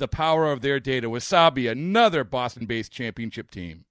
the 0.00 0.08
power 0.08 0.50
of 0.50 0.62
their 0.62 0.80
data. 0.80 1.08
Wasabi, 1.08 1.70
another 1.70 2.24
Boston 2.24 2.66
based 2.66 2.90
championship 2.90 3.52
team. 3.52 3.84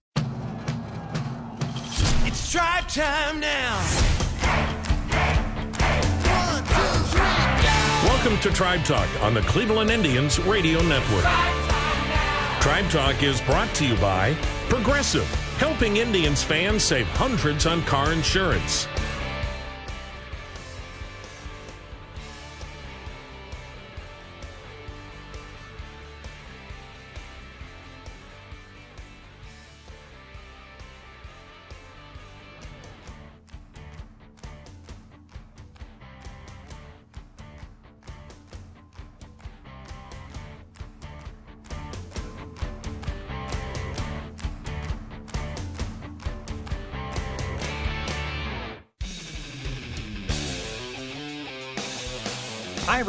It's 2.25 2.51
tribe 2.51 2.87
time 2.89 3.39
now. 3.39 3.79
Welcome 8.03 8.37
to 8.39 8.51
Tribe 8.51 8.83
Talk 8.83 9.07
on 9.23 9.33
the 9.33 9.41
Cleveland 9.41 9.91
Indians 9.91 10.39
Radio 10.39 10.81
Network. 10.81 11.23
Tribe 12.59 12.89
Talk 12.89 13.23
is 13.23 13.39
brought 13.41 13.73
to 13.75 13.85
you 13.85 13.95
by 13.97 14.33
Progressive, 14.67 15.25
helping 15.57 15.97
Indians 15.97 16.43
fans 16.43 16.83
save 16.83 17.07
hundreds 17.07 17.65
on 17.65 17.81
car 17.83 18.11
insurance. 18.11 18.87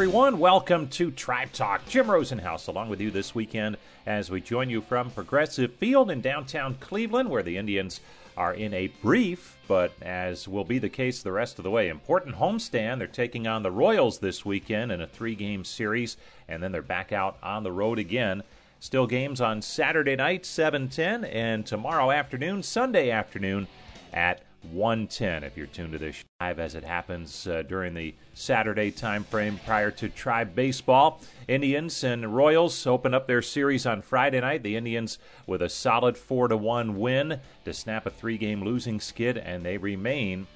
Everyone. 0.01 0.39
Welcome 0.39 0.89
to 0.89 1.11
Tribe 1.11 1.53
Talk. 1.53 1.87
Jim 1.87 2.07
Rosenhaus 2.07 2.69
along 2.69 2.89
with 2.89 3.03
you 3.03 3.11
this 3.11 3.35
weekend 3.35 3.77
as 4.07 4.31
we 4.31 4.41
join 4.41 4.71
you 4.71 4.81
from 4.81 5.11
Progressive 5.11 5.75
Field 5.75 6.11
in 6.11 6.23
downtown 6.23 6.77
Cleveland, 6.81 7.29
where 7.29 7.43
the 7.43 7.59
Indians 7.59 8.01
are 8.35 8.55
in 8.55 8.73
a 8.73 8.87
brief, 8.87 9.59
but 9.69 9.93
as 10.01 10.49
will 10.49 10.65
be 10.65 10.79
the 10.79 10.89
case 10.89 11.23
the 11.23 11.31
rest 11.31 11.59
of 11.59 11.65
the 11.65 11.71
way, 11.71 11.91
important 11.91 12.37
homestand. 12.37 12.97
They're 12.97 13.09
taking 13.09 13.47
on 13.47 13.63
the 13.63 13.71
Royals 13.71 14.21
this 14.21 14.43
weekend 14.43 14.91
in 14.91 15.03
a 15.03 15.07
three 15.07 15.35
game 15.35 15.67
series, 15.67 16.17
and 16.49 16.63
then 16.63 16.73
they're 16.73 16.81
back 16.81 17.13
out 17.13 17.37
on 17.43 17.63
the 17.63 17.71
road 17.71 17.99
again. 17.99 18.43
Still 18.79 19.07
games 19.07 19.39
on 19.39 19.61
Saturday 19.61 20.17
night, 20.17 20.45
7:10, 20.45 21.25
and 21.27 21.67
tomorrow 21.67 22.11
afternoon, 22.11 22.63
Sunday 22.63 23.11
afternoon 23.11 23.67
at 24.15 24.41
110 24.73 25.43
if 25.43 25.57
you're 25.57 25.67
tuned 25.67 25.93
to 25.93 25.99
this 25.99 26.23
live 26.41 26.59
as 26.59 26.75
it 26.75 26.85
happens 26.85 27.47
uh, 27.47 27.63
during 27.63 27.95
the 27.95 28.15
Saturday 28.35 28.91
time 28.91 29.25
frame 29.25 29.59
prior 29.65 29.91
to 29.91 30.09
Tribe 30.09 30.55
Baseball. 30.55 31.21
Indians 31.49 32.05
and 32.05 32.35
Royals 32.35 32.87
open 32.87 33.15
up 33.15 33.27
their 33.27 33.43
series 33.43 33.87
on 33.87 34.03
Friday 34.03 34.41
night. 34.41 34.63
The 34.63 34.77
Indians 34.77 35.19
with 35.47 35.63
a 35.63 35.69
solid 35.69 36.17
4 36.17 36.49
to 36.49 36.57
1 36.57 36.99
win 36.99 37.41
to 37.65 37.73
snap 37.73 38.07
a 38.07 38.11
three-game 38.11 38.63
losing 38.63 39.01
skid 39.01 39.39
and 39.39 39.65
they 39.65 39.79
remain 39.79 40.47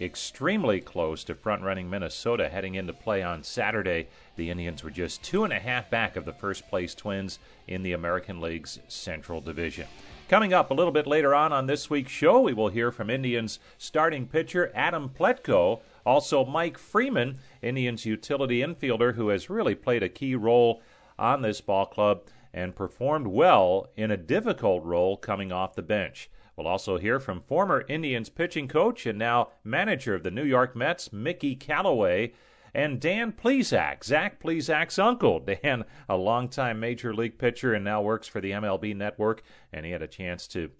extremely 0.00 0.80
close 0.80 1.24
to 1.24 1.34
front-running 1.34 1.90
Minnesota 1.90 2.48
heading 2.48 2.76
into 2.76 2.92
play 2.92 3.22
on 3.22 3.42
Saturday. 3.42 4.06
The 4.36 4.50
Indians 4.50 4.84
were 4.84 4.90
just 4.90 5.22
two 5.22 5.44
and 5.44 5.52
a 5.52 5.58
half 5.58 5.90
back 5.90 6.16
of 6.16 6.24
the 6.24 6.32
first 6.32 6.68
place 6.68 6.94
Twins 6.94 7.38
in 7.66 7.82
the 7.82 7.92
American 7.92 8.40
League's 8.40 8.78
Central 8.86 9.40
Division. 9.40 9.88
Coming 10.28 10.52
up 10.52 10.70
a 10.70 10.74
little 10.74 10.92
bit 10.92 11.06
later 11.06 11.34
on 11.34 11.54
on 11.54 11.68
this 11.68 11.88
week's 11.88 12.12
show, 12.12 12.38
we 12.40 12.52
will 12.52 12.68
hear 12.68 12.92
from 12.92 13.08
Indians 13.08 13.58
starting 13.78 14.26
pitcher 14.26 14.70
Adam 14.74 15.08
Plutko, 15.08 15.80
also 16.04 16.44
Mike 16.44 16.76
Freeman, 16.76 17.38
Indians 17.62 18.04
utility 18.04 18.60
infielder 18.60 19.14
who 19.14 19.28
has 19.28 19.48
really 19.48 19.74
played 19.74 20.02
a 20.02 20.08
key 20.10 20.34
role 20.34 20.82
on 21.18 21.40
this 21.40 21.62
ball 21.62 21.86
club 21.86 22.24
and 22.52 22.76
performed 22.76 23.28
well 23.28 23.88
in 23.96 24.10
a 24.10 24.18
difficult 24.18 24.84
role 24.84 25.16
coming 25.16 25.50
off 25.50 25.74
the 25.74 25.80
bench. 25.80 26.28
We'll 26.56 26.66
also 26.66 26.98
hear 26.98 27.18
from 27.18 27.40
former 27.40 27.86
Indians 27.88 28.28
pitching 28.28 28.68
coach 28.68 29.06
and 29.06 29.18
now 29.18 29.48
manager 29.64 30.14
of 30.14 30.24
the 30.24 30.30
New 30.30 30.44
York 30.44 30.76
Mets, 30.76 31.10
Mickey 31.10 31.56
Callaway, 31.56 32.34
and 32.74 33.00
Dan 33.00 33.32
Plesac, 33.32 34.04
Zach 34.04 34.40
Plesac's 34.40 34.98
uncle. 34.98 35.40
Dan, 35.40 35.84
a 36.08 36.16
longtime 36.16 36.80
major 36.80 37.14
league 37.14 37.38
pitcher 37.38 37.74
and 37.74 37.84
now 37.84 38.02
works 38.02 38.28
for 38.28 38.40
the 38.40 38.52
MLB 38.52 38.94
network, 38.94 39.42
and 39.72 39.86
he 39.86 39.92
had 39.92 40.02
a 40.02 40.08
chance 40.08 40.46
to 40.48 40.70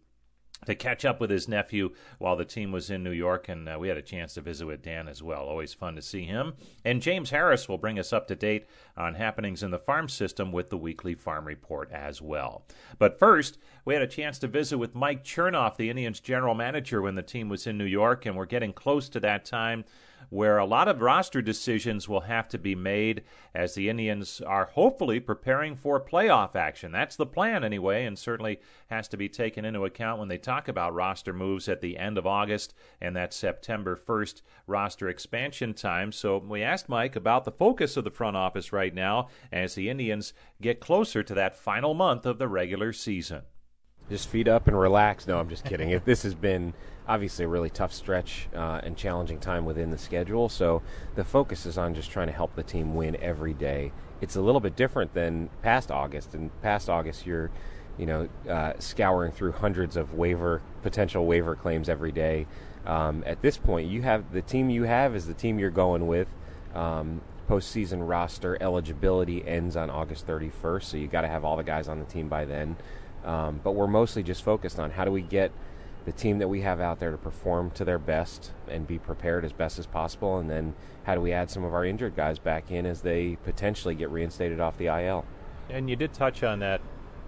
to 0.66 0.74
catch 0.74 1.04
up 1.04 1.20
with 1.20 1.30
his 1.30 1.48
nephew 1.48 1.90
while 2.18 2.36
the 2.36 2.44
team 2.44 2.72
was 2.72 2.90
in 2.90 3.02
New 3.02 3.12
York, 3.12 3.48
and 3.48 3.68
uh, 3.68 3.76
we 3.78 3.88
had 3.88 3.96
a 3.96 4.02
chance 4.02 4.34
to 4.34 4.40
visit 4.40 4.66
with 4.66 4.82
Dan 4.82 5.08
as 5.08 5.22
well. 5.22 5.42
Always 5.44 5.72
fun 5.72 5.94
to 5.94 6.02
see 6.02 6.24
him. 6.24 6.54
And 6.84 7.02
James 7.02 7.30
Harris 7.30 7.68
will 7.68 7.78
bring 7.78 7.98
us 7.98 8.12
up 8.12 8.26
to 8.28 8.34
date 8.34 8.66
on 8.96 9.14
happenings 9.14 9.62
in 9.62 9.70
the 9.70 9.78
farm 9.78 10.08
system 10.08 10.52
with 10.52 10.70
the 10.70 10.76
weekly 10.76 11.14
farm 11.14 11.46
report 11.46 11.90
as 11.92 12.20
well. 12.20 12.64
But 12.98 13.18
first, 13.18 13.58
we 13.84 13.94
had 13.94 14.02
a 14.02 14.08
chance 14.08 14.38
to 14.40 14.48
visit 14.48 14.78
with 14.78 14.94
Mike 14.94 15.24
Chernoff, 15.24 15.76
the 15.76 15.90
Indians 15.90 16.20
general 16.20 16.54
manager, 16.54 17.00
when 17.02 17.14
the 17.14 17.22
team 17.22 17.48
was 17.48 17.66
in 17.66 17.78
New 17.78 17.84
York, 17.84 18.26
and 18.26 18.36
we're 18.36 18.46
getting 18.46 18.72
close 18.72 19.08
to 19.10 19.20
that 19.20 19.44
time 19.44 19.84
where 20.30 20.58
a 20.58 20.64
lot 20.64 20.88
of 20.88 21.00
roster 21.00 21.40
decisions 21.40 22.08
will 22.08 22.22
have 22.22 22.48
to 22.48 22.58
be 22.58 22.74
made 22.74 23.22
as 23.54 23.74
the 23.74 23.88
Indians 23.88 24.40
are 24.40 24.66
hopefully 24.66 25.20
preparing 25.20 25.74
for 25.74 26.00
playoff 26.00 26.54
action. 26.54 26.92
That's 26.92 27.16
the 27.16 27.26
plan, 27.26 27.64
anyway, 27.64 28.04
and 28.04 28.18
certainly 28.18 28.60
has 28.88 29.08
to 29.08 29.16
be 29.16 29.28
taken 29.28 29.64
into 29.64 29.84
account 29.84 30.18
when 30.18 30.28
they 30.28 30.38
talk 30.38 30.68
about 30.68 30.94
roster 30.94 31.32
moves 31.32 31.68
at 31.68 31.80
the 31.80 31.98
end 31.98 32.18
of 32.18 32.26
August 32.26 32.74
and 33.00 33.16
that 33.16 33.32
September 33.32 33.96
1st 33.96 34.42
roster 34.66 35.08
expansion 35.08 35.74
time. 35.74 36.12
So 36.12 36.38
we 36.38 36.62
asked 36.62 36.88
Mike 36.88 37.16
about 37.16 37.44
the 37.44 37.52
focus 37.52 37.96
of 37.96 38.04
the 38.04 38.10
front 38.10 38.36
office 38.36 38.72
right 38.72 38.94
now 38.94 39.28
as 39.50 39.74
the 39.74 39.88
Indians 39.88 40.32
get 40.60 40.80
closer 40.80 41.22
to 41.22 41.34
that 41.34 41.56
final 41.56 41.94
month 41.94 42.26
of 42.26 42.38
the 42.38 42.48
regular 42.48 42.92
season 42.92 43.42
just 44.10 44.28
feet 44.28 44.48
up 44.48 44.68
and 44.68 44.78
relax. 44.78 45.26
No, 45.26 45.38
I'm 45.38 45.48
just 45.48 45.64
kidding. 45.64 46.00
this 46.04 46.22
has 46.22 46.34
been 46.34 46.74
obviously 47.06 47.44
a 47.44 47.48
really 47.48 47.70
tough 47.70 47.92
stretch 47.92 48.48
uh, 48.54 48.80
and 48.82 48.96
challenging 48.96 49.40
time 49.40 49.64
within 49.64 49.90
the 49.90 49.98
schedule. 49.98 50.48
So 50.48 50.82
the 51.14 51.24
focus 51.24 51.66
is 51.66 51.78
on 51.78 51.94
just 51.94 52.10
trying 52.10 52.26
to 52.26 52.32
help 52.32 52.54
the 52.54 52.62
team 52.62 52.94
win 52.94 53.16
every 53.16 53.54
day. 53.54 53.92
It's 54.20 54.36
a 54.36 54.40
little 54.40 54.60
bit 54.60 54.76
different 54.76 55.14
than 55.14 55.48
past 55.62 55.90
August. 55.90 56.34
And 56.34 56.50
past 56.60 56.88
August, 56.90 57.26
you're, 57.26 57.50
you 57.96 58.06
know, 58.06 58.28
uh, 58.48 58.74
scouring 58.78 59.32
through 59.32 59.52
hundreds 59.52 59.96
of 59.96 60.14
waiver 60.14 60.60
potential 60.82 61.24
waiver 61.26 61.54
claims 61.56 61.88
every 61.88 62.12
day. 62.12 62.46
Um, 62.86 63.22
at 63.26 63.42
this 63.42 63.56
point, 63.56 63.88
you 63.88 64.02
have 64.02 64.32
the 64.32 64.42
team 64.42 64.70
you 64.70 64.84
have 64.84 65.14
is 65.14 65.26
the 65.26 65.34
team 65.34 65.58
you're 65.58 65.70
going 65.70 66.06
with. 66.06 66.28
Um, 66.74 67.22
postseason 67.48 68.06
roster 68.06 68.58
eligibility 68.60 69.46
ends 69.46 69.74
on 69.76 69.88
August 69.88 70.26
31st, 70.26 70.82
so 70.82 70.96
you 70.96 71.08
got 71.08 71.22
to 71.22 71.28
have 71.28 71.44
all 71.44 71.56
the 71.56 71.62
guys 71.62 71.88
on 71.88 71.98
the 71.98 72.04
team 72.04 72.28
by 72.28 72.44
then. 72.44 72.76
Um, 73.24 73.60
but 73.62 73.72
we're 73.72 73.86
mostly 73.86 74.22
just 74.22 74.42
focused 74.42 74.78
on 74.78 74.90
how 74.90 75.04
do 75.04 75.10
we 75.10 75.22
get 75.22 75.52
the 76.04 76.12
team 76.12 76.38
that 76.38 76.48
we 76.48 76.62
have 76.62 76.80
out 76.80 77.00
there 77.00 77.10
to 77.10 77.18
perform 77.18 77.70
to 77.72 77.84
their 77.84 77.98
best 77.98 78.52
and 78.66 78.86
be 78.86 78.98
prepared 78.98 79.44
as 79.44 79.52
best 79.52 79.78
as 79.78 79.86
possible, 79.86 80.38
and 80.38 80.48
then 80.48 80.74
how 81.04 81.14
do 81.14 81.20
we 81.20 81.32
add 81.32 81.50
some 81.50 81.64
of 81.64 81.74
our 81.74 81.84
injured 81.84 82.16
guys 82.16 82.38
back 82.38 82.70
in 82.70 82.86
as 82.86 83.02
they 83.02 83.36
potentially 83.44 83.94
get 83.94 84.08
reinstated 84.10 84.58
off 84.60 84.78
the 84.78 84.86
IL. 84.86 85.26
And 85.68 85.90
you 85.90 85.96
did 85.96 86.14
touch 86.14 86.42
on 86.42 86.60
that, 86.60 86.80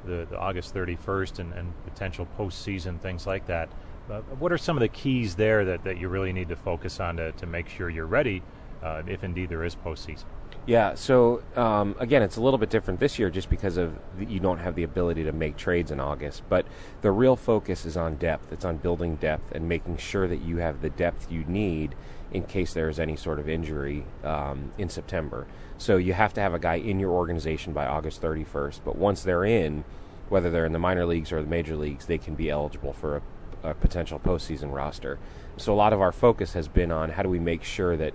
the, 0.07 0.27
the 0.31 0.39
August 0.39 0.75
31st 0.75 1.41
and, 1.41 1.53
and 1.53 1.85
potential 1.85 2.27
postseason 2.39 2.99
things 3.01 3.27
like 3.27 3.47
that. 3.47 3.69
Uh, 4.11 4.21
what 4.39 4.51
are 4.51 4.59
some 4.59 4.77
of 4.77 4.81
the 4.81 4.89
keys 4.89 5.35
there 5.35 5.65
that, 5.65 5.85
that 5.85 5.99
you 5.99 6.09
really 6.09 6.33
need 6.33 6.49
to 6.49 6.57
focus 6.57 7.01
on 7.01 7.17
to, 7.17 7.33
to 7.33 7.47
make 7.47 7.69
sure 7.69 7.91
you're 7.91 8.07
ready 8.07 8.43
uh, 8.83 9.03
if 9.07 9.23
indeed 9.23 9.51
there 9.51 9.63
is 9.63 9.77
postseason? 9.77 10.25
Yeah, 10.67 10.95
so 10.95 11.43
um, 11.57 11.97
again, 11.99 12.23
it's 12.23 12.37
a 12.37 12.41
little 12.41 12.59
bit 12.59 12.71
different 12.71 13.01
this 13.01 13.19
year 13.19 13.31
just 13.31 13.49
because 13.49 13.77
of 13.77 13.95
the, 14.19 14.27
you 14.27 14.41
don't 14.41 14.59
have 14.59 14.75
the 14.75 14.83
ability 14.83 15.25
to 15.25 15.33
make 15.33 15.57
trades 15.57 15.91
in 15.91 16.01
August. 16.01 16.43
But 16.49 16.67
the 17.01 17.11
real 17.11 17.35
focus 17.35 17.87
is 17.87 17.97
on 17.97 18.17
depth. 18.17 18.53
It's 18.53 18.65
on 18.65 18.77
building 18.77 19.17
depth 19.17 19.53
and 19.53 19.69
making 19.69 19.97
sure 19.97 20.29
that 20.29 20.43
you 20.43 20.59
have 20.59 20.83
the 20.83 20.91
depth 20.91 21.33
you 21.33 21.45
need 21.45 21.95
in 22.33 22.45
case 22.45 22.75
there 22.75 22.89
is 22.89 23.01
any 23.01 23.17
sort 23.17 23.39
of 23.39 23.49
injury 23.49 24.05
um, 24.23 24.73
in 24.79 24.89
September. 24.89 25.47
So 25.79 25.97
you 25.97 26.13
have 26.13 26.35
to 26.35 26.41
have 26.41 26.55
a 26.55 26.59
guy 26.59 26.75
in 26.75 27.01
your 27.01 27.11
organization 27.11 27.73
by 27.73 27.87
August 27.87 28.21
31st. 28.21 28.81
But 28.85 28.97
once 28.97 29.23
they're 29.23 29.45
in, 29.45 29.85
whether 30.29 30.51
they're 30.51 30.67
in 30.67 30.73
the 30.73 30.79
minor 30.79 31.07
leagues 31.07 31.33
or 31.33 31.43
the 31.43 31.49
major 31.49 31.75
leagues, 31.75 32.07
they 32.07 32.19
can 32.19 32.35
be 32.35 32.51
eligible 32.51 32.93
for 32.93 33.17
a, 33.65 33.71
a 33.71 33.75
potential 33.75 34.21
postseason 34.21 34.73
roster. 34.73 35.19
So 35.57 35.73
a 35.73 35.75
lot 35.75 35.93
of 35.93 36.01
our 36.01 36.13
focus 36.13 36.53
has 36.53 36.69
been 36.69 36.93
on 36.93 37.11
how 37.11 37.23
do 37.23 37.29
we 37.29 37.41
make 37.41 37.65
sure 37.65 37.97
that 37.97 38.15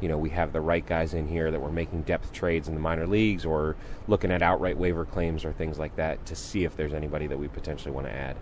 you 0.00 0.08
know 0.08 0.18
we 0.18 0.30
have 0.30 0.52
the 0.52 0.60
right 0.60 0.84
guys 0.84 1.14
in 1.14 1.26
here 1.26 1.50
that 1.50 1.60
we're 1.60 1.70
making 1.70 2.02
depth 2.02 2.32
trades 2.32 2.68
in 2.68 2.74
the 2.74 2.80
minor 2.80 3.06
leagues 3.06 3.44
or 3.44 3.76
looking 4.08 4.30
at 4.30 4.42
outright 4.42 4.76
waiver 4.76 5.04
claims 5.04 5.44
or 5.44 5.52
things 5.52 5.78
like 5.78 5.96
that 5.96 6.24
to 6.26 6.36
see 6.36 6.64
if 6.64 6.76
there's 6.76 6.94
anybody 6.94 7.26
that 7.26 7.38
we 7.38 7.48
potentially 7.48 7.92
want 7.92 8.06
to 8.06 8.12
add. 8.12 8.36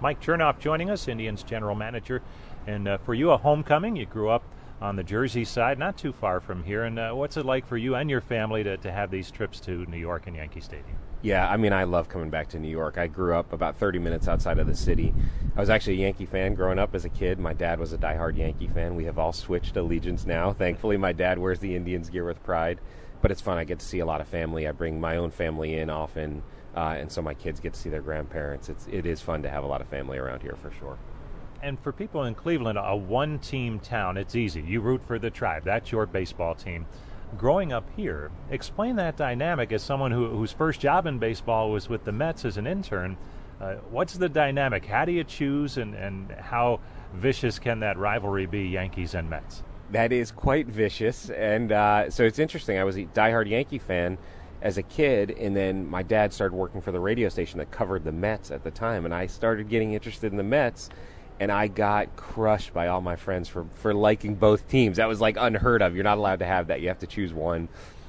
Mike 0.00 0.20
Chernoff 0.20 0.58
joining 0.58 0.90
us, 0.90 1.06
Indians 1.06 1.42
general 1.42 1.76
manager, 1.76 2.22
and 2.66 2.88
uh, 2.88 2.98
for 2.98 3.14
you 3.14 3.30
a 3.30 3.36
homecoming. 3.36 3.96
You 3.96 4.06
grew 4.06 4.30
up 4.30 4.42
on 4.80 4.96
the 4.96 5.04
Jersey 5.04 5.44
side, 5.44 5.78
not 5.78 5.96
too 5.96 6.12
far 6.12 6.40
from 6.40 6.64
here. 6.64 6.82
And 6.82 6.98
uh, 6.98 7.12
what's 7.12 7.36
it 7.36 7.46
like 7.46 7.66
for 7.66 7.76
you 7.76 7.94
and 7.94 8.10
your 8.10 8.20
family 8.20 8.64
to, 8.64 8.76
to 8.78 8.90
have 8.90 9.10
these 9.10 9.30
trips 9.30 9.60
to 9.60 9.86
New 9.86 9.96
York 9.96 10.26
and 10.26 10.34
Yankee 10.34 10.60
Stadium? 10.60 10.96
Yeah, 11.22 11.48
I 11.48 11.56
mean, 11.56 11.72
I 11.72 11.84
love 11.84 12.08
coming 12.08 12.30
back 12.30 12.48
to 12.48 12.58
New 12.58 12.68
York. 12.68 12.98
I 12.98 13.06
grew 13.06 13.36
up 13.36 13.52
about 13.52 13.76
30 13.76 14.00
minutes 14.00 14.26
outside 14.26 14.58
of 14.58 14.66
the 14.66 14.74
city. 14.74 15.14
I 15.56 15.60
was 15.60 15.70
actually 15.70 15.94
a 15.94 16.00
Yankee 16.00 16.26
fan 16.26 16.54
growing 16.56 16.80
up 16.80 16.96
as 16.96 17.04
a 17.04 17.08
kid. 17.08 17.38
My 17.38 17.52
dad 17.52 17.78
was 17.78 17.92
a 17.92 17.98
diehard 17.98 18.36
Yankee 18.36 18.66
fan. 18.66 18.96
We 18.96 19.04
have 19.04 19.20
all 19.20 19.32
switched 19.32 19.76
allegiance 19.76 20.26
now. 20.26 20.52
Thankfully, 20.58 20.96
my 20.96 21.12
dad 21.12 21.38
wears 21.38 21.60
the 21.60 21.76
Indians 21.76 22.10
gear 22.10 22.24
with 22.24 22.42
pride. 22.42 22.80
But 23.20 23.30
it's 23.30 23.40
fun. 23.40 23.56
I 23.56 23.62
get 23.62 23.78
to 23.78 23.86
see 23.86 24.00
a 24.00 24.06
lot 24.06 24.20
of 24.20 24.26
family. 24.26 24.66
I 24.66 24.72
bring 24.72 25.00
my 25.00 25.16
own 25.16 25.30
family 25.30 25.76
in 25.78 25.90
often, 25.90 26.42
uh, 26.74 26.96
and 26.98 27.12
so 27.12 27.22
my 27.22 27.34
kids 27.34 27.60
get 27.60 27.74
to 27.74 27.78
see 27.78 27.88
their 27.88 28.02
grandparents. 28.02 28.68
It's 28.68 28.88
it 28.88 29.06
is 29.06 29.20
fun 29.20 29.42
to 29.42 29.48
have 29.48 29.62
a 29.62 29.66
lot 29.68 29.80
of 29.80 29.86
family 29.86 30.18
around 30.18 30.42
here 30.42 30.56
for 30.60 30.72
sure. 30.72 30.98
And 31.62 31.78
for 31.78 31.92
people 31.92 32.24
in 32.24 32.34
Cleveland, 32.34 32.80
a 32.82 32.96
one-team 32.96 33.78
town, 33.78 34.16
it's 34.16 34.34
easy. 34.34 34.60
You 34.60 34.80
root 34.80 35.00
for 35.06 35.20
the 35.20 35.30
tribe. 35.30 35.62
That's 35.62 35.92
your 35.92 36.06
baseball 36.06 36.56
team 36.56 36.84
growing 37.36 37.72
up 37.72 37.88
here, 37.96 38.30
explain 38.50 38.96
that 38.96 39.16
dynamic 39.16 39.72
as 39.72 39.82
someone 39.82 40.10
who, 40.10 40.28
whose 40.28 40.52
first 40.52 40.80
job 40.80 41.06
in 41.06 41.18
baseball 41.18 41.70
was 41.70 41.88
with 41.88 42.04
the 42.04 42.12
Mets 42.12 42.44
as 42.44 42.56
an 42.56 42.66
intern. 42.66 43.16
Uh, 43.60 43.74
what's 43.90 44.14
the 44.14 44.28
dynamic? 44.28 44.84
How 44.84 45.04
do 45.04 45.12
you 45.12 45.24
choose, 45.24 45.76
and, 45.78 45.94
and 45.94 46.30
how 46.32 46.80
vicious 47.14 47.58
can 47.58 47.80
that 47.80 47.96
rivalry 47.96 48.46
be, 48.46 48.68
Yankees 48.68 49.14
and 49.14 49.30
Mets? 49.30 49.62
That 49.90 50.12
is 50.12 50.32
quite 50.32 50.66
vicious, 50.66 51.30
and 51.30 51.70
uh, 51.70 52.10
so 52.10 52.24
it's 52.24 52.38
interesting. 52.38 52.78
I 52.78 52.84
was 52.84 52.96
a 52.96 53.04
diehard 53.04 53.48
Yankee 53.48 53.78
fan 53.78 54.18
as 54.62 54.78
a 54.78 54.82
kid, 54.82 55.32
and 55.32 55.54
then 55.54 55.88
my 55.88 56.02
dad 56.02 56.32
started 56.32 56.54
working 56.54 56.80
for 56.80 56.92
the 56.92 57.00
radio 57.00 57.28
station 57.28 57.58
that 57.58 57.70
covered 57.70 58.04
the 58.04 58.12
Mets 58.12 58.50
at 58.50 58.64
the 58.64 58.70
time, 58.70 59.04
and 59.04 59.14
I 59.14 59.26
started 59.26 59.68
getting 59.68 59.92
interested 59.92 60.30
in 60.30 60.38
the 60.38 60.44
Mets 60.44 60.88
and 61.40 61.50
I 61.50 61.68
got 61.68 62.16
crushed 62.16 62.72
by 62.72 62.88
all 62.88 63.00
my 63.00 63.16
friends 63.16 63.48
for, 63.48 63.66
for 63.74 63.94
liking 63.94 64.34
both 64.34 64.68
teams. 64.68 64.96
That 64.96 65.08
was 65.08 65.20
like 65.20 65.36
unheard 65.38 65.82
of. 65.82 65.94
You're 65.94 66.04
not 66.04 66.18
allowed 66.18 66.40
to 66.40 66.46
have 66.46 66.68
that. 66.68 66.80
You 66.80 66.88
have 66.88 67.00
to 67.00 67.06
choose 67.06 67.32
one. 67.32 67.68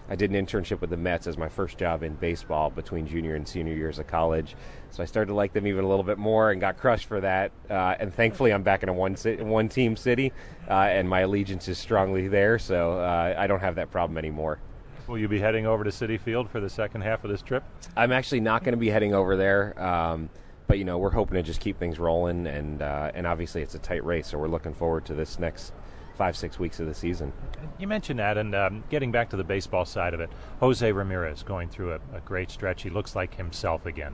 I 0.10 0.16
did 0.16 0.32
an 0.32 0.46
internship 0.46 0.82
with 0.82 0.90
the 0.90 0.98
Mets 0.98 1.28
as 1.28 1.38
my 1.38 1.48
first 1.48 1.78
job 1.78 2.04
in 2.04 2.16
baseball 2.16 2.70
between 2.70 3.08
junior 3.08 3.36
and 3.36 3.48
senior 3.48 3.74
years 3.74 4.00
of 4.00 4.08
college. 4.08 4.56
So 4.92 5.02
I 5.02 5.06
started 5.06 5.30
to 5.30 5.34
like 5.34 5.54
them 5.54 5.66
even 5.66 5.86
a 5.86 5.88
little 5.88 6.04
bit 6.04 6.18
more 6.18 6.52
and 6.52 6.60
got 6.60 6.78
crushed 6.78 7.08
for 7.08 7.22
that. 7.22 7.52
Uh, 7.70 7.96
and 8.00 8.14
thankfully, 8.14 8.52
I'm 8.52 8.64
back 8.64 8.84
in 8.84 8.90
a 8.90 8.94
one 8.94 9.16
one 9.16 9.70
team 9.70 9.96
city, 9.96 10.34
uh, 10.70 10.74
and 10.74 11.08
my 11.08 11.22
allegiance 11.22 11.68
is 11.68 11.78
strongly 11.78 12.28
there. 12.28 12.60
So 12.60 13.00
uh, 13.00 13.34
I 13.38 13.48
don't 13.48 13.62
have 13.62 13.76
that 13.76 13.92
problem 13.92 14.18
anymore. 14.18 14.60
Will 15.08 15.18
you 15.18 15.28
be 15.28 15.40
heading 15.40 15.66
over 15.66 15.84
to 15.84 15.90
Citi 15.90 16.20
Field 16.20 16.50
for 16.50 16.60
the 16.60 16.70
second 16.70 17.02
half 17.02 17.24
of 17.24 17.32
this 17.32 17.42
trip? 17.42 17.64
I'm 17.96 18.12
actually 18.12 18.40
not 18.40 18.64
going 18.64 18.74
to 18.74 18.80
be 18.80 18.90
heading 18.90 19.14
over 19.14 19.36
there. 19.36 19.82
Um, 19.82 20.30
but 20.68 20.78
you 20.78 20.86
know 20.86 20.98
we're 20.98 21.12
hoping 21.12 21.36
to 21.36 21.44
just 21.44 21.60
keep 21.60 21.78
things 21.78 22.00
rolling, 22.00 22.48
and 22.48 22.82
uh, 22.82 23.12
and 23.14 23.28
obviously 23.28 23.62
it's 23.62 23.76
a 23.76 23.80
tight 23.80 24.04
race, 24.06 24.28
so 24.28 24.38
we're 24.38 24.48
looking 24.48 24.74
forward 24.74 25.06
to 25.06 25.14
this 25.14 25.40
next 25.40 25.74
five 26.16 26.38
six 26.38 26.60
weeks 26.60 26.80
of 26.80 26.88
the 26.88 26.94
season. 26.94 27.34
You 27.80 27.88
mentioned 27.88 28.20
that, 28.20 28.38
and 28.38 28.54
um, 28.56 28.84
getting 28.90 29.12
back 29.12 29.30
to 29.32 29.38
the 29.38 29.44
baseball 29.44 29.86
side 29.86 30.14
of 30.14 30.20
it, 30.20 30.30
Jose 30.60 30.92
Ramirez 30.92 31.44
going 31.44 31.70
through 31.70 31.94
a, 31.94 32.00
a 32.14 32.22
great 32.24 32.52
stretch. 32.52 32.84
He 32.84 32.90
looks 32.90 33.16
like 33.16 33.36
himself 33.36 33.86
again. 33.86 34.14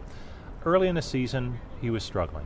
Early 0.65 0.87
in 0.87 0.95
the 0.95 1.01
season, 1.01 1.59
he 1.81 1.89
was 1.89 2.03
struggling, 2.03 2.45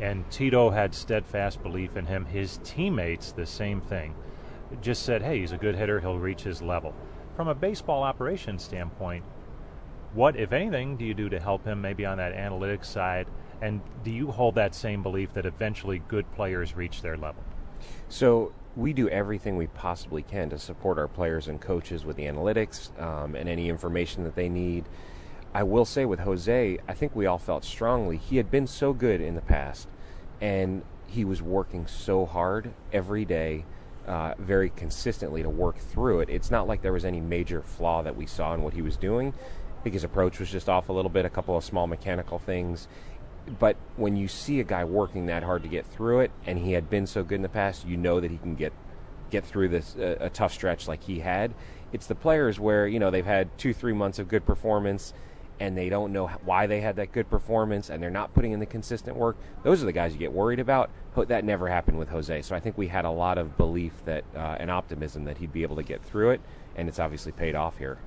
and 0.00 0.28
Tito 0.30 0.70
had 0.70 0.94
steadfast 0.94 1.62
belief 1.62 1.96
in 1.96 2.06
him. 2.06 2.26
His 2.26 2.58
teammates, 2.64 3.32
the 3.32 3.46
same 3.46 3.80
thing, 3.80 4.14
just 4.80 5.02
said, 5.02 5.22
"Hey, 5.22 5.40
he's 5.40 5.52
a 5.52 5.58
good 5.58 5.76
hitter. 5.76 6.00
He'll 6.00 6.18
reach 6.18 6.42
his 6.42 6.62
level." 6.62 6.94
From 7.36 7.48
a 7.48 7.54
baseball 7.54 8.02
operations 8.02 8.62
standpoint, 8.62 9.24
what, 10.14 10.36
if 10.36 10.52
anything, 10.52 10.96
do 10.96 11.04
you 11.04 11.14
do 11.14 11.28
to 11.28 11.40
help 11.40 11.64
him 11.64 11.80
maybe 11.80 12.04
on 12.04 12.18
that 12.18 12.34
analytics 12.34 12.86
side? 12.86 13.26
And 13.60 13.80
do 14.02 14.10
you 14.10 14.30
hold 14.30 14.56
that 14.56 14.74
same 14.74 15.02
belief 15.02 15.32
that 15.34 15.46
eventually 15.46 16.02
good 16.08 16.30
players 16.32 16.74
reach 16.74 17.02
their 17.02 17.16
level? 17.16 17.42
So 18.08 18.52
we 18.76 18.92
do 18.92 19.08
everything 19.08 19.56
we 19.56 19.66
possibly 19.68 20.22
can 20.22 20.50
to 20.50 20.58
support 20.58 20.98
our 20.98 21.08
players 21.08 21.48
and 21.48 21.60
coaches 21.60 22.04
with 22.04 22.16
the 22.16 22.24
analytics 22.24 22.98
um, 23.00 23.34
and 23.34 23.48
any 23.48 23.68
information 23.68 24.24
that 24.24 24.34
they 24.34 24.48
need. 24.48 24.84
I 25.54 25.62
will 25.62 25.84
say 25.84 26.04
with 26.04 26.20
Jose, 26.20 26.78
I 26.88 26.94
think 26.94 27.14
we 27.14 27.26
all 27.26 27.38
felt 27.38 27.64
strongly 27.64 28.16
he 28.16 28.38
had 28.38 28.50
been 28.50 28.66
so 28.66 28.92
good 28.92 29.20
in 29.20 29.34
the 29.34 29.42
past, 29.42 29.86
and 30.40 30.82
he 31.06 31.24
was 31.24 31.42
working 31.42 31.86
so 31.86 32.24
hard 32.24 32.72
every 32.90 33.26
day, 33.26 33.66
uh, 34.06 34.34
very 34.38 34.70
consistently 34.70 35.42
to 35.42 35.50
work 35.50 35.78
through 35.78 36.20
it. 36.20 36.30
It's 36.30 36.50
not 36.50 36.66
like 36.66 36.80
there 36.80 36.94
was 36.94 37.04
any 37.04 37.20
major 37.20 37.60
flaw 37.60 38.02
that 38.02 38.16
we 38.16 38.26
saw 38.26 38.54
in 38.54 38.62
what 38.62 38.72
he 38.72 38.80
was 38.80 38.96
doing. 38.96 39.34
Think 39.82 39.94
his 39.94 40.04
approach 40.04 40.38
was 40.38 40.50
just 40.50 40.68
off 40.68 40.88
a 40.88 40.92
little 40.92 41.10
bit, 41.10 41.24
a 41.24 41.30
couple 41.30 41.56
of 41.56 41.64
small 41.64 41.86
mechanical 41.86 42.38
things. 42.38 42.86
But 43.58 43.76
when 43.96 44.16
you 44.16 44.28
see 44.28 44.60
a 44.60 44.64
guy 44.64 44.84
working 44.84 45.26
that 45.26 45.42
hard 45.42 45.64
to 45.64 45.68
get 45.68 45.84
through 45.86 46.20
it, 46.20 46.30
and 46.46 46.58
he 46.58 46.72
had 46.72 46.88
been 46.88 47.06
so 47.06 47.24
good 47.24 47.36
in 47.36 47.42
the 47.42 47.48
past, 47.48 47.86
you 47.86 47.96
know 47.96 48.20
that 48.20 48.30
he 48.30 48.38
can 48.38 48.54
get 48.54 48.72
get 49.30 49.44
through 49.44 49.68
this 49.68 49.96
uh, 49.96 50.16
a 50.20 50.30
tough 50.30 50.52
stretch 50.52 50.86
like 50.86 51.02
he 51.02 51.20
had. 51.20 51.52
It's 51.92 52.06
the 52.06 52.14
players 52.14 52.60
where 52.60 52.86
you 52.86 53.00
know 53.00 53.10
they've 53.10 53.26
had 53.26 53.56
two, 53.58 53.72
three 53.74 53.92
months 53.92 54.20
of 54.20 54.28
good 54.28 54.46
performance, 54.46 55.12
and 55.58 55.76
they 55.76 55.88
don't 55.88 56.12
know 56.12 56.28
why 56.44 56.68
they 56.68 56.80
had 56.80 56.96
that 56.96 57.10
good 57.10 57.28
performance, 57.28 57.90
and 57.90 58.00
they're 58.00 58.10
not 58.10 58.32
putting 58.34 58.52
in 58.52 58.60
the 58.60 58.66
consistent 58.66 59.16
work. 59.16 59.36
Those 59.64 59.82
are 59.82 59.86
the 59.86 59.92
guys 59.92 60.12
you 60.12 60.18
get 60.18 60.32
worried 60.32 60.60
about. 60.60 60.90
But 61.14 61.28
That 61.28 61.44
never 61.44 61.68
happened 61.68 61.98
with 61.98 62.08
Jose. 62.10 62.42
So 62.42 62.54
I 62.54 62.60
think 62.60 62.78
we 62.78 62.88
had 62.88 63.04
a 63.04 63.10
lot 63.10 63.36
of 63.38 63.56
belief 63.56 63.92
that 64.04 64.24
uh, 64.34 64.56
and 64.60 64.70
optimism 64.70 65.24
that 65.24 65.38
he'd 65.38 65.52
be 65.52 65.62
able 65.62 65.76
to 65.76 65.82
get 65.82 66.04
through 66.04 66.30
it, 66.30 66.40
and 66.76 66.88
it's 66.88 67.00
obviously 67.00 67.32
paid 67.32 67.56
off 67.56 67.78
here. 67.78 67.98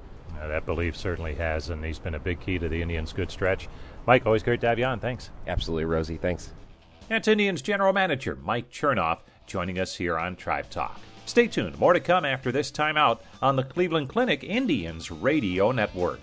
Uh, 0.42 0.48
that 0.48 0.66
belief 0.66 0.96
certainly 0.96 1.34
has, 1.36 1.70
and 1.70 1.84
he's 1.84 2.00
been 2.00 2.16
a 2.16 2.20
big 2.20 2.40
key 2.40 2.58
to 2.60 2.70
the 2.70 2.82
Indians' 2.82 3.14
good 3.14 3.32
stretch. 3.32 3.68
Mike, 4.06 4.26
always 4.26 4.44
great 4.44 4.62
to 4.62 4.68
have 4.68 4.80
you 4.80 4.86
on. 4.86 5.00
Thanks. 5.00 5.30
Absolutely, 5.48 5.86
Rosie. 5.86 6.18
Thanks. 6.18 6.52
That's 7.08 7.28
Indians 7.28 7.62
General 7.62 7.94
Manager 7.94 8.38
Mike 8.44 8.72
Chernoff 8.72 9.20
joining 9.46 9.80
us 9.80 9.96
here 9.96 10.18
on 10.18 10.36
Tribe 10.36 10.70
Talk. 10.70 11.00
Stay 11.26 11.48
tuned. 11.48 11.78
More 11.80 11.94
to 11.94 12.00
come 12.00 12.26
after 12.26 12.52
this 12.52 12.72
timeout 12.72 13.20
on 13.42 13.56
the 13.56 13.64
Cleveland 13.64 14.10
Clinic 14.10 14.44
Indians 14.44 15.12
Radio 15.12 15.72
Network. 15.72 16.20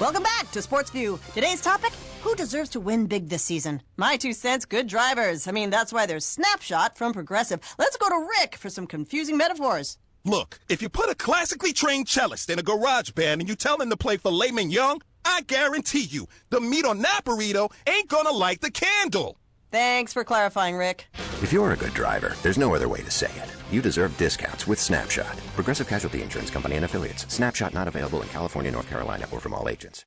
Welcome 0.00 0.22
back 0.22 0.50
to 0.52 0.62
Sports 0.62 0.90
View. 0.90 1.18
Today's 1.34 1.60
topic 1.60 1.92
who 2.22 2.34
deserves 2.34 2.70
to 2.70 2.80
win 2.80 3.06
big 3.06 3.28
this 3.28 3.42
season? 3.42 3.82
My 3.96 4.16
two 4.16 4.32
cents 4.32 4.64
good 4.64 4.86
drivers. 4.86 5.48
I 5.48 5.52
mean, 5.52 5.70
that's 5.70 5.92
why 5.92 6.06
there's 6.06 6.24
Snapshot 6.26 6.98
from 6.98 7.12
Progressive. 7.12 7.60
Let's 7.78 7.96
go 7.96 8.08
to 8.08 8.28
Rick 8.40 8.56
for 8.56 8.68
some 8.68 8.86
confusing 8.86 9.36
metaphors. 9.36 9.96
Look, 10.24 10.60
if 10.68 10.82
you 10.82 10.88
put 10.90 11.08
a 11.08 11.14
classically 11.14 11.72
trained 11.72 12.08
cellist 12.08 12.50
in 12.50 12.58
a 12.58 12.62
garage 12.62 13.10
band 13.10 13.40
and 13.40 13.48
you 13.48 13.56
tell 13.56 13.80
him 13.80 13.88
to 13.88 13.96
play 13.96 14.16
for 14.18 14.30
filet 14.30 14.50
Young, 14.64 15.00
I 15.24 15.42
guarantee 15.46 16.02
you, 16.02 16.26
the 16.50 16.60
meat 16.60 16.84
on 16.84 17.00
that 17.02 17.22
burrito 17.24 17.72
ain't 17.86 18.08
gonna 18.08 18.30
light 18.30 18.60
the 18.60 18.70
candle. 18.70 19.38
Thanks 19.70 20.12
for 20.12 20.24
clarifying, 20.24 20.76
Rick. 20.76 21.06
If 21.42 21.52
you're 21.52 21.72
a 21.72 21.76
good 21.76 21.94
driver, 21.94 22.34
there's 22.42 22.58
no 22.58 22.74
other 22.74 22.88
way 22.88 23.02
to 23.02 23.10
say 23.10 23.30
it. 23.36 23.50
You 23.72 23.80
deserve 23.80 24.16
discounts 24.18 24.66
with 24.66 24.80
Snapshot. 24.80 25.36
Progressive 25.54 25.88
Casualty 25.88 26.22
Insurance 26.22 26.50
Company 26.50 26.76
and 26.76 26.84
affiliates. 26.84 27.32
Snapshot 27.32 27.72
not 27.72 27.88
available 27.88 28.20
in 28.20 28.28
California, 28.28 28.70
North 28.70 28.90
Carolina, 28.90 29.26
or 29.30 29.40
from 29.40 29.54
all 29.54 29.68
agents. 29.68 30.04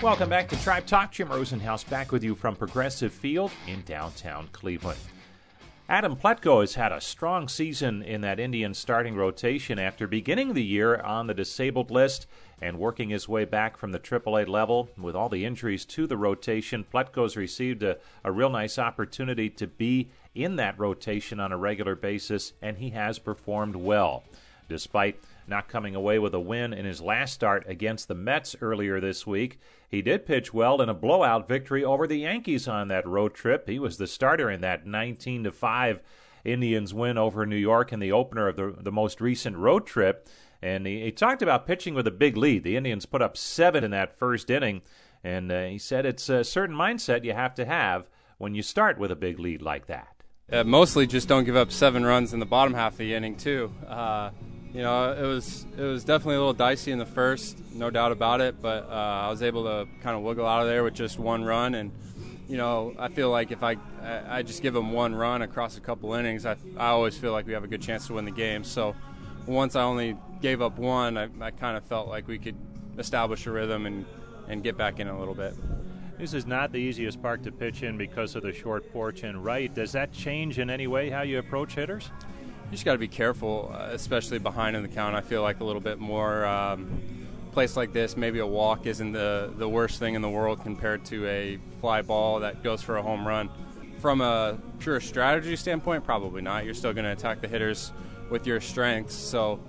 Welcome 0.00 0.30
back 0.30 0.48
to 0.50 0.62
Tribe 0.62 0.86
Talk. 0.86 1.10
Jim 1.10 1.28
Rosenhaus 1.28 1.88
back 1.90 2.12
with 2.12 2.22
you 2.22 2.36
from 2.36 2.54
Progressive 2.54 3.12
Field 3.12 3.50
in 3.66 3.82
downtown 3.82 4.48
Cleveland. 4.52 5.00
Adam 5.90 6.14
Plutko 6.14 6.60
has 6.60 6.74
had 6.74 6.92
a 6.92 7.00
strong 7.00 7.48
season 7.48 8.02
in 8.02 8.20
that 8.20 8.38
Indian 8.38 8.74
starting 8.74 9.14
rotation 9.14 9.78
after 9.78 10.06
beginning 10.06 10.52
the 10.52 10.62
year 10.62 10.96
on 11.00 11.26
the 11.26 11.32
disabled 11.32 11.90
list 11.90 12.26
and 12.60 12.78
working 12.78 13.08
his 13.08 13.26
way 13.26 13.46
back 13.46 13.78
from 13.78 13.92
the 13.92 13.98
AAA 13.98 14.46
level. 14.46 14.90
With 14.98 15.16
all 15.16 15.30
the 15.30 15.46
injuries 15.46 15.86
to 15.86 16.06
the 16.06 16.18
rotation, 16.18 16.84
Plutko's 16.92 17.38
received 17.38 17.82
a, 17.82 17.96
a 18.22 18.30
real 18.30 18.50
nice 18.50 18.78
opportunity 18.78 19.48
to 19.48 19.66
be 19.66 20.10
in 20.34 20.56
that 20.56 20.78
rotation 20.78 21.40
on 21.40 21.52
a 21.52 21.56
regular 21.56 21.94
basis, 21.94 22.52
and 22.60 22.76
he 22.76 22.90
has 22.90 23.18
performed 23.18 23.74
well. 23.74 24.24
Despite 24.68 25.18
not 25.48 25.68
coming 25.68 25.94
away 25.94 26.18
with 26.18 26.34
a 26.34 26.40
win 26.40 26.72
in 26.72 26.84
his 26.84 27.00
last 27.00 27.34
start 27.34 27.64
against 27.66 28.08
the 28.08 28.14
Mets 28.14 28.56
earlier 28.60 29.00
this 29.00 29.26
week. 29.26 29.58
He 29.88 30.02
did 30.02 30.26
pitch 30.26 30.52
well 30.52 30.80
in 30.82 30.88
a 30.88 30.94
blowout 30.94 31.48
victory 31.48 31.84
over 31.84 32.06
the 32.06 32.18
Yankees 32.18 32.68
on 32.68 32.88
that 32.88 33.06
road 33.06 33.34
trip. 33.34 33.68
He 33.68 33.78
was 33.78 33.96
the 33.96 34.06
starter 34.06 34.50
in 34.50 34.60
that 34.60 34.86
19 34.86 35.44
to 35.44 35.52
5 35.52 36.00
Indians 36.44 36.94
win 36.94 37.18
over 37.18 37.46
New 37.46 37.56
York 37.56 37.92
in 37.92 38.00
the 38.00 38.12
opener 38.12 38.48
of 38.48 38.56
the, 38.56 38.74
the 38.78 38.92
most 38.92 39.20
recent 39.20 39.56
road 39.56 39.86
trip. 39.86 40.28
And 40.60 40.86
he, 40.86 41.02
he 41.02 41.12
talked 41.12 41.42
about 41.42 41.66
pitching 41.66 41.94
with 41.94 42.06
a 42.06 42.12
big 42.12 42.36
lead. 42.36 42.64
The 42.64 42.76
Indians 42.76 43.06
put 43.06 43.22
up 43.22 43.36
seven 43.36 43.84
in 43.84 43.90
that 43.92 44.16
first 44.18 44.50
inning. 44.50 44.82
And 45.22 45.50
uh, 45.50 45.64
he 45.64 45.78
said 45.78 46.06
it's 46.06 46.28
a 46.28 46.44
certain 46.44 46.76
mindset 46.76 47.24
you 47.24 47.32
have 47.32 47.54
to 47.56 47.64
have 47.64 48.08
when 48.38 48.54
you 48.54 48.62
start 48.62 48.98
with 48.98 49.10
a 49.10 49.16
big 49.16 49.38
lead 49.38 49.62
like 49.62 49.86
that. 49.86 50.08
Uh, 50.50 50.64
mostly 50.64 51.06
just 51.06 51.28
don't 51.28 51.44
give 51.44 51.56
up 51.56 51.70
seven 51.70 52.04
runs 52.04 52.32
in 52.32 52.40
the 52.40 52.46
bottom 52.46 52.72
half 52.72 52.92
of 52.92 52.98
the 52.98 53.14
inning, 53.14 53.36
too. 53.36 53.72
Uh, 53.86 54.30
you 54.72 54.82
know, 54.82 55.12
it 55.12 55.26
was 55.26 55.66
it 55.76 55.82
was 55.82 56.04
definitely 56.04 56.36
a 56.36 56.38
little 56.38 56.52
dicey 56.52 56.92
in 56.92 56.98
the 56.98 57.06
first, 57.06 57.58
no 57.72 57.90
doubt 57.90 58.12
about 58.12 58.40
it. 58.40 58.60
But 58.60 58.84
uh, 58.88 59.26
I 59.26 59.30
was 59.30 59.42
able 59.42 59.64
to 59.64 59.88
kind 60.02 60.16
of 60.16 60.22
wiggle 60.22 60.46
out 60.46 60.62
of 60.62 60.68
there 60.68 60.84
with 60.84 60.94
just 60.94 61.18
one 61.18 61.44
run, 61.44 61.74
and 61.74 61.92
you 62.48 62.56
know, 62.56 62.94
I 62.98 63.08
feel 63.08 63.30
like 63.30 63.50
if 63.50 63.62
I 63.62 63.76
I 64.02 64.42
just 64.42 64.62
give 64.62 64.74
them 64.74 64.92
one 64.92 65.14
run 65.14 65.42
across 65.42 65.76
a 65.76 65.80
couple 65.80 66.12
innings, 66.14 66.44
I 66.44 66.56
I 66.76 66.88
always 66.88 67.16
feel 67.16 67.32
like 67.32 67.46
we 67.46 67.54
have 67.54 67.64
a 67.64 67.68
good 67.68 67.82
chance 67.82 68.06
to 68.08 68.14
win 68.14 68.24
the 68.24 68.30
game. 68.30 68.64
So 68.64 68.94
once 69.46 69.74
I 69.74 69.82
only 69.82 70.16
gave 70.42 70.60
up 70.60 70.78
one, 70.78 71.16
I, 71.16 71.28
I 71.40 71.50
kind 71.50 71.76
of 71.76 71.84
felt 71.84 72.08
like 72.08 72.28
we 72.28 72.38
could 72.38 72.56
establish 72.98 73.46
a 73.46 73.50
rhythm 73.50 73.86
and 73.86 74.04
and 74.48 74.62
get 74.62 74.76
back 74.76 75.00
in 75.00 75.08
a 75.08 75.18
little 75.18 75.34
bit. 75.34 75.54
This 76.18 76.34
is 76.34 76.46
not 76.46 76.72
the 76.72 76.78
easiest 76.78 77.22
park 77.22 77.42
to 77.44 77.52
pitch 77.52 77.84
in 77.84 77.96
because 77.96 78.34
of 78.34 78.42
the 78.42 78.52
short 78.52 78.92
porch 78.92 79.22
and 79.22 79.44
right. 79.44 79.72
Does 79.72 79.92
that 79.92 80.12
change 80.12 80.58
in 80.58 80.68
any 80.68 80.88
way 80.88 81.10
how 81.10 81.22
you 81.22 81.38
approach 81.38 81.74
hitters? 81.74 82.10
You 82.68 82.72
just 82.72 82.84
got 82.84 82.92
to 82.92 82.98
be 82.98 83.08
careful, 83.08 83.74
uh, 83.74 83.88
especially 83.92 84.38
behind 84.38 84.76
in 84.76 84.82
the 84.82 84.90
count. 84.90 85.16
I 85.16 85.22
feel 85.22 85.40
like 85.40 85.60
a 85.60 85.64
little 85.64 85.80
bit 85.80 85.98
more. 85.98 86.44
Um, 86.44 87.00
place 87.52 87.78
like 87.78 87.94
this, 87.94 88.14
maybe 88.14 88.40
a 88.40 88.46
walk 88.46 88.84
isn't 88.84 89.12
the, 89.12 89.50
the 89.56 89.66
worst 89.66 89.98
thing 89.98 90.14
in 90.14 90.20
the 90.20 90.28
world 90.28 90.62
compared 90.62 91.02
to 91.06 91.26
a 91.26 91.58
fly 91.80 92.02
ball 92.02 92.40
that 92.40 92.62
goes 92.62 92.82
for 92.82 92.98
a 92.98 93.02
home 93.02 93.26
run. 93.26 93.48
From 94.00 94.20
a 94.20 94.58
pure 94.80 95.00
strategy 95.00 95.56
standpoint, 95.56 96.04
probably 96.04 96.42
not. 96.42 96.66
You're 96.66 96.74
still 96.74 96.92
going 96.92 97.06
to 97.06 97.12
attack 97.12 97.40
the 97.40 97.48
hitters 97.48 97.90
with 98.28 98.46
your 98.46 98.60
strengths. 98.60 99.14
So 99.14 99.60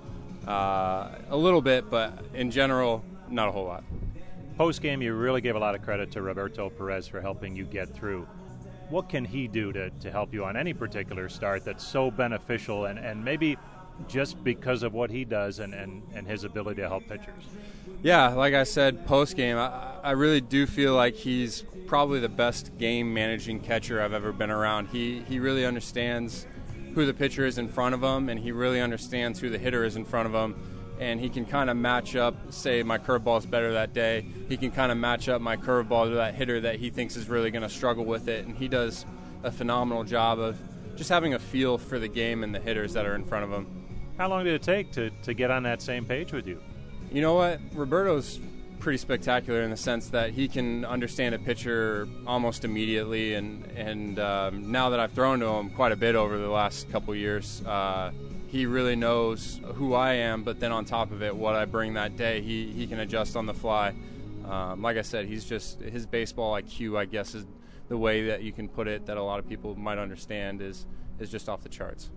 uh, 0.46 1.08
a 1.30 1.36
little 1.36 1.62
bit, 1.62 1.88
but 1.88 2.22
in 2.34 2.50
general, 2.50 3.02
not 3.30 3.48
a 3.48 3.50
whole 3.50 3.64
lot. 3.64 3.82
Post 4.58 4.82
game, 4.82 5.00
you 5.00 5.14
really 5.14 5.40
gave 5.40 5.56
a 5.56 5.58
lot 5.58 5.74
of 5.74 5.80
credit 5.80 6.10
to 6.12 6.22
Roberto 6.22 6.68
Perez 6.68 7.08
for 7.08 7.22
helping 7.22 7.56
you 7.56 7.64
get 7.64 7.94
through. 7.94 8.28
What 8.90 9.08
can 9.08 9.24
he 9.24 9.48
do 9.48 9.72
to, 9.72 9.90
to 9.90 10.10
help 10.10 10.34
you 10.34 10.44
on 10.44 10.56
any 10.56 10.74
particular 10.74 11.28
start 11.28 11.64
that's 11.64 11.86
so 11.86 12.10
beneficial 12.10 12.86
and, 12.86 12.98
and 12.98 13.24
maybe 13.24 13.56
just 14.08 14.42
because 14.42 14.82
of 14.82 14.94
what 14.94 15.10
he 15.10 15.24
does 15.24 15.58
and, 15.58 15.74
and, 15.74 16.02
and 16.14 16.26
his 16.26 16.44
ability 16.44 16.80
to 16.82 16.88
help 16.88 17.06
pitchers. 17.06 17.44
Yeah, 18.02 18.28
like 18.28 18.54
I 18.54 18.64
said 18.64 19.06
post 19.06 19.36
game, 19.36 19.56
I, 19.56 19.96
I 20.02 20.10
really 20.12 20.40
do 20.40 20.66
feel 20.66 20.94
like 20.94 21.14
he's 21.14 21.64
probably 21.86 22.20
the 22.20 22.28
best 22.28 22.76
game 22.78 23.12
managing 23.12 23.60
catcher 23.60 24.00
I've 24.00 24.12
ever 24.12 24.32
been 24.32 24.50
around. 24.50 24.88
He 24.88 25.20
he 25.28 25.38
really 25.38 25.66
understands 25.66 26.46
who 26.94 27.04
the 27.04 27.14
pitcher 27.14 27.46
is 27.46 27.58
in 27.58 27.68
front 27.68 27.94
of 27.94 28.02
him, 28.02 28.28
and 28.28 28.40
he 28.40 28.52
really 28.52 28.80
understands 28.80 29.38
who 29.38 29.50
the 29.50 29.58
hitter 29.58 29.84
is 29.84 29.96
in 29.96 30.04
front 30.04 30.26
of 30.26 30.34
him. 30.34 30.54
And 31.00 31.18
he 31.18 31.28
can 31.28 31.46
kind 31.46 31.68
of 31.70 31.76
match 31.76 32.14
up, 32.14 32.52
say 32.52 32.84
my 32.84 32.98
curveball 32.98 33.38
is 33.38 33.46
better 33.46 33.72
that 33.72 33.92
day. 33.92 34.24
He 34.48 34.56
can 34.56 34.70
kind 34.70 34.92
of 34.92 34.98
match 34.98 35.28
up 35.28 35.40
my 35.40 35.56
curveball 35.56 36.10
to 36.10 36.14
that 36.16 36.34
hitter 36.34 36.60
that 36.60 36.76
he 36.76 36.90
thinks 36.90 37.16
is 37.16 37.28
really 37.28 37.50
going 37.50 37.62
to 37.62 37.68
struggle 37.70 38.04
with 38.04 38.28
it. 38.28 38.44
And 38.44 38.56
he 38.56 38.68
does 38.68 39.06
a 39.42 39.50
phenomenal 39.50 40.04
job 40.04 40.38
of 40.38 40.58
just 40.96 41.08
having 41.08 41.34
a 41.34 41.38
feel 41.38 41.78
for 41.78 41.98
the 41.98 42.08
game 42.08 42.44
and 42.44 42.54
the 42.54 42.60
hitters 42.60 42.92
that 42.92 43.06
are 43.06 43.14
in 43.14 43.24
front 43.24 43.44
of 43.44 43.50
him. 43.50 43.66
How 44.18 44.28
long 44.28 44.44
did 44.44 44.54
it 44.54 44.62
take 44.62 44.92
to, 44.92 45.10
to 45.22 45.32
get 45.32 45.50
on 45.50 45.62
that 45.62 45.80
same 45.80 46.04
page 46.04 46.32
with 46.32 46.46
you? 46.46 46.60
You 47.10 47.22
know 47.22 47.34
what? 47.34 47.58
Roberto's 47.72 48.38
pretty 48.80 48.98
spectacular 48.98 49.62
in 49.62 49.70
the 49.70 49.76
sense 49.76 50.08
that 50.08 50.30
he 50.30 50.48
can 50.48 50.84
understand 50.84 51.34
a 51.34 51.38
pitcher 51.38 52.08
almost 52.26 52.64
immediately, 52.64 53.34
and 53.34 53.64
and 53.76 54.18
um, 54.18 54.72
now 54.72 54.90
that 54.90 55.00
I've 55.00 55.12
thrown 55.12 55.40
to 55.40 55.46
him 55.46 55.70
quite 55.70 55.92
a 55.92 55.96
bit 55.96 56.14
over 56.14 56.38
the 56.38 56.48
last 56.48 56.90
couple 56.90 57.14
years, 57.14 57.62
uh, 57.66 58.10
he 58.50 58.66
really 58.66 58.96
knows 58.96 59.60
who 59.74 59.94
I 59.94 60.14
am. 60.14 60.42
But 60.42 60.58
then 60.58 60.72
on 60.72 60.84
top 60.84 61.12
of 61.12 61.22
it, 61.22 61.34
what 61.34 61.54
I 61.54 61.64
bring 61.64 61.94
that 61.94 62.16
day, 62.16 62.40
he 62.40 62.72
he 62.72 62.86
can 62.86 63.00
adjust 63.00 63.36
on 63.36 63.46
the 63.46 63.54
fly. 63.54 63.94
Um, 64.48 64.82
like 64.82 64.96
I 64.96 65.02
said, 65.02 65.26
he's 65.26 65.44
just 65.44 65.80
his 65.80 66.06
baseball 66.06 66.54
IQ, 66.60 66.98
I 66.98 67.04
guess, 67.04 67.34
is 67.34 67.46
the 67.88 67.96
way 67.96 68.26
that 68.26 68.42
you 68.42 68.52
can 68.52 68.68
put 68.68 68.88
it 68.88 69.06
that 69.06 69.16
a 69.16 69.22
lot 69.22 69.38
of 69.38 69.48
people 69.48 69.76
might 69.76 69.98
understand 69.98 70.60
is 70.60 70.86
is 71.18 71.30
just 71.30 71.48
off 71.48 71.62
the 71.62 71.68
charts. 71.68 72.10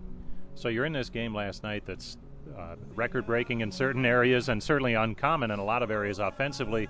So 0.54 0.68
you're 0.68 0.84
in 0.84 0.92
this 0.92 1.10
game 1.10 1.34
last 1.34 1.62
night 1.62 1.84
that's 1.86 2.16
uh, 2.56 2.76
record 2.94 3.26
breaking 3.26 3.60
in 3.60 3.70
certain 3.70 4.04
areas 4.04 4.48
and 4.48 4.62
certainly 4.62 4.94
uncommon 4.94 5.50
in 5.50 5.58
a 5.58 5.64
lot 5.64 5.82
of 5.82 5.90
areas 5.90 6.18
offensively. 6.18 6.88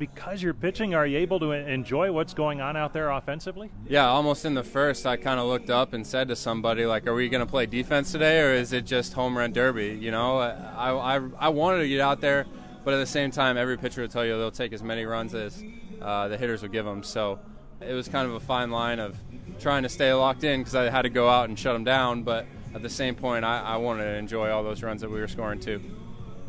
Because 0.00 0.42
you're 0.42 0.54
pitching, 0.54 0.94
are 0.94 1.06
you 1.06 1.18
able 1.18 1.38
to 1.40 1.52
enjoy 1.52 2.10
what's 2.10 2.32
going 2.32 2.62
on 2.62 2.74
out 2.74 2.94
there 2.94 3.10
offensively? 3.10 3.70
Yeah, 3.86 4.08
almost 4.08 4.46
in 4.46 4.54
the 4.54 4.64
first, 4.64 5.04
I 5.04 5.18
kind 5.18 5.38
of 5.38 5.46
looked 5.46 5.68
up 5.68 5.92
and 5.92 6.06
said 6.06 6.28
to 6.28 6.36
somebody, 6.36 6.86
like, 6.86 7.06
"Are 7.06 7.12
we 7.12 7.28
going 7.28 7.44
to 7.44 7.50
play 7.50 7.66
defense 7.66 8.10
today, 8.10 8.40
or 8.40 8.54
is 8.54 8.72
it 8.72 8.86
just 8.86 9.12
home 9.12 9.36
run 9.36 9.52
derby?" 9.52 9.98
You 10.00 10.10
know, 10.10 10.38
I, 10.38 11.18
I, 11.18 11.20
I 11.38 11.48
wanted 11.50 11.80
to 11.80 11.88
get 11.88 12.00
out 12.00 12.22
there, 12.22 12.46
but 12.82 12.94
at 12.94 12.96
the 12.96 13.04
same 13.04 13.30
time, 13.30 13.58
every 13.58 13.76
pitcher 13.76 14.00
will 14.00 14.08
tell 14.08 14.24
you 14.24 14.38
they'll 14.38 14.50
take 14.50 14.72
as 14.72 14.82
many 14.82 15.04
runs 15.04 15.34
as 15.34 15.62
uh, 16.00 16.28
the 16.28 16.38
hitters 16.38 16.62
will 16.62 16.70
give 16.70 16.86
them. 16.86 17.02
So 17.02 17.38
it 17.82 17.92
was 17.92 18.08
kind 18.08 18.26
of 18.26 18.34
a 18.34 18.40
fine 18.40 18.70
line 18.70 19.00
of 19.00 19.18
trying 19.60 19.82
to 19.82 19.90
stay 19.90 20.14
locked 20.14 20.44
in 20.44 20.60
because 20.60 20.74
I 20.74 20.88
had 20.88 21.02
to 21.02 21.10
go 21.10 21.28
out 21.28 21.50
and 21.50 21.58
shut 21.58 21.74
them 21.74 21.84
down, 21.84 22.22
but 22.22 22.46
at 22.74 22.80
the 22.80 22.88
same 22.88 23.16
point, 23.16 23.44
I, 23.44 23.60
I 23.60 23.76
wanted 23.76 24.04
to 24.04 24.14
enjoy 24.14 24.48
all 24.48 24.64
those 24.64 24.82
runs 24.82 25.02
that 25.02 25.10
we 25.10 25.20
were 25.20 25.28
scoring 25.28 25.60
too. 25.60 25.82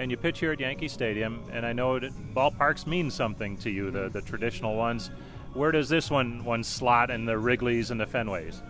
And 0.01 0.09
you 0.09 0.17
pitch 0.17 0.39
here 0.39 0.51
at 0.51 0.59
Yankee 0.59 0.87
Stadium, 0.87 1.43
and 1.51 1.63
I 1.63 1.73
know 1.73 1.99
that 1.99 2.11
ballparks 2.33 2.87
mean 2.87 3.11
something 3.11 3.55
to 3.57 3.69
you, 3.69 3.91
the, 3.91 4.09
the 4.09 4.19
traditional 4.19 4.75
ones. 4.75 5.11
Where 5.53 5.71
does 5.71 5.89
this 5.89 6.09
one 6.09 6.43
one 6.43 6.63
slot 6.63 7.11
in 7.11 7.25
the 7.25 7.37
Wrigley's 7.37 7.91
and 7.91 8.01
the 8.01 8.07
Fenways? 8.07 8.63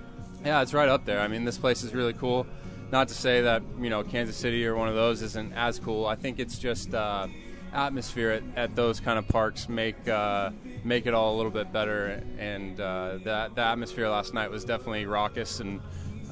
Yeah, 0.43 0.61
it's 0.61 0.73
right 0.73 0.89
up 0.89 1.05
there. 1.05 1.21
I 1.21 1.29
mean, 1.29 1.45
this 1.45 1.57
place 1.57 1.83
is 1.83 1.93
really 1.93 2.11
cool. 2.11 2.45
Not 2.91 3.07
to 3.07 3.13
say 3.13 3.43
that 3.43 3.63
you 3.79 3.89
know 3.89 4.03
Kansas 4.03 4.35
City 4.35 4.67
or 4.67 4.75
one 4.75 4.89
of 4.89 4.95
those 4.95 5.21
isn't 5.21 5.53
as 5.53 5.79
cool. 5.79 6.05
I 6.05 6.15
think 6.15 6.37
it's 6.37 6.59
just 6.59 6.93
uh, 6.93 7.27
atmosphere 7.71 8.31
at, 8.31 8.43
at, 8.57 8.75
those 8.75 8.99
kind 8.99 9.17
of 9.17 9.25
parks 9.29 9.69
make 9.69 10.09
uh, 10.09 10.49
make 10.83 11.05
it 11.05 11.13
all 11.13 11.33
a 11.33 11.37
little 11.37 11.49
bit 11.49 11.71
better. 11.71 12.21
And 12.39 12.77
uh, 12.77 13.19
the, 13.23 13.49
the 13.55 13.61
atmosphere 13.61 14.09
last 14.09 14.33
night 14.33 14.51
was 14.51 14.65
definitely 14.65 15.05
raucous 15.05 15.61
and 15.61 15.79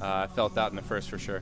uh, 0.02 0.28
I 0.28 0.28
felt 0.28 0.56
that 0.56 0.72
in 0.72 0.76
the 0.76 0.82
first 0.82 1.10
for 1.10 1.18
sure. 1.18 1.42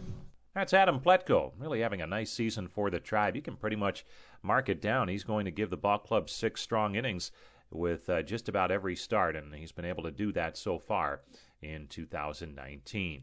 That's 0.57 0.73
Adam 0.73 0.99
Plutko, 0.99 1.51
really 1.59 1.81
having 1.81 2.01
a 2.01 2.07
nice 2.07 2.31
season 2.31 2.67
for 2.67 2.89
the 2.89 2.99
tribe. 2.99 3.35
You 3.35 3.43
can 3.43 3.57
pretty 3.57 3.75
much 3.75 4.03
mark 4.41 4.69
it 4.69 4.81
down. 4.81 5.07
He's 5.07 5.23
going 5.23 5.45
to 5.45 5.51
give 5.51 5.69
the 5.69 5.77
ball 5.77 5.99
club 5.99 6.31
six 6.31 6.61
strong 6.61 6.95
innings 6.95 7.31
with 7.69 8.09
uh, 8.09 8.23
just 8.23 8.49
about 8.49 8.71
every 8.71 8.95
start, 8.95 9.35
and 9.35 9.53
he's 9.53 9.71
been 9.71 9.85
able 9.85 10.01
to 10.01 10.09
do 10.09 10.31
that 10.31 10.57
so 10.57 10.79
far 10.79 11.21
in 11.61 11.85
2019. 11.85 13.21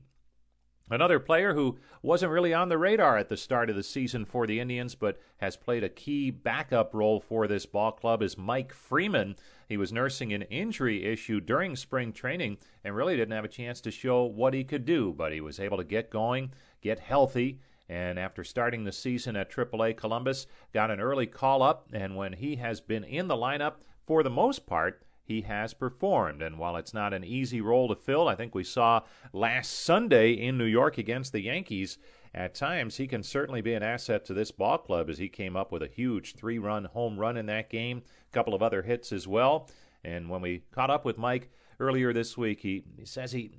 Another 0.90 1.18
player 1.18 1.54
who 1.54 1.78
wasn't 2.02 2.30
really 2.30 2.52
on 2.52 2.68
the 2.68 2.76
radar 2.76 3.16
at 3.16 3.30
the 3.30 3.38
start 3.38 3.70
of 3.70 3.74
the 3.74 3.82
season 3.82 4.26
for 4.26 4.46
the 4.46 4.60
Indians, 4.60 4.94
but 4.94 5.18
has 5.38 5.56
played 5.56 5.82
a 5.82 5.88
key 5.88 6.30
backup 6.30 6.94
role 6.94 7.20
for 7.20 7.48
this 7.48 7.64
ball 7.64 7.90
club 7.90 8.22
is 8.22 8.36
Mike 8.36 8.72
Freeman. 8.72 9.34
He 9.66 9.78
was 9.78 9.94
nursing 9.94 10.34
an 10.34 10.42
injury 10.42 11.04
issue 11.04 11.40
during 11.40 11.74
spring 11.74 12.12
training 12.12 12.58
and 12.84 12.94
really 12.94 13.16
didn't 13.16 13.34
have 13.34 13.46
a 13.46 13.48
chance 13.48 13.80
to 13.80 13.90
show 13.90 14.24
what 14.24 14.52
he 14.52 14.62
could 14.62 14.84
do, 14.84 15.14
but 15.16 15.32
he 15.32 15.40
was 15.40 15.58
able 15.58 15.78
to 15.78 15.84
get 15.84 16.10
going, 16.10 16.52
get 16.84 17.00
healthy, 17.00 17.58
and 17.88 18.18
after 18.18 18.44
starting 18.44 18.84
the 18.84 18.92
season 18.92 19.34
at 19.34 19.50
AAA 19.50 19.96
Columbus, 19.96 20.46
got 20.72 20.90
an 20.90 21.00
early 21.00 21.26
call 21.26 21.62
up, 21.62 21.88
and 21.92 22.14
when 22.14 22.34
he 22.34 22.56
has 22.56 22.80
been 22.80 23.02
in 23.02 23.26
the 23.26 23.36
lineup 23.36 23.76
for 24.06 24.22
the 24.22 24.30
most 24.30 24.66
part, 24.66 25.02
he 25.24 25.40
has 25.42 25.72
performed. 25.72 26.42
And 26.42 26.58
while 26.58 26.76
it's 26.76 26.94
not 26.94 27.14
an 27.14 27.24
easy 27.24 27.60
role 27.60 27.88
to 27.88 27.96
fill, 27.96 28.28
I 28.28 28.34
think 28.34 28.54
we 28.54 28.64
saw 28.64 29.00
last 29.32 29.70
Sunday 29.70 30.32
in 30.32 30.58
New 30.58 30.66
York 30.66 30.98
against 30.98 31.32
the 31.32 31.40
Yankees. 31.40 31.98
At 32.34 32.54
times, 32.54 32.96
he 32.96 33.06
can 33.06 33.22
certainly 33.22 33.62
be 33.62 33.74
an 33.74 33.82
asset 33.82 34.24
to 34.26 34.34
this 34.34 34.50
ball 34.50 34.78
club 34.78 35.08
as 35.08 35.18
he 35.18 35.28
came 35.28 35.56
up 35.56 35.72
with 35.72 35.82
a 35.82 35.88
huge 35.88 36.34
three 36.34 36.58
run 36.58 36.84
home 36.84 37.18
run 37.18 37.36
in 37.36 37.46
that 37.46 37.70
game, 37.70 38.02
a 38.30 38.34
couple 38.34 38.54
of 38.54 38.62
other 38.62 38.82
hits 38.82 39.12
as 39.12 39.26
well. 39.26 39.70
And 40.02 40.28
when 40.28 40.42
we 40.42 40.64
caught 40.72 40.90
up 40.90 41.04
with 41.04 41.16
Mike 41.16 41.50
earlier 41.80 42.12
this 42.12 42.36
week, 42.36 42.60
he, 42.60 42.82
he 42.98 43.06
says 43.06 43.32
he 43.32 43.52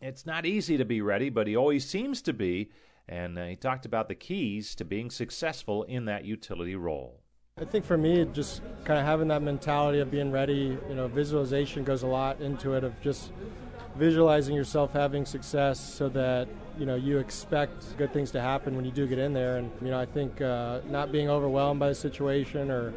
it's 0.00 0.26
not 0.26 0.46
easy 0.46 0.76
to 0.76 0.84
be 0.84 1.00
ready, 1.00 1.30
but 1.30 1.46
he 1.46 1.56
always 1.56 1.88
seems 1.88 2.22
to 2.22 2.32
be. 2.32 2.70
And 3.08 3.38
uh, 3.38 3.46
he 3.46 3.56
talked 3.56 3.86
about 3.86 4.08
the 4.08 4.14
keys 4.14 4.74
to 4.76 4.84
being 4.84 5.10
successful 5.10 5.82
in 5.84 6.04
that 6.06 6.24
utility 6.24 6.76
role. 6.76 7.22
I 7.60 7.64
think 7.64 7.84
for 7.84 7.96
me, 7.96 8.24
just 8.32 8.62
kind 8.84 9.00
of 9.00 9.06
having 9.06 9.28
that 9.28 9.42
mentality 9.42 9.98
of 9.98 10.10
being 10.10 10.30
ready, 10.30 10.78
you 10.88 10.94
know, 10.94 11.08
visualization 11.08 11.82
goes 11.84 12.02
a 12.02 12.06
lot 12.06 12.40
into 12.40 12.74
it 12.74 12.84
of 12.84 13.00
just 13.00 13.32
visualizing 13.96 14.54
yourself 14.54 14.92
having 14.92 15.26
success 15.26 15.80
so 15.80 16.08
that, 16.10 16.46
you 16.78 16.86
know, 16.86 16.94
you 16.94 17.18
expect 17.18 17.96
good 17.96 18.12
things 18.12 18.30
to 18.30 18.40
happen 18.40 18.76
when 18.76 18.84
you 18.84 18.92
do 18.92 19.08
get 19.08 19.18
in 19.18 19.32
there. 19.32 19.56
And, 19.56 19.72
you 19.82 19.90
know, 19.90 19.98
I 19.98 20.06
think 20.06 20.40
uh, 20.40 20.80
not 20.88 21.10
being 21.10 21.28
overwhelmed 21.28 21.80
by 21.80 21.88
the 21.88 21.94
situation 21.94 22.70
or 22.70 22.92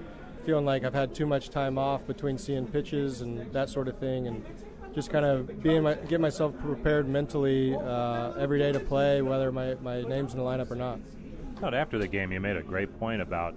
feeling 0.45 0.65
like 0.65 0.83
I've 0.83 0.93
had 0.93 1.15
too 1.15 1.25
much 1.25 1.49
time 1.49 1.77
off 1.77 2.05
between 2.05 2.37
seeing 2.37 2.67
pitches 2.67 3.21
and 3.21 3.51
that 3.53 3.69
sort 3.69 3.87
of 3.87 3.97
thing 3.97 4.27
and 4.27 4.45
just 4.93 5.09
kind 5.09 5.25
of 5.25 5.61
being 5.63 5.83
my, 5.83 5.95
get 5.95 6.19
myself 6.19 6.57
prepared 6.59 7.07
mentally 7.07 7.75
uh, 7.75 8.33
every 8.33 8.59
day 8.59 8.71
to 8.71 8.79
play, 8.79 9.21
whether 9.21 9.51
my, 9.51 9.75
my 9.75 10.01
name's 10.01 10.33
in 10.33 10.39
the 10.39 10.45
lineup 10.45 10.69
or 10.71 10.75
not. 10.75 10.99
But 11.59 11.73
after 11.73 11.97
the 11.97 12.07
game, 12.07 12.31
you 12.31 12.39
made 12.39 12.57
a 12.57 12.63
great 12.63 12.97
point 12.99 13.21
about 13.21 13.55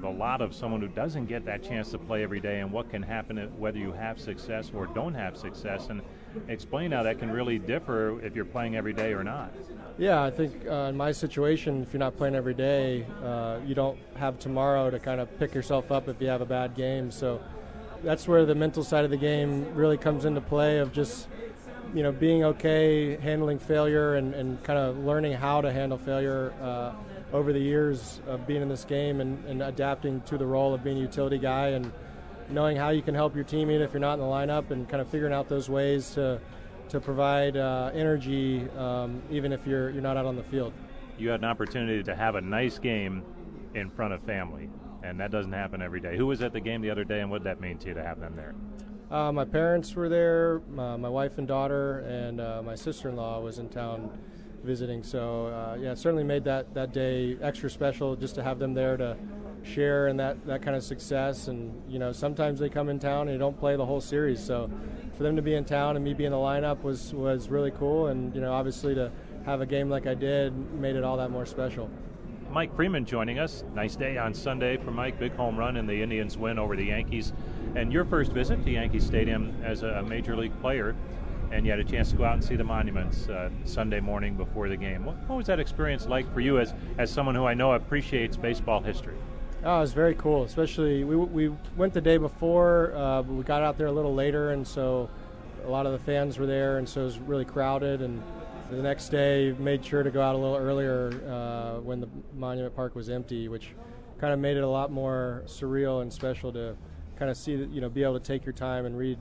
the 0.00 0.08
lot 0.08 0.40
of 0.40 0.54
someone 0.54 0.80
who 0.80 0.88
doesn't 0.88 1.26
get 1.26 1.44
that 1.46 1.62
chance 1.62 1.90
to 1.90 1.98
play 1.98 2.22
every 2.22 2.40
day 2.40 2.60
and 2.60 2.70
what 2.70 2.90
can 2.90 3.02
happen 3.02 3.38
whether 3.58 3.78
you 3.78 3.92
have 3.92 4.20
success 4.20 4.70
or 4.74 4.86
don't 4.86 5.14
have 5.14 5.36
success. 5.36 5.88
And 5.88 6.02
explain 6.48 6.92
how 6.92 7.02
that 7.02 7.18
can 7.18 7.30
really 7.30 7.58
differ 7.58 8.20
if 8.20 8.36
you're 8.36 8.44
playing 8.44 8.76
every 8.76 8.92
day 8.92 9.12
or 9.12 9.24
not. 9.24 9.52
Yeah, 9.98 10.22
I 10.22 10.30
think 10.30 10.66
uh, 10.66 10.88
in 10.90 10.96
my 10.96 11.12
situation, 11.12 11.82
if 11.82 11.92
you're 11.92 12.00
not 12.00 12.16
playing 12.16 12.34
every 12.34 12.54
day, 12.54 13.06
uh, 13.24 13.58
you 13.66 13.74
don't 13.74 13.98
have 14.16 14.38
tomorrow 14.38 14.90
to 14.90 14.98
kind 14.98 15.20
of 15.20 15.38
pick 15.38 15.54
yourself 15.54 15.90
up 15.90 16.08
if 16.08 16.20
you 16.20 16.28
have 16.28 16.40
a 16.40 16.46
bad 16.46 16.74
game. 16.74 17.10
So 17.10 17.40
that's 18.02 18.26
where 18.26 18.44
the 18.44 18.54
mental 18.54 18.82
side 18.82 19.04
of 19.04 19.10
the 19.10 19.16
game 19.16 19.74
really 19.74 19.96
comes 19.96 20.24
into 20.24 20.40
play 20.40 20.78
of 20.78 20.92
just 20.92 21.28
you 21.94 22.02
know 22.02 22.12
being 22.12 22.44
okay 22.44 23.16
handling 23.16 23.58
failure 23.58 24.14
and, 24.14 24.34
and 24.34 24.62
kind 24.62 24.78
of 24.78 24.98
learning 24.98 25.32
how 25.32 25.60
to 25.60 25.72
handle 25.72 25.98
failure 25.98 26.52
uh, 26.62 26.92
over 27.32 27.52
the 27.52 27.60
years 27.60 28.20
of 28.26 28.46
being 28.46 28.62
in 28.62 28.68
this 28.68 28.84
game 28.84 29.20
and, 29.20 29.44
and, 29.44 29.62
adapting 29.62 30.20
to 30.22 30.36
the 30.36 30.46
role 30.46 30.74
of 30.74 30.82
being 30.82 30.96
a 30.96 31.00
utility 31.00 31.38
guy 31.38 31.68
and 31.68 31.92
knowing 32.48 32.76
how 32.76 32.90
you 32.90 33.02
can 33.02 33.14
help 33.14 33.34
your 33.36 33.44
teammate 33.44 33.80
if 33.80 33.92
you're 33.92 34.00
not 34.00 34.14
in 34.14 34.20
the 34.20 34.26
lineup 34.26 34.70
and 34.70 34.88
kind 34.88 35.00
of 35.00 35.08
figuring 35.08 35.32
out 35.32 35.48
those 35.48 35.68
ways 35.68 36.10
to 36.10 36.40
to 36.88 36.98
provide 36.98 37.56
uh, 37.56 37.90
energy 37.94 38.68
um, 38.76 39.22
even 39.30 39.52
if 39.52 39.64
you're 39.66 39.90
you're 39.90 40.02
not 40.02 40.16
out 40.16 40.26
on 40.26 40.36
the 40.36 40.42
field. 40.44 40.72
You 41.18 41.28
had 41.28 41.40
an 41.40 41.46
opportunity 41.46 42.02
to 42.02 42.16
have 42.16 42.34
a 42.34 42.40
nice 42.40 42.78
game 42.78 43.22
in 43.74 43.90
front 43.90 44.12
of 44.12 44.22
family, 44.22 44.68
and 45.02 45.18
that 45.20 45.30
doesn't 45.30 45.52
happen 45.52 45.82
every 45.82 46.00
day. 46.00 46.16
Who 46.16 46.26
was 46.26 46.42
at 46.42 46.52
the 46.52 46.60
game 46.60 46.80
the 46.80 46.90
other 46.90 47.04
day, 47.04 47.20
and 47.20 47.30
what 47.30 47.42
did 47.42 47.46
that 47.46 47.60
mean 47.60 47.78
to 47.78 47.88
you 47.88 47.94
to 47.94 48.02
have 48.02 48.20
them 48.20 48.36
there? 48.36 48.54
Uh, 49.10 49.32
my 49.32 49.44
parents 49.44 49.94
were 49.96 50.08
there, 50.08 50.62
my, 50.70 50.96
my 50.96 51.08
wife 51.08 51.38
and 51.38 51.48
daughter, 51.48 52.00
and 52.00 52.40
uh, 52.40 52.62
my 52.64 52.76
sister-in-law 52.76 53.40
was 53.40 53.58
in 53.58 53.68
town 53.68 54.10
visiting. 54.62 55.02
So 55.02 55.46
uh, 55.46 55.76
yeah, 55.80 55.92
it 55.92 55.98
certainly 55.98 56.22
made 56.24 56.44
that, 56.44 56.74
that 56.74 56.92
day 56.92 57.36
extra 57.42 57.68
special 57.70 58.14
just 58.14 58.34
to 58.36 58.42
have 58.42 58.58
them 58.58 58.74
there 58.74 58.96
to 58.96 59.16
share 59.62 60.08
in 60.08 60.16
that, 60.18 60.46
that 60.46 60.62
kind 60.62 60.76
of 60.76 60.82
success. 60.82 61.48
And 61.48 61.82
you 61.88 61.98
know, 61.98 62.12
sometimes 62.12 62.60
they 62.60 62.68
come 62.68 62.88
in 62.88 62.98
town 62.98 63.22
and 63.22 63.30
they 63.30 63.38
don't 63.38 63.58
play 63.58 63.76
the 63.76 63.84
whole 63.84 64.00
series. 64.00 64.44
So 64.44 64.70
for 65.16 65.22
them 65.22 65.36
to 65.36 65.42
be 65.42 65.54
in 65.54 65.64
town 65.64 65.96
and 65.96 66.04
me 66.04 66.14
be 66.14 66.24
in 66.24 66.32
the 66.32 66.38
lineup 66.38 66.82
was 66.82 67.12
was 67.12 67.48
really 67.48 67.70
cool. 67.72 68.06
And 68.06 68.34
you 68.34 68.40
know, 68.40 68.52
obviously 68.52 68.94
to 68.94 69.10
have 69.44 69.60
a 69.60 69.66
game 69.66 69.90
like 69.90 70.06
I 70.06 70.14
did 70.14 70.54
made 70.74 70.96
it 70.96 71.04
all 71.04 71.16
that 71.16 71.30
more 71.30 71.46
special. 71.46 71.90
Mike 72.52 72.74
Freeman 72.74 73.04
joining 73.04 73.38
us. 73.38 73.62
Nice 73.74 73.94
day 73.94 74.18
on 74.18 74.34
Sunday 74.34 74.76
for 74.76 74.90
Mike. 74.90 75.20
Big 75.20 75.32
home 75.36 75.56
run 75.56 75.76
and 75.76 75.88
the 75.88 76.02
Indians 76.02 76.36
win 76.36 76.58
over 76.58 76.74
the 76.74 76.86
Yankees. 76.86 77.32
And 77.76 77.92
your 77.92 78.04
first 78.04 78.32
visit 78.32 78.64
to 78.64 78.70
Yankee 78.70 78.98
Stadium 78.98 79.54
as 79.62 79.84
a 79.84 80.02
major 80.02 80.36
league 80.36 80.58
player, 80.60 80.96
and 81.52 81.64
you 81.64 81.70
had 81.70 81.78
a 81.78 81.84
chance 81.84 82.10
to 82.10 82.16
go 82.16 82.24
out 82.24 82.34
and 82.34 82.42
see 82.42 82.56
the 82.56 82.64
monuments 82.64 83.28
uh, 83.28 83.50
Sunday 83.64 84.00
morning 84.00 84.36
before 84.36 84.68
the 84.68 84.76
game. 84.76 85.04
What, 85.04 85.16
what, 85.28 85.36
was 85.36 85.46
that 85.46 85.60
experience 85.60 86.06
like 86.06 86.32
for 86.34 86.40
you 86.40 86.58
as, 86.58 86.74
as 86.98 87.08
someone 87.08 87.36
who 87.36 87.44
I 87.44 87.54
know 87.54 87.72
appreciates 87.72 88.36
baseball 88.36 88.80
history? 88.80 89.14
Oh, 89.62 89.78
it 89.78 89.80
was 89.82 89.92
very 89.92 90.16
cool. 90.16 90.42
Especially 90.42 91.04
we, 91.04 91.14
we 91.14 91.56
went 91.76 91.94
the 91.94 92.00
day 92.00 92.16
before, 92.16 92.92
uh, 92.96 93.22
but 93.22 93.32
we 93.32 93.44
got 93.44 93.62
out 93.62 93.78
there 93.78 93.86
a 93.86 93.92
little 93.92 94.14
later, 94.14 94.50
and 94.50 94.66
so 94.66 95.08
a 95.64 95.70
lot 95.70 95.86
of 95.86 95.92
the 95.92 96.00
fans 96.00 96.36
were 96.36 96.46
there, 96.46 96.78
and 96.78 96.88
so 96.88 97.02
it 97.02 97.04
was 97.04 97.18
really 97.20 97.44
crowded. 97.44 98.02
And 98.02 98.20
the 98.70 98.82
next 98.82 99.08
day 99.08 99.54
made 99.58 99.84
sure 99.84 100.02
to 100.02 100.10
go 100.10 100.22
out 100.22 100.34
a 100.34 100.38
little 100.38 100.56
earlier 100.56 101.10
uh, 101.28 101.80
when 101.80 102.00
the 102.00 102.08
monument 102.34 102.74
park 102.74 102.94
was 102.94 103.08
empty, 103.08 103.48
which 103.48 103.74
kind 104.18 104.32
of 104.32 104.38
made 104.38 104.56
it 104.56 104.62
a 104.62 104.68
lot 104.68 104.92
more 104.92 105.42
surreal 105.46 106.02
and 106.02 106.12
special 106.12 106.52
to 106.52 106.76
kind 107.18 107.30
of 107.30 107.36
see 107.36 107.56
that 107.56 107.70
you 107.70 107.80
know 107.80 107.88
be 107.88 108.02
able 108.02 108.18
to 108.18 108.24
take 108.24 108.44
your 108.44 108.52
time 108.52 108.86
and 108.86 108.96
read 108.96 109.18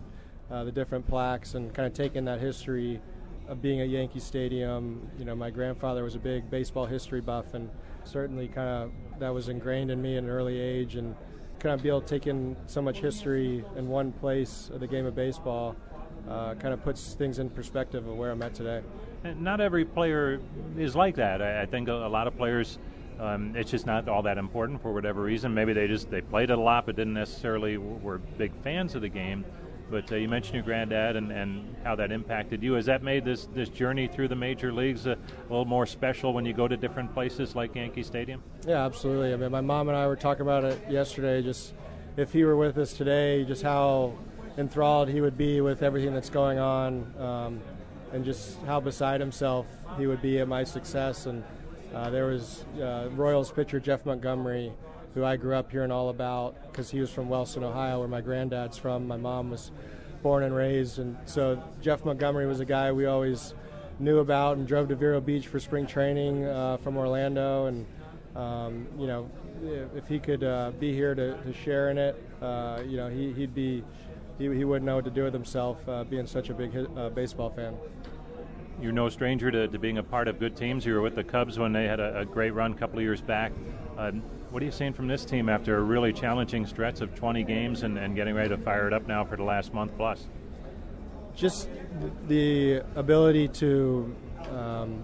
uh, 0.52 0.64
the 0.64 0.72
different 0.72 1.08
plaques 1.08 1.56
and 1.56 1.74
kind 1.74 1.88
of 1.88 1.94
take 1.94 2.16
in 2.16 2.26
that 2.26 2.40
history 2.40 3.02
of 3.48 3.62
being 3.62 3.82
at 3.82 3.90
Yankee 3.90 4.20
Stadium. 4.20 5.10
You 5.18 5.26
know, 5.26 5.36
my 5.36 5.50
grandfather 5.50 6.04
was 6.04 6.16
a 6.16 6.20
big 6.20 6.50
baseball 6.50 6.86
history 6.86 7.22
buff, 7.22 7.54
and 7.54 7.70
certainly 8.04 8.48
kind 8.48 8.70
of 8.70 9.20
that 9.20 9.34
was 9.34 9.50
ingrained 9.50 9.90
in 9.90 10.02
me 10.02 10.18
at 10.18 10.24
an 10.24 10.30
early 10.30 10.60
age, 10.60 10.96
and 10.96 11.16
kind 11.60 11.74
of 11.74 11.82
be 11.82 11.90
able 11.90 12.02
to 12.02 12.08
take 12.08 12.28
in 12.28 12.56
so 12.68 12.82
much 12.82 13.00
history 13.00 13.66
in 13.76 13.88
one 13.88 14.12
place 14.12 14.70
of 14.74 14.80
the 14.80 14.88
game 14.88 15.06
of 15.06 15.16
baseball. 15.16 15.76
Uh, 16.28 16.54
kind 16.56 16.74
of 16.74 16.84
puts 16.84 17.14
things 17.14 17.40
in 17.40 17.50
perspective 17.50 18.06
of 18.06 18.16
where 18.16 18.30
I'm 18.30 18.42
at 18.44 18.54
today. 18.54 18.82
Not 19.24 19.60
every 19.60 19.86
player 19.86 20.40
is 20.78 20.96
like 20.96 21.16
that. 21.16 21.42
I, 21.42 21.64
I 21.64 21.66
think 21.66 21.88
a, 21.90 21.94
a, 21.94 22.10
lot 22.10 22.28
of 22.28 22.38
players, 22.38 22.80
um, 23.20 23.56
it's 23.56 23.70
just 23.70 23.86
not 23.86 24.08
all 24.08 24.22
that 24.24 24.38
important 24.38 24.82
for 24.82 24.94
whatever 24.94 25.22
reason. 25.22 25.54
Maybe 25.54 25.74
they 25.74 25.88
just 25.88 26.10
they 26.10 26.22
played 26.22 26.50
it 26.50 26.58
a 26.58 26.62
lot, 26.62 26.86
but 26.86 26.96
didn't 26.96 27.14
necessarily 27.14 27.78
were 27.78 28.18
big 28.18 28.54
fans 28.64 28.96
of 28.96 29.02
the 29.02 29.10
game. 29.10 29.44
But 29.92 30.12
uh, 30.12 30.16
you 30.16 30.30
mentioned 30.30 30.56
your 30.56 30.64
granddad 30.64 31.16
and, 31.16 31.32
and 31.32 31.76
how 31.84 31.96
that 31.96 32.12
impacted 32.12 32.62
you. 32.62 32.74
Has 32.74 32.86
that 32.86 33.02
made 33.02 33.26
this, 33.26 33.48
this 33.56 33.70
journey 33.70 34.08
through 34.08 34.28
the 34.28 34.36
major 34.36 34.72
leagues 34.72 35.08
a, 35.08 35.14
a 35.14 35.18
little 35.50 35.66
more 35.66 35.88
special 35.88 36.32
when 36.32 36.46
you 36.46 36.54
go 36.54 36.68
to 36.68 36.78
different 36.78 37.12
places 37.14 37.56
like 37.56 37.76
Yankee 37.76 38.04
Stadium? 38.04 38.44
Yeah, 38.68 38.86
absolutely. 38.86 39.34
I 39.34 39.36
mean, 39.36 39.52
my 39.52 39.62
mom 39.62 39.90
and 39.90 39.98
I 39.98 40.06
were 40.06 40.16
talking 40.16 40.44
about 40.44 40.64
it 40.64 40.80
yesterday. 40.90 41.42
Just 41.42 41.74
if 42.18 42.32
he 42.32 42.44
were 42.44 42.56
with 42.56 42.78
us 42.78 42.94
today, 42.94 43.44
just 43.46 43.64
how 43.64 44.14
enthralled 44.58 45.10
he 45.10 45.22
would 45.22 45.38
be 45.38 45.60
with 45.60 45.82
everything 45.82 46.14
that's 46.14 46.30
going 46.30 46.60
on. 46.60 47.14
Um, 47.20 47.62
and 48.14 48.26
just 48.26 48.58
how 48.66 48.80
beside 48.80 49.20
himself 49.20 49.68
he 49.98 50.08
would 50.08 50.22
be 50.22 50.40
at 50.40 50.48
my 50.48 50.64
success. 50.64 51.26
And 51.26 51.44
uh, 51.94 52.10
there 52.10 52.26
was 52.26 52.64
uh, 52.82 53.10
Royals 53.14 53.52
pitcher 53.52 53.80
Jeff 53.80 54.06
Montgomery, 54.06 54.72
who 55.14 55.24
I 55.24 55.38
grew 55.38 55.56
up 55.56 55.72
hearing 55.72 55.92
all 55.92 56.10
about 56.10 56.56
because 56.68 56.90
he 56.90 57.00
was 57.00 57.10
from 57.10 57.30
Wellston, 57.30 57.64
Ohio, 57.64 58.00
where 58.00 58.08
my 58.08 58.22
granddad's 58.22 58.78
from. 58.78 59.08
My 59.08 59.18
mom 59.18 59.50
was 59.50 59.72
born 60.22 60.44
and 60.44 60.54
raised, 60.54 61.00
and 61.00 61.18
so 61.26 61.62
Jeff 61.82 62.06
Montgomery 62.06 62.46
was 62.46 62.60
a 62.60 62.66
guy 62.66 62.92
we 62.92 63.06
always 63.06 63.54
knew 64.00 64.20
about 64.20 64.58
and 64.58 64.68
drove 64.68 64.88
to 64.90 64.96
Vero 64.96 65.20
Beach 65.20 65.48
for 65.48 65.60
spring 65.60 65.86
training 65.86 66.46
uh, 66.46 66.78
from 66.78 66.98
Orlando. 66.98 67.66
And 67.66 67.86
um, 68.36 68.88
you 68.98 69.08
know, 69.08 69.30
if 69.96 70.08
he 70.08 70.20
could 70.20 70.44
uh, 70.44 70.72
be 70.80 70.94
here 70.94 71.16
to, 71.16 71.38
to, 71.42 71.54
share 71.54 71.90
in 71.90 71.98
it, 71.98 72.22
uh, 72.42 72.82
you 72.86 72.98
know, 72.98 73.10
he, 73.10 73.34
would 73.34 73.56
be 73.56 73.84
he, 74.40 74.46
he 74.46 74.64
wouldn't 74.64 74.86
know 74.86 74.96
what 74.96 75.06
to 75.06 75.12
do 75.12 75.24
with 75.24 75.34
himself 75.34 75.88
uh, 75.88 76.04
being 76.06 76.26
such 76.26 76.50
a 76.50 76.54
big 76.54 76.76
uh, 76.76 77.10
baseball 77.10 77.52
fan. 77.52 77.78
You're 78.82 78.94
no 78.94 79.10
stranger 79.10 79.52
to, 79.52 79.68
to, 79.68 79.78
being 79.78 79.98
a 79.98 80.04
part 80.04 80.30
of 80.30 80.40
good 80.40 80.56
teams. 80.56 80.86
You 80.86 80.94
were 80.94 81.02
with 81.02 81.16
the 81.16 81.24
Cubs 81.24 81.60
when 81.60 81.74
they 81.74 81.84
had 81.84 82.00
a, 82.00 82.22
a 82.22 82.26
great 82.26 82.52
run 82.52 82.72
a 82.72 82.76
couple 82.76 82.98
of 82.98 83.04
years 83.04 83.22
back. 83.22 83.52
Uh, 83.98 84.12
what 84.52 84.64
are 84.64 84.66
you 84.66 84.72
seeing 84.72 84.94
from 84.94 85.08
this 85.08 85.26
team 85.26 85.50
after 85.50 85.78
a 85.78 85.82
really 85.82 86.14
challenging 86.14 86.66
stretch 86.66 87.02
of 87.02 87.14
20 87.14 87.44
games 87.44 87.84
and, 87.84 87.98
and 88.00 88.16
getting 88.16 88.34
ready 88.34 88.50
to 88.50 88.58
fire 88.58 88.88
it 88.88 88.94
up 88.94 89.06
now 89.06 89.26
for 89.26 89.36
the 89.36 89.44
last 89.44 89.74
month 89.74 89.92
plus? 89.98 90.26
Just 91.36 91.70
the 92.28 92.82
ability 92.96 93.50
to 93.50 94.16
um, 94.52 95.04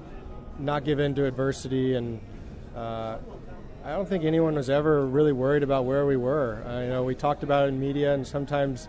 not 0.58 0.86
give 0.86 1.00
in 1.00 1.14
to 1.16 1.26
adversity 1.26 1.96
and 1.96 2.22
uh, 2.76 3.18
I 3.86 3.92
don't 3.92 4.10
think 4.10 4.24
anyone 4.24 4.56
was 4.56 4.68
ever 4.68 5.06
really 5.06 5.32
worried 5.32 5.62
about 5.62 5.86
where 5.86 6.08
we 6.08 6.18
were. 6.18 6.64
Uh, 6.66 6.82
you 6.82 6.90
know, 6.90 7.04
we 7.04 7.14
talked 7.14 7.44
about 7.44 7.66
it 7.66 7.68
in 7.68 7.80
media, 7.80 8.16
and 8.16 8.26
sometimes 8.26 8.88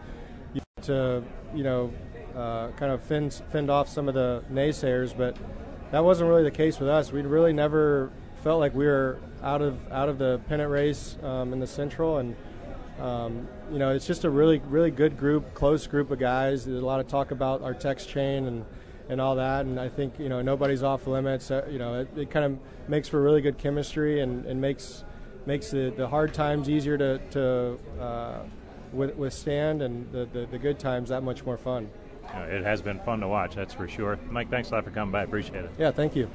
to 0.86 1.22
you 1.54 1.62
know 1.62 1.92
uh, 2.34 2.68
kind 2.72 2.92
of 2.92 3.02
fend 3.02 3.42
fend 3.50 3.70
off 3.70 3.88
some 3.88 4.08
of 4.08 4.14
the 4.14 4.42
naysayers, 4.52 5.16
but 5.16 5.36
that 5.90 6.04
wasn't 6.04 6.28
really 6.28 6.42
the 6.42 6.50
case 6.50 6.78
with 6.78 6.88
us. 6.88 7.12
We 7.12 7.22
really 7.22 7.52
never 7.52 8.10
felt 8.42 8.60
like 8.60 8.74
we 8.74 8.86
were 8.86 9.18
out 9.42 9.62
of 9.62 9.78
out 9.92 10.08
of 10.08 10.18
the 10.18 10.40
pennant 10.48 10.70
race 10.70 11.16
um, 11.22 11.52
in 11.52 11.60
the 11.60 11.66
Central, 11.66 12.18
and 12.18 12.36
um, 13.00 13.48
you 13.70 13.78
know 13.78 13.90
it's 13.90 14.06
just 14.06 14.24
a 14.24 14.30
really 14.30 14.60
really 14.66 14.90
good 14.90 15.16
group, 15.16 15.54
close 15.54 15.86
group 15.86 16.10
of 16.10 16.18
guys. 16.18 16.64
There's 16.64 16.82
a 16.82 16.86
lot 16.86 17.00
of 17.00 17.08
talk 17.08 17.30
about 17.30 17.62
our 17.62 17.74
text 17.74 18.08
chain 18.08 18.46
and 18.46 18.64
and 19.08 19.20
all 19.20 19.36
that, 19.36 19.66
and 19.66 19.78
I 19.78 19.88
think 19.88 20.18
you 20.18 20.28
know 20.28 20.42
nobody's 20.42 20.82
off 20.82 21.06
limits. 21.06 21.50
Uh, 21.50 21.66
you 21.70 21.78
know 21.78 22.00
it, 22.00 22.08
it, 22.16 22.30
kind 22.30 22.44
of 22.44 22.58
makes 22.88 23.08
for 23.08 23.22
really 23.22 23.40
good 23.40 23.58
chemistry 23.58 24.20
and, 24.20 24.44
and 24.46 24.60
makes 24.60 25.04
makes 25.46 25.70
the, 25.70 25.92
the 25.96 26.08
hard 26.08 26.34
times 26.34 26.68
easier 26.68 26.98
to 26.98 27.18
to 27.30 27.78
uh, 28.00 28.38
withstand 28.92 29.82
and 29.82 30.10
the, 30.12 30.26
the, 30.26 30.46
the, 30.46 30.58
good 30.58 30.78
times 30.78 31.08
that 31.10 31.22
much 31.22 31.44
more 31.44 31.56
fun. 31.56 31.88
Uh, 32.34 32.40
it 32.40 32.62
has 32.62 32.82
been 32.82 32.98
fun 33.00 33.20
to 33.20 33.28
watch, 33.28 33.54
that's 33.54 33.74
for 33.74 33.88
sure. 33.88 34.18
Mike, 34.30 34.50
thanks 34.50 34.70
a 34.70 34.74
lot 34.74 34.84
for 34.84 34.90
coming 34.90 35.12
by. 35.12 35.22
Appreciate 35.22 35.64
it. 35.64 35.70
Yeah, 35.78 35.90
thank 35.90 36.16
you. 36.16 36.28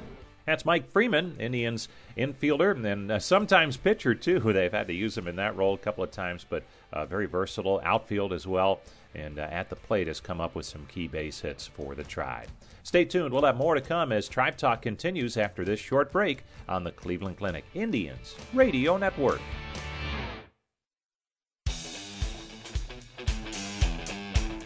That's 0.45 0.65
Mike 0.65 0.91
Freeman, 0.91 1.35
Indians 1.39 1.87
infielder 2.17 2.83
and 2.85 3.11
uh, 3.11 3.19
sometimes 3.19 3.77
pitcher 3.77 4.15
too. 4.15 4.39
They've 4.53 4.71
had 4.71 4.87
to 4.87 4.93
use 4.93 5.17
him 5.17 5.27
in 5.27 5.35
that 5.35 5.55
role 5.55 5.75
a 5.75 5.77
couple 5.77 6.03
of 6.03 6.11
times, 6.11 6.45
but 6.49 6.63
uh, 6.91 7.05
very 7.05 7.25
versatile 7.25 7.81
outfield 7.83 8.33
as 8.33 8.47
well. 8.47 8.81
And 9.13 9.39
uh, 9.39 9.43
at 9.43 9.69
the 9.69 9.75
plate 9.75 10.07
has 10.07 10.19
come 10.19 10.39
up 10.41 10.55
with 10.55 10.65
some 10.65 10.85
key 10.87 11.07
base 11.07 11.41
hits 11.41 11.67
for 11.67 11.95
the 11.95 12.03
Tribe. 12.03 12.47
Stay 12.83 13.05
tuned. 13.05 13.33
We'll 13.33 13.45
have 13.45 13.57
more 13.57 13.75
to 13.75 13.81
come 13.81 14.11
as 14.11 14.27
Tribe 14.27 14.57
Talk 14.57 14.81
continues 14.81 15.37
after 15.37 15.63
this 15.63 15.79
short 15.79 16.11
break 16.11 16.43
on 16.67 16.83
the 16.83 16.91
Cleveland 16.91 17.37
Clinic 17.37 17.65
Indians 17.73 18.35
Radio 18.53 18.97
Network. 18.97 19.41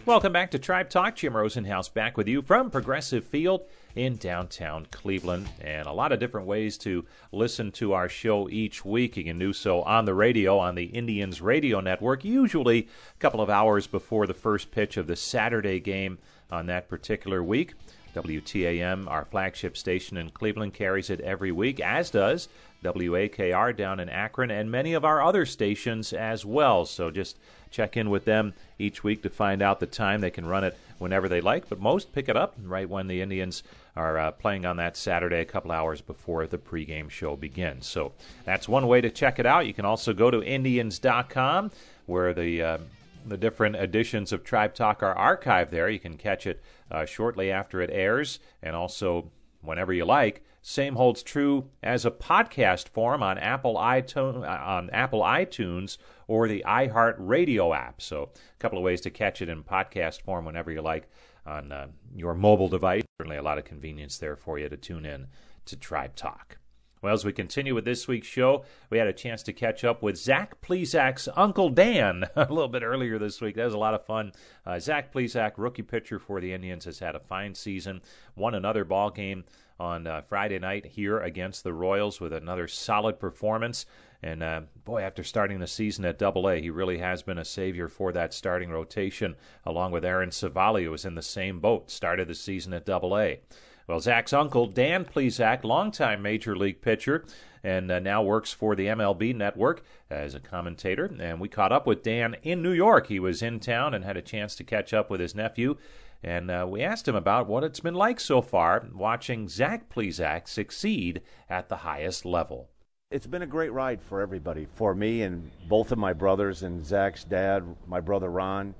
Welcome 0.06 0.34
back 0.34 0.52
to 0.52 0.60
Tribe 0.60 0.91
Talk. 0.91 1.15
Jim 1.15 1.34
Rosenhaus 1.34 1.91
back 1.91 2.15
with 2.15 2.28
you 2.28 2.44
from 2.44 2.70
Progressive 2.70 3.26
Field 3.26 3.62
in 3.96 4.18
downtown 4.18 4.86
Cleveland. 4.91 5.50
And 5.60 5.88
a 5.88 5.94
lot 5.94 6.12
of 6.12 6.20
different 6.20 6.46
ways 6.46 6.78
to 6.80 7.06
listen 7.32 7.72
to 7.72 7.94
our 7.94 8.08
show 8.08 8.48
each 8.48 8.86
week. 8.86 9.18
You 9.18 9.24
can 9.24 9.39
do 9.39 9.52
so 9.52 9.82
on 9.82 10.06
the 10.06 10.13
radio, 10.13 10.60
on 10.60 10.76
the 10.76 10.84
Indians 10.84 11.41
Radio 11.41 11.80
Network, 11.80 12.24
usually 12.24 12.88
a 13.15 13.20
couple 13.20 13.41
of 13.41 13.50
hours 13.50 13.88
before 13.88 14.28
the 14.28 14.36
first 14.36 14.70
pitch 14.70 14.96
of 14.96 15.08
the 15.08 15.15
Saturday 15.15 15.80
game 15.80 16.20
on 16.52 16.68
that 16.68 16.88
particular 16.88 17.44
week. 17.44 17.74
WTAM, 18.13 19.10
our 19.10 19.26
flagship 19.26 19.76
station 19.76 20.18
in 20.18 20.30
Cleveland, 20.30 20.76
carries 20.76 21.10
it 21.10 21.20
every 21.22 21.52
week, 21.52 21.80
as 21.80 22.12
does 22.12 22.48
WAKR 22.86 23.76
down 23.76 24.00
in 24.00 24.10
Akron, 24.10 24.52
and 24.52 24.71
many 24.71 24.93
of 24.93 25.04
our 25.04 25.21
other 25.21 25.45
stations 25.45 26.13
as 26.13 26.45
well. 26.45 26.86
So 26.86 27.12
just 27.12 27.38
check 27.69 27.98
in 27.98 28.10
with 28.10 28.26
them 28.26 28.54
each 28.80 29.04
week 29.04 29.24
to 29.24 29.30
find 29.30 29.62
out 29.62 29.80
the 29.80 29.86
time. 29.86 30.21
They 30.21 30.32
can 30.32 30.45
run 30.45 30.63
it 30.63 30.78
whenever 30.98 31.28
they 31.28 31.41
like, 31.41 31.67
but 31.67 31.80
most 31.80 32.13
pick 32.13 32.30
it 32.30 32.38
up 32.38 32.56
right 32.63 32.89
when 32.89 33.08
the 33.08 33.21
Indians 33.21 33.63
are 33.95 34.17
uh, 34.17 34.32
playing 34.32 34.65
on 34.65 34.78
that 34.78 34.95
Saturday, 34.95 35.39
a 35.39 35.45
couple 35.45 35.71
hours 35.71 36.02
before 36.02 36.48
the 36.48 36.58
pregame 36.58 37.10
show 37.10 37.36
begins. 37.36 37.88
So 37.88 38.13
that's 38.45 38.67
one 38.67 38.88
way 38.88 39.02
to 39.02 39.10
check 39.10 39.39
it 39.39 39.45
out. 39.45 39.67
You 39.67 39.74
can 39.74 39.86
also 39.86 40.13
go 40.13 40.32
to 40.32 40.41
Indians.com 40.41 41.71
where 42.06 42.34
the 42.34 42.62
uh, 42.62 42.78
the 43.26 43.38
different 43.38 43.76
editions 43.76 44.32
of 44.32 44.43
Tribe 44.43 44.76
Talk 44.76 45.02
are 45.02 45.15
archived 45.15 45.69
there. 45.69 45.89
You 45.89 46.00
can 46.00 46.17
catch 46.17 46.45
it 46.45 46.62
uh, 46.91 47.06
shortly 47.06 47.52
after 47.52 47.82
it 47.82 47.89
airs, 47.91 48.39
and 48.62 48.76
also 48.76 49.32
whenever 49.62 49.91
you 49.91 50.06
like. 50.06 50.43
Same 50.67 50.95
holds 50.95 51.21
true 51.21 51.69
as 51.84 52.08
a 52.08 52.12
podcast 52.12 52.89
form 52.89 53.21
on 53.21 53.38
Apple 53.38 53.75
iTunes, 53.75 54.49
on 54.49 54.89
Apple 54.89 55.21
iTunes 55.21 55.99
or 56.28 56.47
the 56.47 56.63
iHeart 56.65 57.17
Radio 57.19 57.71
app. 57.71 58.01
So 58.01 58.32
a 58.34 58.58
couple 58.58 58.80
of 58.80 58.84
ways 58.84 58.99
to 59.01 59.12
catch 59.12 59.43
it 59.43 59.47
in 59.47 59.63
podcast 59.63 60.21
form 60.21 60.43
whenever 60.43 60.71
you 60.71 60.82
like 60.82 61.08
on 61.45 61.71
uh, 61.71 61.89
your 62.15 62.34
mobile 62.34 62.67
device. 62.67 63.04
Certainly 63.21 63.38
a 63.38 63.43
lot 63.43 63.60
of 63.60 63.65
convenience 63.65 64.17
there 64.17 64.36
for 64.36 64.58
you 64.58 64.67
to 64.67 64.75
tune 64.75 65.06
in 65.06 65.28
to 65.65 65.75
Tribe 65.75 66.15
Talk. 66.15 66.58
Well, 66.99 67.13
as 67.13 67.23
we 67.23 67.32
continue 67.32 67.75
with 67.75 67.86
this 67.86 68.08
week's 68.08 68.25
show, 68.25 68.65
we 68.89 68.97
had 68.97 69.06
a 69.06 69.13
chance 69.13 69.43
to 69.43 69.54
catch 69.54 69.84
up 69.84 70.01
with 70.01 70.17
Zach 70.17 70.60
Plesac's 70.62 71.30
Uncle 71.36 71.69
Dan 71.69 72.25
a 72.36 72.51
little 72.51 72.69
bit 72.69 72.82
earlier 72.82 73.19
this 73.19 73.39
week. 73.39 73.56
That 73.56 73.65
was 73.65 73.75
a 73.75 73.78
lot 73.78 73.93
of 73.93 74.04
fun. 74.08 74.32
Uh, 74.65 74.80
Zach 74.80 75.13
Plesac, 75.13 75.51
rookie 75.58 75.84
pitcher 75.84 76.17
for 76.17 76.41
the 76.41 76.54
Indians, 76.54 76.86
has 76.86 76.97
had 76.97 77.15
a 77.15 77.19
fine 77.19 77.54
season. 77.54 78.01
Won 78.36 78.56
another 78.56 78.84
ball 78.84 79.12
game 79.12 79.43
on 79.80 80.08
uh, 80.08 80.22
Friday 80.22 80.60
night 80.60 80.86
here 80.86 81.20
against 81.20 81.64
the 81.64 81.74
Royals 81.74 82.20
with 82.20 82.34
another 82.34 82.68
solid 82.68 83.20
performance. 83.20 83.86
And 84.24 84.42
uh, 84.42 84.62
boy, 84.84 85.02
after 85.02 85.24
starting 85.24 85.60
the 85.60 85.68
season 85.68 86.06
at 86.06 86.18
Double 86.18 86.50
A, 86.50 86.60
he 86.60 86.70
really 86.70 86.98
has 86.98 87.22
been 87.22 87.38
a 87.38 87.46
savior 87.46 87.88
for 87.88 88.12
that 88.14 88.34
starting 88.34 88.72
rotation, 88.72 89.36
along 89.66 89.92
with 89.92 90.06
Aaron 90.06 90.32
Civale, 90.32 90.84
who 90.84 90.92
was 90.92 91.06
in 91.06 91.16
the 91.16 91.22
same 91.22 91.60
boat, 91.60 91.92
started 91.92 92.28
the 92.28 92.36
season 92.36 92.74
at 92.74 92.86
Double 92.86 93.18
A. 93.18 93.42
Well, 93.88 94.00
Zach's 94.00 94.34
uncle, 94.34 94.66
Dan 94.66 95.06
Plesac, 95.06 95.64
longtime 95.64 96.24
major 96.24 96.56
league 96.56 96.82
pitcher, 96.82 97.24
and 97.64 97.92
uh, 97.92 98.00
now 98.00 98.24
works 98.24 98.52
for 98.52 98.76
the 98.76 98.88
MLB 98.88 99.36
network 99.36 99.84
as 100.10 100.34
a 100.34 100.40
commentator. 100.40 101.14
And 101.20 101.40
we 101.40 101.48
caught 101.50 101.72
up 101.72 101.86
with 101.86 102.02
Dan 102.02 102.36
in 102.42 102.64
New 102.64 102.72
York. 102.72 103.08
He 103.08 103.20
was 103.20 103.44
in 103.44 103.60
town 103.60 103.94
and 103.94 104.04
had 104.04 104.18
a 104.18 104.24
chance 104.24 104.56
to 104.56 104.64
catch 104.64 104.92
up 104.92 105.12
with 105.12 105.20
his 105.20 105.36
nephew. 105.36 105.78
And 106.23 106.49
uh, 106.49 106.65
we 106.69 106.82
asked 106.82 107.08
him 107.08 107.15
about 107.15 107.47
what 107.47 107.63
it's 107.63 107.80
been 107.80 107.93
like 107.93 108.19
so 108.19 108.41
far 108.41 108.88
watching 108.93 109.47
Zach 109.47 109.89
Plesac 109.89 110.47
succeed 110.47 111.21
at 111.49 111.69
the 111.69 111.78
highest 111.78 112.25
level. 112.25 112.69
It's 113.12 113.28
been 113.28 113.43
a 113.43 113.47
great 113.47 113.71
ride 113.71 114.01
for 114.01 114.21
everybody, 114.21 114.65
for 114.65 114.95
me 114.95 115.21
and 115.21 115.51
both 115.69 115.91
of 115.91 115.99
my 115.99 116.13
brothers 116.13 116.63
and 116.63 116.84
Zach's 116.84 117.23
dad, 117.23 117.63
my 117.86 118.01
brother 118.01 118.30
Ron. 118.30 118.73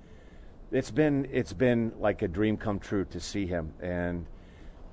It's 0.71 0.89
been 0.89 1.28
it's 1.32 1.54
been 1.54 1.93
like 2.00 2.24
a 2.24 2.28
dream 2.28 2.58
come 2.58 2.80
true 2.80 3.06
to 3.06 3.19
see 3.19 3.45
him 3.45 3.74
and 3.80 4.26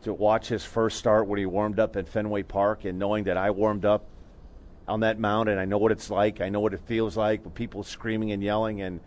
to 0.02 0.12
watch 0.12 0.48
his 0.48 0.64
first 0.64 0.98
start 0.98 1.26
when 1.26 1.38
he 1.38 1.46
warmed 1.46 1.80
up 1.80 1.96
at 1.96 2.08
Fenway 2.08 2.42
Park 2.42 2.84
and 2.84 2.98
knowing 2.98 3.24
that 3.24 3.36
I 3.36 3.50
warmed 3.50 3.84
up 3.84 4.04
on 4.86 5.00
that 5.00 5.18
mound 5.18 5.48
and 5.48 5.58
I 5.58 5.64
know 5.64 5.78
what 5.78 5.92
it's 5.92 6.10
like. 6.10 6.40
I 6.40 6.48
know 6.48 6.60
what 6.60 6.74
it 6.74 6.80
feels 6.80 7.16
like 7.16 7.44
with 7.44 7.54
people 7.54 7.82
screaming 7.82 8.32
and 8.32 8.42
yelling 8.42 8.82
and 8.82 9.00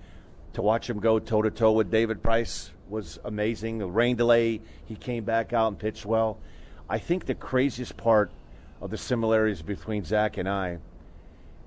to 0.54 0.62
watch 0.62 0.90
him 0.90 1.00
go 1.00 1.20
toe 1.20 1.42
to 1.42 1.52
toe 1.52 1.74
with 1.74 1.92
David 1.92 2.24
Price 2.24 2.72
was 2.90 3.20
amazing. 3.26 3.80
The 3.80 3.88
rain 3.88 4.16
delay, 4.16 4.62
he 4.86 4.96
came 4.96 5.24
back 5.24 5.54
out 5.54 5.70
and 5.70 5.80
pitched 5.80 6.06
well. 6.06 6.40
I 6.90 7.00
think 7.00 7.26
the 7.26 7.36
craziest 7.36 7.98
part 7.98 8.32
of 8.82 8.92
the 8.92 8.98
similarities 8.98 9.62
between 9.62 10.04
Zach 10.04 10.38
and 10.38 10.48
I, 10.48 10.80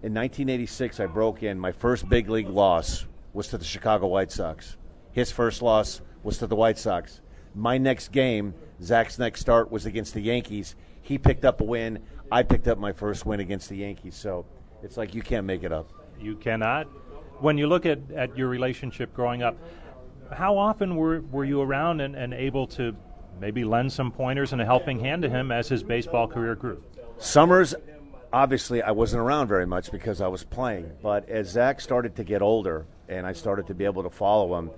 in 0.01 0.15
1986, 0.15 1.01
I 1.01 1.07
broke 1.07 1.43
in. 1.43 1.59
My 1.59 1.73
first 1.73 2.09
big 2.09 2.29
league 2.29 2.49
loss 2.49 3.05
was 3.33 3.49
to 3.49 3.59
the 3.59 3.65
Chicago 3.65 4.07
White 4.07 4.31
Sox. 4.31 4.77
His 5.11 5.33
first 5.33 5.61
loss 5.61 6.01
was 6.23 6.39
to 6.39 6.47
the 6.47 6.55
White 6.55 6.79
Sox. 6.79 7.21
My 7.53 7.79
next 7.79 8.13
game, 8.13 8.55
Zach's 8.81 9.19
next 9.19 9.41
start 9.41 9.73
was 9.73 9.87
against 9.87 10.15
the 10.15 10.21
Yankees. 10.21 10.77
He 11.03 11.19
picked 11.19 11.45
up 11.45 11.61
a 11.61 11.65
win. 11.65 11.99
I 12.31 12.45
picked 12.45 12.69
up 12.69 12.79
my 12.79 12.93
first 12.93 13.27
win 13.27 13.41
against 13.41 13.69
the 13.69 13.77
Yankees. 13.77 14.15
So 14.15 14.47
it's 14.85 14.97
like 14.97 15.17
you 15.17 15.23
can't 15.23 15.45
make 15.45 15.65
it 15.65 15.73
up. 15.73 15.93
You 16.21 16.37
cannot. 16.37 16.85
When 17.41 17.59
you 17.59 17.67
look 17.67 17.85
at, 17.85 17.99
at 18.15 18.37
your 18.39 18.47
relationship 18.47 19.13
growing 19.13 19.43
up, 19.43 19.57
how 20.33 20.57
often 20.57 20.97
were, 20.97 21.21
were 21.21 21.45
you 21.45 21.61
around 21.61 22.01
and, 22.01 22.15
and 22.15 22.35
able 22.35 22.67
to 22.69 22.95
maybe 23.41 23.65
lend 23.65 23.93
some 23.93 24.11
pointers 24.11 24.53
and 24.53 24.61
a 24.61 24.65
helping 24.65 24.99
hand 25.01 25.23
to 25.23 25.29
him 25.29 25.51
as 25.53 25.69
his 25.69 25.83
baseball 25.83 26.27
career 26.27 26.55
grew? 26.55 26.83
Summers, 27.19 27.75
obviously, 28.33 28.83
I 28.83 28.91
wasn't 28.91 29.23
around 29.23 29.49
very 29.49 29.67
much 29.67 29.91
because 29.91 30.21
I 30.21 30.29
was 30.29 30.45
playing. 30.45 30.91
But 31.03 31.29
as 31.29 31.49
Zach 31.49 31.81
started 31.81 32.17
to 32.17 32.25
get 32.25 32.43
older 32.43 32.87
and 33.09 33.27
I 33.27 33.33
started 33.33 33.67
to 33.69 33.75
be 33.75 33.85
able 33.85 34.03
to 34.03 34.11
follow 34.11 34.59
him, 34.59 34.71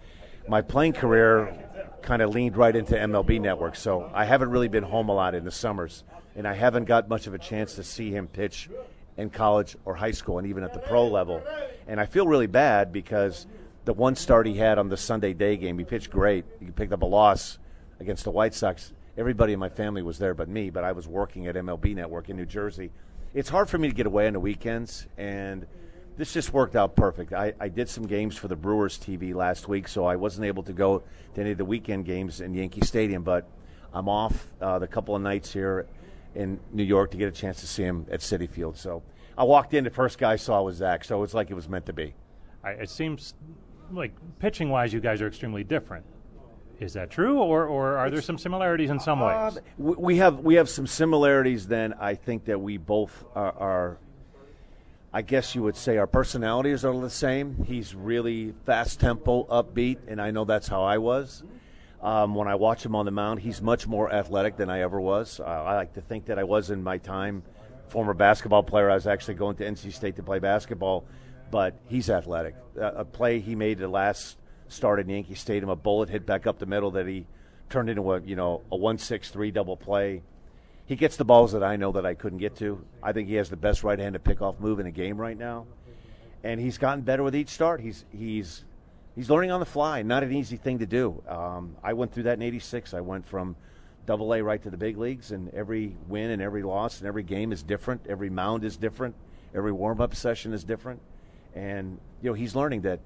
my 0.49 0.63
playing 0.63 0.95
career 0.95 1.57
kind 2.03 2.23
of 2.23 2.31
leaned 2.31 2.57
right 2.57 2.75
into 2.75 2.95
MLB 2.95 3.41
Network. 3.41 3.77
So 3.77 4.11
I 4.15 4.25
haven't 4.25 4.51
really 4.51 4.69
been 4.69 4.83
home 4.83 5.09
a 5.09 5.15
lot 5.15 5.35
in 5.35 5.45
the 5.45 5.51
summers, 5.51 6.05
and 6.35 6.47
I 6.47 6.55
haven't 6.55 6.85
got 6.85 7.09
much 7.09 7.27
of 7.27 7.35
a 7.35 7.39
chance 7.39 7.75
to 7.75 7.85
see 7.85 8.11
him 8.11 8.27
pitch 8.27 8.71
in 9.17 9.31
college 9.31 9.77
or 9.85 9.95
high 9.95 10.13
school, 10.13 10.39
and 10.39 10.47
even 10.47 10.65
at 10.65 10.73
the 10.73 10.79
pro 10.79 11.07
level. 11.07 11.43
And 11.87 12.01
I 12.01 12.07
feel 12.07 12.27
really 12.27 12.47
bad 12.47 12.93
because 12.93 13.47
the 13.85 13.93
one 13.93 14.14
start 14.14 14.47
he 14.47 14.57
had 14.57 14.79
on 14.79 14.88
the 14.88 14.97
Sunday 14.97 15.33
day 15.33 15.57
game, 15.57 15.79
he 15.79 15.85
pitched 15.85 16.11
great. 16.11 16.45
He 16.61 16.71
picked 16.71 16.93
up 16.93 17.03
a 17.03 17.07
loss 17.07 17.59
against 17.99 18.25
the 18.25 18.31
White 18.31 18.55
Sox. 18.55 18.93
Everybody 19.16 19.53
in 19.53 19.59
my 19.59 19.69
family 19.69 20.03
was 20.03 20.19
there 20.19 20.35
but 20.35 20.49
me, 20.49 20.71
but 20.71 20.85
I 20.85 20.93
was 20.93 21.07
working 21.09 21.47
at 21.47 21.55
MLB 21.55 21.95
Network 21.95 22.29
in 22.29 22.37
New 22.37 22.47
Jersey. 22.47 22.90
It's 23.35 23.49
hard 23.49 23.69
for 23.69 23.79
me 23.79 23.88
to 23.88 23.95
get 23.95 24.07
away 24.07 24.27
on 24.27 24.33
the 24.33 24.40
weekends, 24.40 25.07
and– 25.16 25.66
this 26.21 26.35
just 26.35 26.53
worked 26.53 26.77
out 26.77 26.97
perfect. 26.97 27.33
I, 27.33 27.55
I 27.59 27.69
did 27.69 27.88
some 27.88 28.07
games 28.07 28.37
for 28.37 28.47
the 28.47 28.55
Brewers 28.55 28.99
TV 28.99 29.35
last 29.35 29.69
week, 29.69 29.88
so 29.88 30.05
I 30.05 30.16
wasn't 30.16 30.47
able 30.47 30.62
to 30.64 30.75
go 30.75 31.03
to 31.35 31.40
any 31.40 31.53
of 31.53 31.57
the 31.57 31.64
weekend 31.64 32.05
games 32.05 32.43
in 32.43 32.53
Yankee 32.53 32.83
Stadium, 32.83 33.23
but 33.23 33.49
I'm 33.95 34.07
off 34.07 34.49
uh, 34.61 34.79
the 34.79 34.87
couple 34.87 35.16
of 35.16 35.23
nights 35.23 35.51
here 35.51 35.87
in 36.35 36.61
New 36.75 36.83
York 36.83 37.12
to 37.12 37.16
get 37.16 37.29
a 37.29 37.33
chance 37.33 37.61
to 37.61 37.66
see 37.66 37.85
him 37.85 38.07
at 38.11 38.21
Citi 38.21 38.51
Field. 38.51 38.77
So 38.77 39.03
I 39.38 39.45
walked 39.45 39.73
in, 39.73 39.83
the 39.83 39.88
first 39.88 40.19
guy 40.19 40.33
I 40.33 40.37
saw 40.37 40.62
was 40.62 40.77
Zach, 40.77 41.05
so 41.05 41.23
it's 41.23 41.33
like 41.33 41.51
it 41.51 41.55
was 41.55 41.71
meant 41.71 41.87
to 41.87 41.95
be. 41.95 42.12
It 42.66 42.90
seems 42.90 43.33
like 43.92 44.12
pitching 44.38 44.70
wise, 44.70 44.92
you 44.92 45.00
guys 45.00 45.20
are 45.20 45.26
extremely 45.26 45.64
different. 45.64 46.05
Is 46.79 46.94
that 46.94 47.11
true, 47.11 47.38
or, 47.38 47.66
or 47.66 47.98
are 47.98 48.09
there 48.09 48.22
some 48.22 48.38
similarities 48.38 48.88
in 48.88 48.98
some 48.98 49.20
ways? 49.20 49.59
Uh, 49.59 49.61
we 49.76 50.16
have 50.16 50.38
we 50.38 50.55
have 50.55 50.68
some 50.68 50.87
similarities. 50.87 51.66
Then 51.66 51.92
I 52.00 52.14
think 52.14 52.46
that 52.46 52.59
we 52.59 52.79
both 52.79 53.22
are, 53.35 53.53
are 53.53 53.98
I 55.12 55.20
guess 55.20 55.55
you 55.55 55.62
would 55.62 55.76
say 55.76 55.98
our 55.98 56.07
personalities 56.07 56.85
are 56.85 56.98
the 56.98 57.11
same. 57.11 57.64
He's 57.64 57.94
really 57.94 58.55
fast 58.64 58.98
tempo, 58.98 59.44
upbeat, 59.44 59.98
and 60.09 60.22
I 60.22 60.31
know 60.31 60.46
that's 60.46 60.68
how 60.68 60.83
I 60.83 60.96
was. 60.98 61.42
Um, 62.00 62.35
when 62.35 62.48
I 62.48 62.55
watch 62.55 62.85
him 62.85 62.94
on 62.94 63.05
the 63.05 63.11
mound, 63.11 63.40
he's 63.40 63.61
much 63.61 63.87
more 63.87 64.11
athletic 64.11 64.57
than 64.57 64.70
I 64.70 64.81
ever 64.81 65.00
was. 65.00 65.38
Uh, 65.38 65.44
I 65.44 65.74
like 65.74 65.92
to 65.94 66.00
think 66.00 66.26
that 66.26 66.38
I 66.38 66.44
was 66.44 66.70
in 66.70 66.83
my 66.83 66.96
time. 66.96 67.42
Former 67.88 68.14
basketball 68.14 68.62
player, 68.62 68.88
I 68.88 68.94
was 68.94 69.07
actually 69.07 69.35
going 69.35 69.57
to 69.57 69.64
NC 69.64 69.92
State 69.92 70.16
to 70.16 70.22
play 70.22 70.38
basketball, 70.38 71.05
but 71.51 71.75
he's 71.89 72.11
athletic. 72.11 72.55
A 72.77 73.05
play 73.05 73.41
he 73.41 73.55
made 73.55 73.79
the 73.79 73.89
last 73.89 74.37
start 74.69 75.01
in 75.01 75.09
Yankee 75.09 75.35
Stadium, 75.35 75.69
a 75.71 75.77
bullet 75.77 76.09
hit 76.09 76.27
back 76.27 76.47
up 76.47 76.59
the 76.59 76.67
middle 76.67 76.93
that 76.93 77.07
he 77.07 77.27
turned 77.69 77.89
into 77.89 78.13
a 78.13 78.21
you 78.21 78.37
know 78.37 78.63
a 78.71 78.77
one 78.77 78.99
six 78.99 79.31
three 79.31 79.51
double 79.51 79.77
play 79.77 80.23
he 80.91 80.97
gets 80.97 81.17
the 81.17 81.25
balls 81.25 81.53
that 81.53 81.63
I 81.63 81.77
know 81.77 81.93
that 81.93 82.05
I 82.05 82.15
couldn't 82.15 82.39
get 82.39 82.57
to. 82.57 82.85
I 83.01 83.13
think 83.13 83.29
he 83.29 83.37
has 83.37 83.49
the 83.49 83.57
best 83.57 83.85
right-handed 83.85 84.25
pickoff 84.25 84.59
move 84.59 84.81
in 84.81 84.87
the 84.87 84.91
game 84.91 85.19
right 85.19 85.39
now, 85.39 85.67
and 86.43 86.59
he's 86.61 86.79
gotten 86.79 87.03
better 87.03 87.23
with 87.23 87.37
each 87.37 87.51
start. 87.51 87.81
He's 87.81 88.05
he's 88.11 88.65
he's 89.15 89.31
learning 89.31 89.53
on 89.53 89.61
the 89.61 89.67
fly. 89.67 90.03
Not 90.03 90.25
an 90.25 90.33
easy 90.33 90.57
thing 90.57 90.81
to 90.81 90.87
do. 90.87 91.23
Um, 91.29 91.77
I 91.81 91.93
went 91.93 92.13
through 92.13 92.25
that 92.25 92.39
in 92.39 92.43
'86. 92.43 92.93
I 92.93 93.03
went 93.03 93.25
from 93.25 93.55
Double 94.05 94.35
A 94.35 94.43
right 94.43 94.61
to 94.65 94.69
the 94.69 94.77
big 94.77 94.99
leagues, 94.99 95.31
and 95.31 95.55
every 95.55 95.95
win 96.09 96.33
and 96.33 96.43
every 96.43 96.65
loss 96.65 96.99
and 96.99 97.07
every 97.07 97.23
game 97.23 97.53
is 97.53 97.63
different. 97.63 98.09
Every 98.09 98.29
mound 98.29 98.65
is 98.65 98.77
different. 98.77 99.15
Every 99.55 99.71
warm-up 99.71 100.17
session 100.17 100.53
is 100.53 100.65
different, 100.65 101.01
and 101.55 101.99
you 102.23 102.31
know 102.31 102.35
he's 102.35 102.55
learning 102.55 102.83
that 102.83 103.01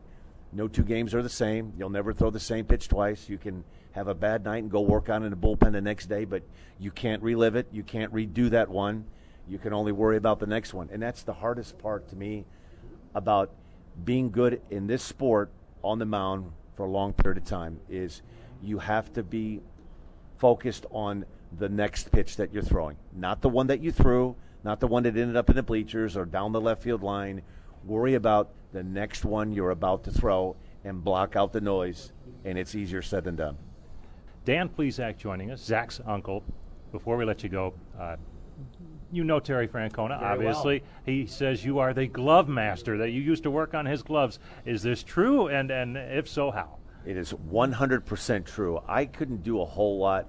no 0.53 0.69
two 0.69 0.85
games 0.85 1.15
are 1.15 1.23
the 1.23 1.29
same. 1.29 1.73
You'll 1.79 1.91
never 1.91 2.13
throw 2.13 2.31
the 2.31 2.41
same 2.41 2.65
pitch 2.65 2.89
twice. 2.89 3.29
You 3.29 3.39
can 3.39 3.65
have 3.93 4.09
a 4.09 4.15
bad 4.15 4.45
night 4.45 4.63
and 4.63 4.71
go 4.71 4.81
work 4.81 5.09
on 5.09 5.23
it 5.23 5.27
in 5.27 5.31
the 5.31 5.37
bullpen 5.37 5.73
the 5.73 5.81
next 5.81 6.07
day, 6.07 6.25
but 6.25 6.43
you 6.79 6.91
can't 6.91 7.23
relive 7.23 7.57
it. 7.57 7.69
You 7.73 7.83
can't 7.83 8.13
redo 8.13 8.51
that 8.51 8.69
one. 8.69 9.05
You 9.49 9.59
can 9.59 9.73
only 9.73 9.93
worry 9.93 10.17
about 10.17 10.41
the 10.41 10.47
next 10.47 10.75
one. 10.75 10.89
And 10.93 11.03
that's 11.03 11.23
the 11.23 11.33
hardest 11.33 11.79
part 11.79 12.09
to 12.09 12.17
me 12.17 12.45
about 13.15 13.51
being 14.05 14.31
good 14.31 14.61
in 14.71 14.87
this 14.87 15.03
sport 15.03 15.51
on 15.83 15.99
the 15.99 16.07
mound 16.07 16.51
for 16.77 16.87
a 16.87 16.91
long 16.91 17.13
period 17.13 17.39
of 17.39 17.45
time 17.45 17.79
is 17.89 18.23
you 18.63 18.79
have 18.79 19.13
to 19.13 19.23
be 19.23 19.61
focused 20.39 20.87
on 20.91 21.25
the 21.59 21.69
next 21.69 22.11
pitch 22.11 22.37
that 22.37 22.53
you're 22.53 22.63
throwing, 22.63 22.97
not 23.15 23.41
the 23.43 23.49
one 23.49 23.69
that 23.69 23.81
you 23.81 23.93
threw, 23.93 24.35
not 24.65 24.81
the 24.81 24.87
one 24.87 25.03
that 25.05 25.17
ended 25.17 25.37
up 25.37 25.49
in 25.51 25.57
the 25.57 25.63
bleachers 25.63 26.17
or 26.17 26.25
down 26.25 26.53
the 26.53 26.61
left 26.61 26.83
field 26.83 27.03
line. 27.03 27.43
Worry 27.87 28.15
about 28.15 28.51
the 28.73 28.83
next 28.83 29.25
one 29.25 29.53
you're 29.53 29.71
about 29.71 30.05
to 30.05 30.11
throw 30.11 30.57
and 30.85 31.03
block 31.03 31.37
out 31.37 31.53
the 31.53 31.61
noise, 31.61 32.13
and 32.45 32.59
it's 32.59 32.75
easier 32.75 33.03
said 33.03 33.25
than 33.25 33.37
done. 33.37 33.57
Dan 34.45 34.69
Plesac 34.69 35.17
joining 35.17 35.51
us, 35.51 35.63
Zach's 35.63 36.01
uncle. 36.07 36.43
Before 36.93 37.17
we 37.17 37.25
let 37.25 37.43
you 37.43 37.49
go, 37.49 37.75
uh, 37.99 38.17
You 39.13 39.25
know 39.25 39.41
Terry 39.41 39.69
Francona, 39.69 40.19
Very 40.19 40.33
obviously. 40.33 40.83
He 41.07 41.27
says 41.27 41.65
you 41.65 41.79
are 41.79 41.95
the 41.95 42.07
glove 42.07 42.49
master, 42.49 42.99
that 42.99 43.11
you 43.11 43.21
used 43.21 43.43
to 43.45 43.51
work 43.51 43.75
on 43.75 43.87
his 43.87 44.03
gloves. 44.03 44.39
Is 44.65 44.83
this 44.83 45.03
true? 45.03 45.49
And, 45.49 45.71
and 45.71 45.97
if 45.97 46.29
so, 46.29 46.51
how? 46.51 46.79
It 47.07 47.17
is 47.17 47.33
100% 47.33 48.47
true. 48.47 48.81
I 48.89 49.05
couldn't 49.05 49.43
do 49.43 49.61
a 49.61 49.65
whole 49.65 49.99
lot 49.99 50.27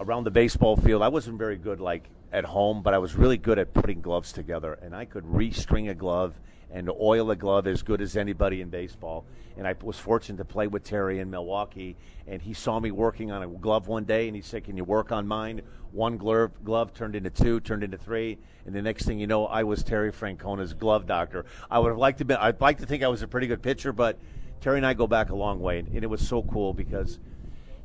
around 0.00 0.24
the 0.24 0.30
baseball 0.30 0.76
field. 0.76 1.02
I 1.02 1.08
wasn't 1.08 1.38
very 1.38 1.56
good 1.56 1.80
like 1.80 2.08
at 2.32 2.44
home, 2.44 2.82
but 2.82 2.94
I 2.94 2.98
was 2.98 3.14
really 3.14 3.38
good 3.38 3.58
at 3.58 3.72
putting 3.72 4.00
gloves 4.00 4.32
together, 4.32 4.78
and 4.82 4.94
I 4.94 5.04
could 5.04 5.24
restring 5.24 5.90
a 5.90 5.94
glove 5.94 6.34
and 6.70 6.90
oil 7.00 7.30
a 7.30 7.36
glove 7.36 7.66
as 7.66 7.82
good 7.82 8.02
as 8.02 8.16
anybody 8.16 8.60
in 8.60 8.68
baseball. 8.68 9.24
And 9.56 9.66
I 9.66 9.74
was 9.82 9.98
fortunate 9.98 10.36
to 10.38 10.44
play 10.44 10.66
with 10.66 10.84
Terry 10.84 11.18
in 11.18 11.30
Milwaukee, 11.30 11.96
and 12.26 12.40
he 12.40 12.52
saw 12.52 12.78
me 12.78 12.90
working 12.90 13.32
on 13.32 13.42
a 13.42 13.48
glove 13.48 13.88
one 13.88 14.04
day, 14.04 14.28
and 14.28 14.36
he 14.36 14.42
said, 14.42 14.64
"Can 14.64 14.76
you 14.76 14.84
work 14.84 15.10
on 15.10 15.26
mine?" 15.26 15.62
One 15.92 16.18
glove 16.18 16.52
glove 16.64 16.92
turned 16.92 17.16
into 17.16 17.30
two, 17.30 17.60
turned 17.60 17.82
into 17.82 17.96
three, 17.96 18.38
and 18.66 18.74
the 18.74 18.82
next 18.82 19.06
thing 19.06 19.18
you 19.18 19.26
know, 19.26 19.46
I 19.46 19.64
was 19.64 19.82
Terry 19.82 20.12
Francona's 20.12 20.74
glove 20.74 21.06
doctor. 21.06 21.46
I 21.70 21.78
would 21.78 21.88
have 21.88 21.98
liked 21.98 22.18
to 22.18 22.24
be. 22.24 22.34
I'd 22.34 22.60
like 22.60 22.78
to 22.78 22.86
think 22.86 23.02
I 23.02 23.08
was 23.08 23.22
a 23.22 23.28
pretty 23.28 23.46
good 23.46 23.62
pitcher, 23.62 23.92
but 23.92 24.18
Terry 24.60 24.76
and 24.76 24.86
I 24.86 24.92
go 24.94 25.06
back 25.06 25.30
a 25.30 25.36
long 25.36 25.60
way, 25.60 25.78
and 25.78 26.04
it 26.04 26.10
was 26.10 26.26
so 26.26 26.42
cool 26.42 26.74
because 26.74 27.18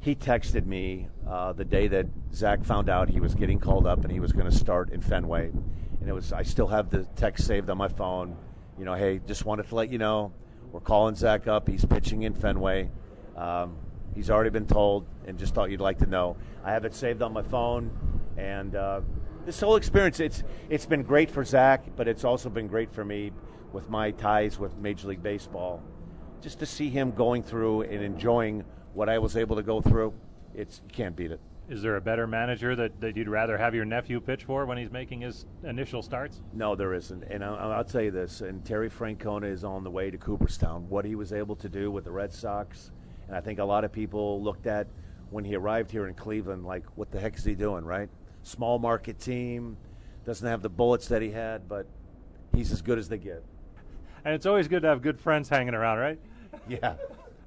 he 0.03 0.15
texted 0.15 0.65
me 0.65 1.07
uh, 1.25 1.53
the 1.53 1.63
day 1.63 1.87
that 1.87 2.05
Zach 2.33 2.65
found 2.65 2.89
out 2.89 3.09
he 3.09 3.21
was 3.21 3.33
getting 3.35 3.57
called 3.57 3.87
up 3.87 4.03
and 4.03 4.11
he 4.11 4.19
was 4.19 4.33
going 4.33 4.45
to 4.45 4.51
start 4.51 4.89
in 4.91 4.99
Fenway, 4.99 5.47
and 5.47 6.09
it 6.09 6.11
was 6.11 6.33
I 6.33 6.43
still 6.43 6.67
have 6.67 6.89
the 6.89 7.05
text 7.15 7.47
saved 7.47 7.69
on 7.69 7.77
my 7.77 7.87
phone. 7.87 8.35
You 8.77 8.83
know, 8.83 8.95
hey, 8.95 9.21
just 9.25 9.45
wanted 9.45 9.69
to 9.69 9.75
let 9.75 9.89
you 9.89 9.97
know 9.97 10.33
we're 10.73 10.81
calling 10.81 11.15
Zach 11.15 11.47
up. 11.47 11.69
He's 11.69 11.85
pitching 11.85 12.23
in 12.23 12.33
Fenway. 12.33 12.89
Um, 13.37 13.77
he's 14.13 14.29
already 14.29 14.49
been 14.49 14.67
told, 14.67 15.07
and 15.25 15.39
just 15.39 15.55
thought 15.55 15.71
you'd 15.71 15.79
like 15.79 15.99
to 15.99 16.05
know. 16.05 16.35
I 16.65 16.71
have 16.71 16.83
it 16.83 16.93
saved 16.93 17.21
on 17.21 17.31
my 17.31 17.43
phone, 17.43 17.89
and 18.35 18.75
uh, 18.75 18.99
this 19.45 19.61
whole 19.61 19.77
experience 19.77 20.19
it's 20.19 20.43
it's 20.69 20.85
been 20.85 21.03
great 21.03 21.31
for 21.31 21.45
Zach, 21.45 21.85
but 21.95 22.09
it's 22.09 22.25
also 22.25 22.49
been 22.49 22.67
great 22.67 22.91
for 22.91 23.05
me 23.05 23.31
with 23.71 23.89
my 23.89 24.11
ties 24.11 24.59
with 24.59 24.75
Major 24.79 25.07
League 25.07 25.23
Baseball. 25.23 25.81
Just 26.41 26.59
to 26.59 26.65
see 26.65 26.89
him 26.89 27.11
going 27.11 27.41
through 27.41 27.83
and 27.83 28.03
enjoying 28.03 28.65
what 28.93 29.09
I 29.09 29.17
was 29.19 29.35
able 29.37 29.55
to 29.55 29.63
go 29.63 29.81
through, 29.81 30.13
it's 30.53 30.81
you 30.87 30.93
can't 30.93 31.15
beat 31.15 31.31
it. 31.31 31.39
Is 31.69 31.81
there 31.81 31.95
a 31.95 32.01
better 32.01 32.27
manager 32.27 32.75
that, 32.75 32.99
that 32.99 33.15
you'd 33.15 33.29
rather 33.29 33.57
have 33.57 33.73
your 33.73 33.85
nephew 33.85 34.19
pitch 34.19 34.43
for 34.43 34.65
when 34.65 34.77
he's 34.77 34.91
making 34.91 35.21
his 35.21 35.45
initial 35.63 36.01
starts? 36.01 36.41
No, 36.53 36.75
there 36.75 36.93
isn't. 36.93 37.23
And 37.23 37.43
I'll, 37.43 37.71
I'll 37.71 37.85
tell 37.85 38.01
you 38.01 38.11
this, 38.11 38.41
and 38.41 38.63
Terry 38.65 38.89
Francona 38.89 39.49
is 39.49 39.63
on 39.63 39.83
the 39.83 39.89
way 39.89 40.11
to 40.11 40.17
Cooperstown. 40.17 40.87
What 40.89 41.05
he 41.05 41.15
was 41.15 41.31
able 41.31 41.55
to 41.55 41.69
do 41.69 41.89
with 41.89 42.03
the 42.03 42.11
Red 42.11 42.33
Sox, 42.33 42.91
and 43.27 43.37
I 43.37 43.39
think 43.39 43.59
a 43.59 43.63
lot 43.63 43.85
of 43.85 43.93
people 43.93 44.43
looked 44.43 44.67
at 44.67 44.87
when 45.29 45.45
he 45.45 45.55
arrived 45.55 45.89
here 45.89 46.07
in 46.07 46.13
Cleveland, 46.13 46.65
like, 46.65 46.83
what 46.95 47.11
the 47.11 47.19
heck 47.19 47.37
is 47.37 47.45
he 47.45 47.55
doing, 47.55 47.85
right? 47.85 48.09
Small 48.43 48.77
market 48.77 49.19
team, 49.19 49.77
doesn't 50.25 50.47
have 50.47 50.61
the 50.61 50.69
bullets 50.69 51.07
that 51.07 51.21
he 51.21 51.31
had, 51.31 51.67
but 51.67 51.87
he's 52.53 52.71
as 52.71 52.81
good 52.81 52.99
as 52.99 53.07
they 53.07 53.17
get. 53.17 53.43
And 54.25 54.35
it's 54.35 54.45
always 54.45 54.67
good 54.67 54.81
to 54.83 54.89
have 54.89 55.01
good 55.01 55.19
friends 55.19 55.49
hanging 55.49 55.73
around, 55.73 55.97
right? 55.97 56.19
Yeah. 56.67 56.95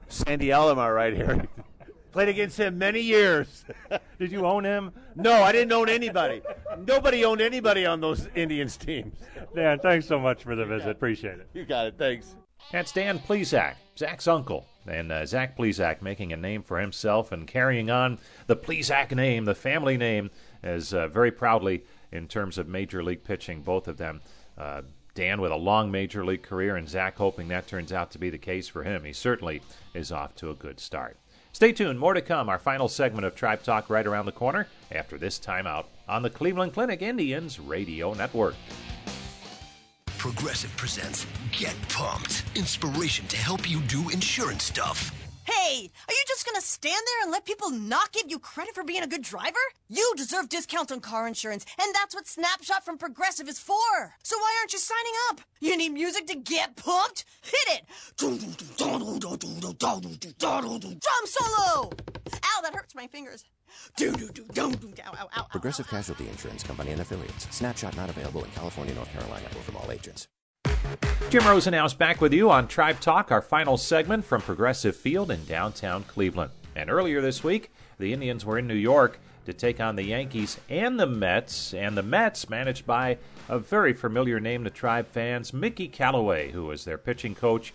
Sandy 0.09 0.49
Alomar 0.49 0.95
right 0.95 1.15
here. 1.15 1.47
Played 2.13 2.29
against 2.31 2.59
him 2.59 2.79
many 2.79 3.01
years. 3.01 3.65
Did 4.19 4.33
you 4.33 4.47
own 4.47 4.65
him? 4.65 4.93
No, 5.15 5.43
I 5.43 5.53
didn't 5.53 5.73
own 5.73 5.91
anybody. 5.91 6.41
Nobody 6.87 7.25
owned 7.27 7.43
anybody 7.43 7.85
on 7.85 8.01
those 8.01 8.27
Indians 8.35 8.79
teams. 8.79 9.15
Dan, 9.55 9.79
thanks 9.81 10.07
so 10.07 10.19
much 10.19 10.43
for 10.43 10.57
the 10.57 10.65
visit. 10.65 10.89
Appreciate 10.89 11.39
it. 11.41 11.51
You 11.53 11.67
got 11.67 11.89
it. 11.89 11.99
Thanks. 11.99 12.35
That's 12.73 12.91
Dan 12.91 13.19
Plesac, 13.19 13.75
Zach's 13.99 14.27
uncle. 14.27 14.67
And 14.87 15.13
uh, 15.13 15.27
Zach 15.27 15.59
Plesac 15.59 16.01
making 16.01 16.33
a 16.33 16.37
name 16.37 16.63
for 16.63 16.79
himself 16.79 17.33
and 17.33 17.47
carrying 17.47 17.91
on 17.91 18.19
the 18.47 18.57
Plesac 18.57 19.15
name, 19.15 19.45
the 19.45 19.55
family 19.55 19.97
name, 19.97 20.31
as 20.63 20.95
uh, 20.95 21.09
very 21.09 21.31
proudly 21.31 21.85
in 22.13 22.29
terms 22.29 22.57
of 22.57 22.67
major 22.69 23.03
league 23.03 23.25
pitching, 23.25 23.63
both 23.63 23.89
of 23.89 23.99
them. 23.99 24.21
Uh, 24.57 24.83
Dan 25.17 25.41
with 25.41 25.51
a 25.51 25.57
long 25.57 25.91
major 25.91 26.25
league 26.25 26.43
career, 26.43 26.77
and 26.77 26.89
Zach 26.89 27.17
hoping 27.17 27.49
that 27.49 27.67
turns 27.67 27.93
out 27.93 28.13
to 28.13 28.19
be 28.19 28.31
the 28.31 28.39
case 28.39 28.69
for 28.69 28.85
him. 28.85 29.05
He 29.05 29.13
certainly 29.13 29.63
is 29.95 30.13
off 30.13 30.37
to 30.37 30.51
a 30.51 30.55
good 30.55 30.79
start. 30.79 31.17
Stay 31.53 31.73
tuned, 31.73 31.99
more 31.99 32.15
to 32.15 32.21
come. 32.21 32.49
Our 32.49 32.59
final 32.59 32.87
segment 32.87 33.25
of 33.25 33.35
Tribe 33.35 33.63
Talk 33.63 33.89
right 33.91 34.07
around 34.07 34.27
the 34.27 34.33
corner 34.33 34.69
after 34.93 35.17
this 35.19 35.39
timeout 35.39 35.87
on 36.07 36.23
the 36.23 36.31
Cleveland 36.31 36.75
Clinic 36.75 37.03
Indians 37.03 37.59
Radio 37.59 38.13
Network. 38.13 38.55
Progressive 40.19 40.77
presents 40.77 41.27
Get 41.51 41.75
Pumped. 41.89 42.45
Inspiration 42.55 43.27
to 43.29 43.37
help 43.37 43.71
you 43.71 43.81
do 43.81 44.11
insurance 44.11 44.65
stuff. 44.65 45.13
Hey, 45.47 45.91
are 46.09 46.13
you 46.13 46.25
just 46.27 46.45
gonna 46.45 46.61
stand 46.61 47.01
there 47.07 47.23
and 47.23 47.31
let 47.31 47.45
people 47.45 47.71
not 47.71 48.11
give 48.11 48.25
you 48.29 48.41
credit 48.41 48.75
for 48.75 48.83
being 48.83 49.05
a 49.05 49.07
good 49.07 49.23
driver? 49.23 49.61
You 49.89 50.13
deserve 50.17 50.49
discounts 50.49 50.91
on 50.91 50.99
car 50.99 51.29
insurance, 51.29 51.65
and 51.81 51.95
that's 51.95 52.17
what 52.17 52.27
Snapshot 52.27 52.85
from 52.85 52.99
Progressive 52.99 53.49
is 53.49 53.61
for. 53.61 54.17
So 54.25 54.37
why 54.37 54.57
aren't 54.59 54.73
you 54.73 54.81
signing 54.81 55.13
up? 55.31 55.41
You 55.61 55.77
need 55.77 55.91
music 55.91 56.27
to 56.27 56.35
get 56.35 56.75
pumped? 56.75 57.27
Hit 57.43 57.79
it! 57.79 57.83
Drum 61.01 61.27
solo! 61.27 61.91
Ow, 62.33 62.61
that 62.63 62.75
hurts 62.75 62.97
my 62.97 63.07
fingers. 63.07 63.45
Progressive 65.51 65.87
Casualty 65.87 66.29
Insurance 66.29 66.65
Company 66.65 66.91
and 66.91 67.01
affiliates. 67.01 67.47
Snapshot 67.55 67.97
not 67.97 68.11
available 68.11 68.43
in 68.43 68.51
California, 68.51 68.95
North 68.95 69.13
Carolina, 69.13 69.47
or 69.55 69.63
from 69.63 69.77
all 69.77 69.93
agents. 69.93 70.27
Jim 71.29 71.43
Rosenhaus 71.43 71.97
back 71.97 72.21
with 72.21 72.33
you 72.33 72.51
on 72.51 72.69
Tribe 72.69 73.01
Talk, 73.01 73.33
our 73.33 73.43
final 73.43 73.77
segment 73.77 74.25
from 74.25 74.41
Progressive 74.41 74.97
Field 74.97 75.31
in 75.31 75.45
downtown 75.45 76.05
Cleveland. 76.05 76.53
And 76.75 76.89
earlier 76.89 77.21
this 77.21 77.43
week, 77.43 77.71
the 77.99 78.13
Indians 78.13 78.45
were 78.45 78.59
in 78.59 78.67
New 78.67 78.75
York 78.75 79.19
to 79.47 79.53
take 79.53 79.81
on 79.81 79.97
the 79.97 80.05
Yankees 80.05 80.61
and 80.69 81.01
the 81.01 81.07
Mets, 81.07 81.75
and 81.75 81.97
the 81.97 82.03
Mets 82.03 82.49
managed 82.49 82.87
by 82.87 83.19
a 83.49 83.59
very 83.59 83.93
familiar 83.93 84.39
name 84.41 84.65
to 84.65 84.71
Tribe 84.71 85.09
fans, 85.09 85.53
Mickey 85.53 85.89
Callaway, 85.89 86.53
who 86.53 86.67
was 86.67 86.85
their 86.85 86.99
pitching 86.99 87.35
coach 87.35 87.75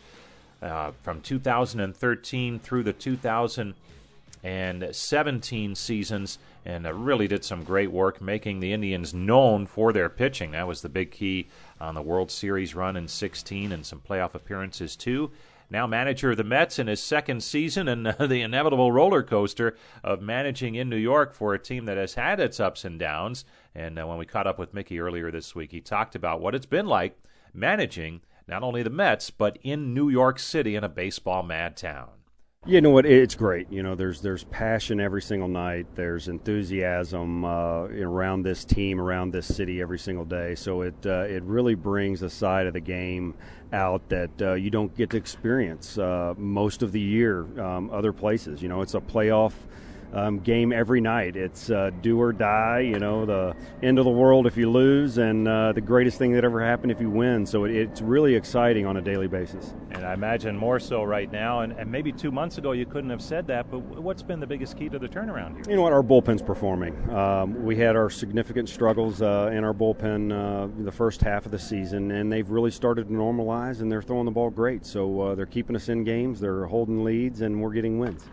uh, 0.62 0.91
from 1.02 1.19
2013 1.21 2.60
through 2.60 2.84
the 2.84 2.93
2017 2.93 5.76
seasons, 5.76 6.39
and 6.65 6.86
uh, 6.86 6.93
really 6.93 7.28
did 7.28 7.43
some 7.43 7.63
great 7.63 7.91
work 7.91 8.21
making 8.21 8.60
the 8.60 8.74
Indians 8.74 9.12
known 9.13 9.65
for 9.65 9.91
their 9.91 10.10
pitching. 10.10 10.52
That 10.52 10.67
was 10.67 10.82
the 10.82 10.89
big 10.89 11.12
key 11.12 11.47
on 11.82 11.96
the 11.96 12.02
World 12.02 12.32
Series 12.32 12.76
run 12.76 12.96
in 12.96 13.08
16 13.08 13.72
and 13.72 13.86
some 13.86 14.00
playoff 14.00 14.36
appearances 14.36 14.96
too. 14.96 15.32
Now 15.70 15.88
manager 15.88 16.32
of 16.32 16.38
the 16.38 16.44
Mets 16.44 16.80
in 16.80 16.88
his 16.88 17.02
second 17.02 17.44
season 17.44 17.88
and 17.88 18.08
uh, 18.20 18.28
the 18.28 18.41
inevitable 18.41 18.91
roller 18.91 19.24
coaster 19.24 19.76
of 20.04 20.22
managing 20.22 20.76
in 20.76 20.89
New 20.89 20.98
York 20.98 21.34
for 21.34 21.54
a 21.54 21.60
team 21.60 21.86
that 21.86 21.98
has 21.98 22.13
had 22.13 22.39
its 22.39 22.60
ups 22.60 22.86
and 22.86 23.00
downs. 23.00 23.46
And 23.74 23.98
uh, 23.98 24.06
when 24.06 24.17
we 24.17 24.26
caught 24.26 24.48
up 24.48 24.60
with 24.60 24.74
Mickey 24.74 25.00
earlier 25.00 25.32
this 25.32 25.56
week, 25.56 25.72
he 25.72 25.82
talked 25.82 26.15
about 26.15 26.41
what 26.41 26.56
it's 26.56 26.65
been 26.65 26.88
like 26.88 27.17
managing 27.54 28.22
not 28.48 28.63
only 28.63 28.84
the 28.84 28.89
Mets, 28.89 29.30
but 29.30 29.58
in 29.62 29.94
New 29.94 30.10
York 30.10 30.38
City 30.38 30.76
in 30.76 30.84
a 30.84 30.89
baseball 30.89 31.41
mad 31.41 31.78
town. 31.78 32.10
You 32.67 32.80
know 32.80 32.91
what? 32.91 33.08
It's 33.08 33.34
great. 33.34 33.71
You 33.71 33.82
know, 33.82 33.95
there's 33.95 34.21
there's 34.21 34.43
passion 34.43 35.00
every 35.00 35.24
single 35.24 35.47
night. 35.47 35.88
There's 35.95 36.28
enthusiasm 36.28 37.43
uh, 37.43 37.86
around 37.86 38.43
this 38.43 38.63
team, 38.65 39.02
around 39.02 39.32
this 39.32 39.47
city 39.47 39.82
every 39.82 39.97
single 39.97 40.26
day. 40.26 40.54
So 40.54 40.84
it 40.84 40.93
uh, 41.04 41.26
it 41.28 41.41
really 41.41 41.74
brings 41.74 42.21
a 42.21 42.30
side 42.30 42.67
of 42.67 42.74
the 42.74 42.80
game 42.80 43.34
out 43.74 44.08
that 44.10 44.30
uh, 44.39 44.54
you 44.54 44.69
don't 44.69 44.95
get 44.95 45.10
to 45.10 45.17
experience 45.17 45.97
uh, 45.97 46.36
most 46.38 46.84
of 46.84 46.91
the 46.91 47.00
year 47.00 47.47
um, 47.60 47.89
other 47.91 48.13
places. 48.13 48.62
You 48.62 48.69
know, 48.69 48.82
it's 48.82 48.93
a 48.93 49.02
playoff 49.02 49.54
um, 50.13 50.39
game 50.39 50.71
every 50.71 51.02
night. 51.02 51.36
It's 51.36 51.69
uh, 51.69 51.91
do 52.02 52.19
or 52.19 52.34
die, 52.34 52.80
you 52.82 53.00
know, 53.00 53.26
the 53.26 53.56
end 53.84 54.00
of 54.00 54.06
the 54.06 54.12
world 54.12 54.47
if 54.47 54.58
you 54.58 54.69
lose, 54.69 55.17
and 55.17 55.47
uh, 55.47 55.71
the 55.74 55.82
greatest 55.82 56.17
thing 56.17 56.34
that 56.34 56.43
ever 56.43 56.63
happened 56.63 56.91
if 56.91 57.00
you 57.00 57.10
win. 57.10 57.45
So 57.45 57.65
it, 57.65 57.76
it's 57.76 58.02
really 58.02 58.36
exciting 58.36 58.86
on 58.86 58.97
a 58.97 59.02
daily 59.02 59.28
basis. 59.28 59.74
And 59.91 60.06
I 60.06 60.13
imagine 60.13 60.56
more 60.58 60.80
so 60.80 61.04
right 61.04 61.32
now. 61.32 61.62
And, 61.62 61.74
and, 61.74 61.91
maybe 61.91 62.13
two 62.13 62.32
months 62.32 62.58
ago 62.58 62.71
you 62.71 62.86
couldn't 62.86 63.10
have 63.10 63.21
said 63.21 63.47
that, 63.47 63.69
but 63.69 63.80
what's 63.80 64.24
been 64.24 64.39
the 64.39 64.47
biggest 64.47 64.78
key 64.78 64.88
to 64.89 64.97
the 64.97 65.10
turnaround 65.10 65.56
here? 65.56 65.63
You 65.69 65.76
know 65.76 65.82
what? 65.82 65.93
Our 65.93 66.04
bullpen's 66.04 66.41
performing. 66.41 67.10
Um, 67.12 67.63
we 67.63 67.76
had 67.76 67.97
our 67.97 68.10
significant 68.10 68.69
struggles 68.69 69.21
uh, 69.21 69.52
in 69.54 69.63
our 69.63 69.74
bullpen 69.74 70.32
uh, 70.32 70.84
the 70.84 70.91
first 70.91 71.21
half 71.21 71.45
of 71.45 71.52
the 71.52 71.60
season, 71.60 72.12
and 72.12 72.32
they've 72.32 72.50
really 72.50 72.71
started 72.71 73.08
to 73.08 73.13
normalize, 73.13 73.82
and 73.82 73.91
they're 73.91 74.02
throwing 74.02 74.26
the 74.26 74.32
ball 74.32 74.50
great. 74.50 74.86
So 74.86 75.21
uh, 75.21 75.36
they're 75.36 75.45
keeping 75.45 75.76
us 75.76 75.89
in 75.89 76.04
games, 76.04 76.39
they're 76.39 76.65
holding 76.65 77.04
leads, 77.04 77.41
and 77.41 77.62
we're 77.62 77.74
getting 77.74 78.00
wins 78.00 78.26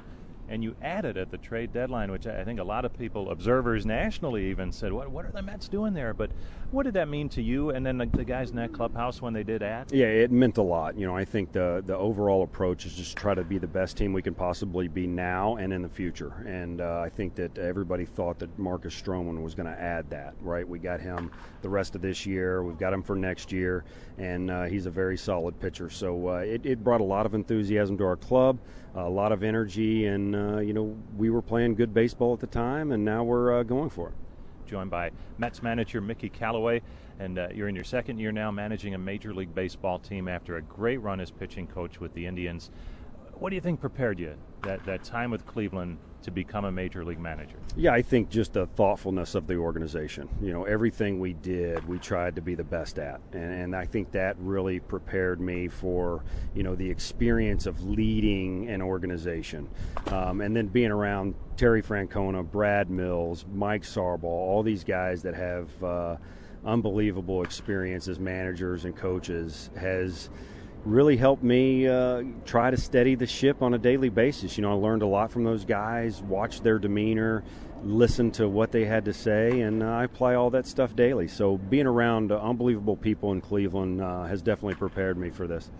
and 0.48 0.64
you 0.64 0.74
added 0.82 1.16
at 1.16 1.30
the 1.30 1.38
trade 1.38 1.72
deadline, 1.72 2.10
which 2.10 2.26
I 2.26 2.44
think 2.44 2.58
a 2.60 2.64
lot 2.64 2.84
of 2.84 2.96
people, 2.98 3.30
observers 3.30 3.84
nationally, 3.84 4.48
even 4.50 4.72
said, 4.72 4.92
"What 4.92 5.10
what 5.10 5.24
are 5.24 5.30
the 5.30 5.42
Mets 5.42 5.68
doing 5.68 5.94
there?" 5.94 6.14
But 6.14 6.30
what 6.70 6.84
did 6.84 6.94
that 6.94 7.08
mean 7.08 7.28
to 7.30 7.42
you, 7.42 7.70
and 7.70 7.84
then 7.84 7.98
the, 7.98 8.06
the, 8.06 8.24
guys 8.24 8.50
in 8.50 8.56
that 8.56 8.72
clubhouse 8.72 9.22
when 9.22 9.32
they 9.32 9.42
did 9.42 9.62
add? 9.62 9.90
Yeah, 9.90 10.06
it 10.06 10.30
meant 10.30 10.58
a 10.58 10.62
lot. 10.62 10.98
You 10.98 11.06
know, 11.06 11.16
I 11.16 11.24
think 11.24 11.52
the 11.52 11.82
the 11.86 11.96
overall 11.96 12.42
approach 12.42 12.86
is 12.86 12.94
just 12.94 13.16
try 13.16 13.34
to 13.34 13.44
be 13.44 13.58
the 13.58 13.66
best 13.66 13.96
team 13.96 14.12
we 14.12 14.22
can 14.22 14.34
possibly 14.34 14.88
be 14.88 15.06
now 15.06 15.56
and 15.56 15.72
in 15.72 15.82
the 15.82 15.88
future. 15.88 16.44
And 16.46 16.80
uh, 16.80 17.00
I 17.04 17.08
think 17.08 17.34
that 17.36 17.58
everybody 17.58 18.04
thought 18.04 18.38
that 18.38 18.58
Marcus 18.58 19.00
Stroman 19.00 19.42
was 19.42 19.54
going 19.54 19.72
to 19.72 19.80
add 19.80 20.08
that. 20.10 20.34
Right, 20.40 20.66
we 20.66 20.78
got 20.78 21.00
him 21.00 21.30
the 21.62 21.68
rest 21.68 21.94
of 21.94 22.02
this 22.02 22.26
year. 22.26 22.62
We've 22.62 22.78
got 22.78 22.92
him 22.92 23.02
for 23.02 23.16
next 23.16 23.52
year, 23.52 23.84
and 24.16 24.50
uh, 24.50 24.64
he's 24.64 24.86
a 24.86 24.90
very 24.90 25.16
solid 25.16 25.58
pitcher. 25.60 25.90
So 25.90 26.28
uh, 26.28 26.36
it, 26.38 26.64
it 26.64 26.84
brought 26.84 27.00
a 27.00 27.04
lot 27.04 27.26
of 27.26 27.34
enthusiasm 27.34 27.98
to 27.98 28.04
our 28.04 28.16
club 28.16 28.58
a 29.06 29.08
lot 29.08 29.32
of 29.32 29.42
energy, 29.42 30.06
and 30.06 30.34
uh, 30.34 30.58
you 30.58 30.72
know 30.72 30.96
we 31.16 31.30
were 31.30 31.42
playing 31.42 31.74
good 31.74 31.92
baseball 31.94 32.32
at 32.32 32.40
the 32.40 32.46
time, 32.46 32.92
and 32.92 33.04
now 33.04 33.24
we're 33.24 33.60
uh, 33.60 33.62
going 33.62 33.90
for 33.90 34.08
it. 34.08 34.14
joined 34.66 34.90
by 34.90 35.10
Mets 35.38 35.62
manager 35.62 36.00
Mickey 36.00 36.28
Callaway. 36.28 36.82
And 37.20 37.38
uh, 37.38 37.48
you're 37.52 37.68
in 37.68 37.74
your 37.74 37.84
second 37.84 38.18
year 38.18 38.30
now 38.30 38.50
managing 38.50 38.94
a 38.94 38.98
Major 38.98 39.34
League 39.34 39.52
Baseball 39.54 39.98
team 39.98 40.28
after 40.28 40.56
a 40.56 40.62
great 40.62 40.98
run 40.98 41.20
as 41.20 41.32
pitching 41.32 41.66
coach 41.66 41.98
with 41.98 42.14
the 42.14 42.26
Indians. 42.26 42.70
What 43.34 43.50
do 43.50 43.56
you 43.56 43.60
think 43.60 43.80
prepared 43.80 44.20
you 44.20 44.34
that, 44.62 44.84
that 44.84 45.02
time 45.02 45.30
with 45.30 45.44
Cleveland 45.44 45.98
to 46.22 46.30
become 46.30 46.64
a 46.64 46.72
major 46.72 47.04
league 47.04 47.20
manager? 47.20 47.56
Yeah, 47.76 47.92
I 47.92 48.02
think 48.02 48.30
just 48.30 48.52
the 48.52 48.66
thoughtfulness 48.66 49.34
of 49.34 49.46
the 49.46 49.56
organization. 49.56 50.28
You 50.42 50.52
know, 50.52 50.64
everything 50.64 51.20
we 51.20 51.34
did, 51.34 51.86
we 51.88 51.98
tried 51.98 52.36
to 52.36 52.42
be 52.42 52.54
the 52.54 52.64
best 52.64 52.98
at. 52.98 53.20
And, 53.32 53.42
and, 53.42 53.76
I 53.76 53.86
think 53.86 54.12
that 54.12 54.36
really 54.38 54.80
prepared 54.80 55.40
me 55.40 55.68
for, 55.68 56.24
you 56.54 56.62
know, 56.62 56.74
the 56.74 56.90
experience 56.90 57.66
of 57.66 57.84
leading 57.84 58.68
an 58.68 58.82
organization. 58.82 59.68
Um, 60.08 60.40
and 60.40 60.56
then 60.56 60.66
being 60.66 60.90
around 60.90 61.34
Terry 61.56 61.82
Francona, 61.82 62.48
Brad 62.48 62.90
Mills, 62.90 63.44
Mike 63.52 63.82
Sarbaugh, 63.82 64.24
all 64.24 64.62
these 64.62 64.84
guys 64.84 65.22
that 65.22 65.34
have 65.34 65.84
uh, 65.84 66.16
unbelievable 66.64 67.42
experience 67.42 68.08
as 68.08 68.18
managers 68.18 68.84
and 68.84 68.96
coaches 68.96 69.70
has– 69.76 70.30
really 70.84 71.16
helped 71.16 71.42
me 71.42 71.86
uh, 71.86 72.22
try 72.44 72.70
to 72.70 72.76
steady 72.76 73.14
the 73.14 73.26
ship 73.26 73.62
on 73.62 73.74
a 73.74 73.78
daily 73.78 74.08
basis. 74.08 74.56
You 74.56 74.62
know, 74.62 74.72
I 74.72 74.74
learned 74.74 75.02
a 75.02 75.06
lot 75.06 75.30
from 75.30 75.44
those 75.44 75.64
guys, 75.64 76.22
watched 76.22 76.62
their 76.62 76.78
demeanor, 76.78 77.42
listened 77.84 78.34
to 78.34 78.48
what 78.48 78.72
they 78.72 78.84
had 78.84 79.04
to 79.04 79.12
say, 79.12 79.60
and 79.60 79.82
uh, 79.82 79.86
I 79.86 80.04
apply 80.04 80.34
all 80.34 80.50
that 80.50 80.66
stuff 80.66 80.96
daily. 80.96 81.28
So 81.28 81.58
being 81.58 81.86
around 81.86 82.32
uh, 82.32 82.40
unbelievable 82.40 82.96
people 82.96 83.32
in 83.32 83.40
Cleveland 83.40 84.00
uh, 84.00 84.24
has 84.24 84.42
definitely 84.42 84.74
prepared 84.74 85.18
me 85.18 85.30
for 85.30 85.46
this 85.46 85.70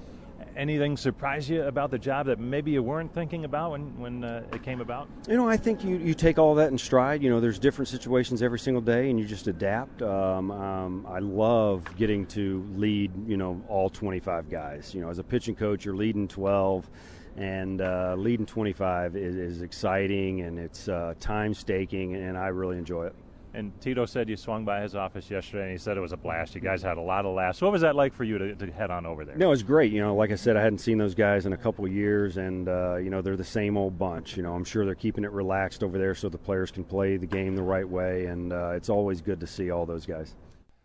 anything 0.58 0.96
surprise 0.96 1.48
you 1.48 1.62
about 1.62 1.90
the 1.90 1.98
job 1.98 2.26
that 2.26 2.38
maybe 2.38 2.72
you 2.72 2.82
weren't 2.82 3.14
thinking 3.14 3.44
about 3.44 3.70
when, 3.70 3.98
when 3.98 4.24
uh, 4.24 4.42
it 4.52 4.62
came 4.62 4.80
about? 4.80 5.08
You 5.28 5.36
know, 5.36 5.48
I 5.48 5.56
think 5.56 5.84
you, 5.84 5.96
you 5.96 6.12
take 6.12 6.38
all 6.38 6.54
that 6.56 6.70
in 6.70 6.76
stride. 6.76 7.22
You 7.22 7.30
know, 7.30 7.40
there's 7.40 7.58
different 7.58 7.88
situations 7.88 8.42
every 8.42 8.58
single 8.58 8.82
day, 8.82 9.08
and 9.08 9.18
you 9.18 9.24
just 9.24 9.46
adapt. 9.46 10.02
Um, 10.02 10.50
um, 10.50 11.06
I 11.08 11.20
love 11.20 11.84
getting 11.96 12.26
to 12.26 12.66
lead, 12.74 13.12
you 13.26 13.36
know, 13.36 13.62
all 13.68 13.88
25 13.88 14.50
guys. 14.50 14.92
You 14.94 15.00
know, 15.00 15.08
as 15.08 15.18
a 15.18 15.24
pitching 15.24 15.54
coach, 15.54 15.84
you're 15.84 15.96
leading 15.96 16.28
12 16.28 16.90
and 17.36 17.80
uh, 17.80 18.16
leading 18.18 18.44
25 18.44 19.16
is, 19.16 19.36
is, 19.36 19.62
exciting 19.62 20.40
and 20.40 20.58
it's 20.58 20.88
uh, 20.88 21.14
time 21.20 21.54
staking, 21.54 22.16
and 22.16 22.36
I 22.36 22.48
really 22.48 22.78
enjoy 22.78 23.06
it. 23.06 23.14
And 23.54 23.72
Tito 23.80 24.04
said 24.04 24.28
you 24.28 24.36
swung 24.36 24.64
by 24.64 24.82
his 24.82 24.94
office 24.94 25.30
yesterday, 25.30 25.62
and 25.64 25.72
he 25.72 25.78
said 25.78 25.96
it 25.96 26.00
was 26.00 26.12
a 26.12 26.16
blast. 26.16 26.54
You 26.54 26.60
guys 26.60 26.82
had 26.82 26.98
a 26.98 27.02
lot 27.02 27.24
of 27.24 27.34
laughs. 27.34 27.62
What 27.62 27.72
was 27.72 27.80
that 27.80 27.96
like 27.96 28.12
for 28.12 28.24
you 28.24 28.38
to, 28.38 28.54
to 28.54 28.70
head 28.70 28.90
on 28.90 29.06
over 29.06 29.24
there? 29.24 29.36
No, 29.36 29.46
it 29.46 29.50
was 29.50 29.62
great. 29.62 29.90
You 29.90 30.00
know, 30.00 30.14
like 30.14 30.30
I 30.30 30.34
said, 30.34 30.56
I 30.56 30.62
hadn't 30.62 30.78
seen 30.78 30.98
those 30.98 31.14
guys 31.14 31.46
in 31.46 31.52
a 31.52 31.56
couple 31.56 31.84
of 31.84 31.92
years, 31.92 32.36
and 32.36 32.68
uh, 32.68 32.96
you 32.96 33.10
know 33.10 33.22
they're 33.22 33.36
the 33.36 33.44
same 33.44 33.76
old 33.76 33.98
bunch. 33.98 34.36
You 34.36 34.42
know, 34.42 34.54
I'm 34.54 34.64
sure 34.64 34.84
they're 34.84 34.94
keeping 34.94 35.24
it 35.24 35.32
relaxed 35.32 35.82
over 35.82 35.98
there 35.98 36.14
so 36.14 36.28
the 36.28 36.38
players 36.38 36.70
can 36.70 36.84
play 36.84 37.16
the 37.16 37.26
game 37.26 37.56
the 37.56 37.62
right 37.62 37.88
way, 37.88 38.26
and 38.26 38.52
uh, 38.52 38.70
it's 38.70 38.90
always 38.90 39.20
good 39.20 39.40
to 39.40 39.46
see 39.46 39.70
all 39.70 39.86
those 39.86 40.04
guys. 40.04 40.34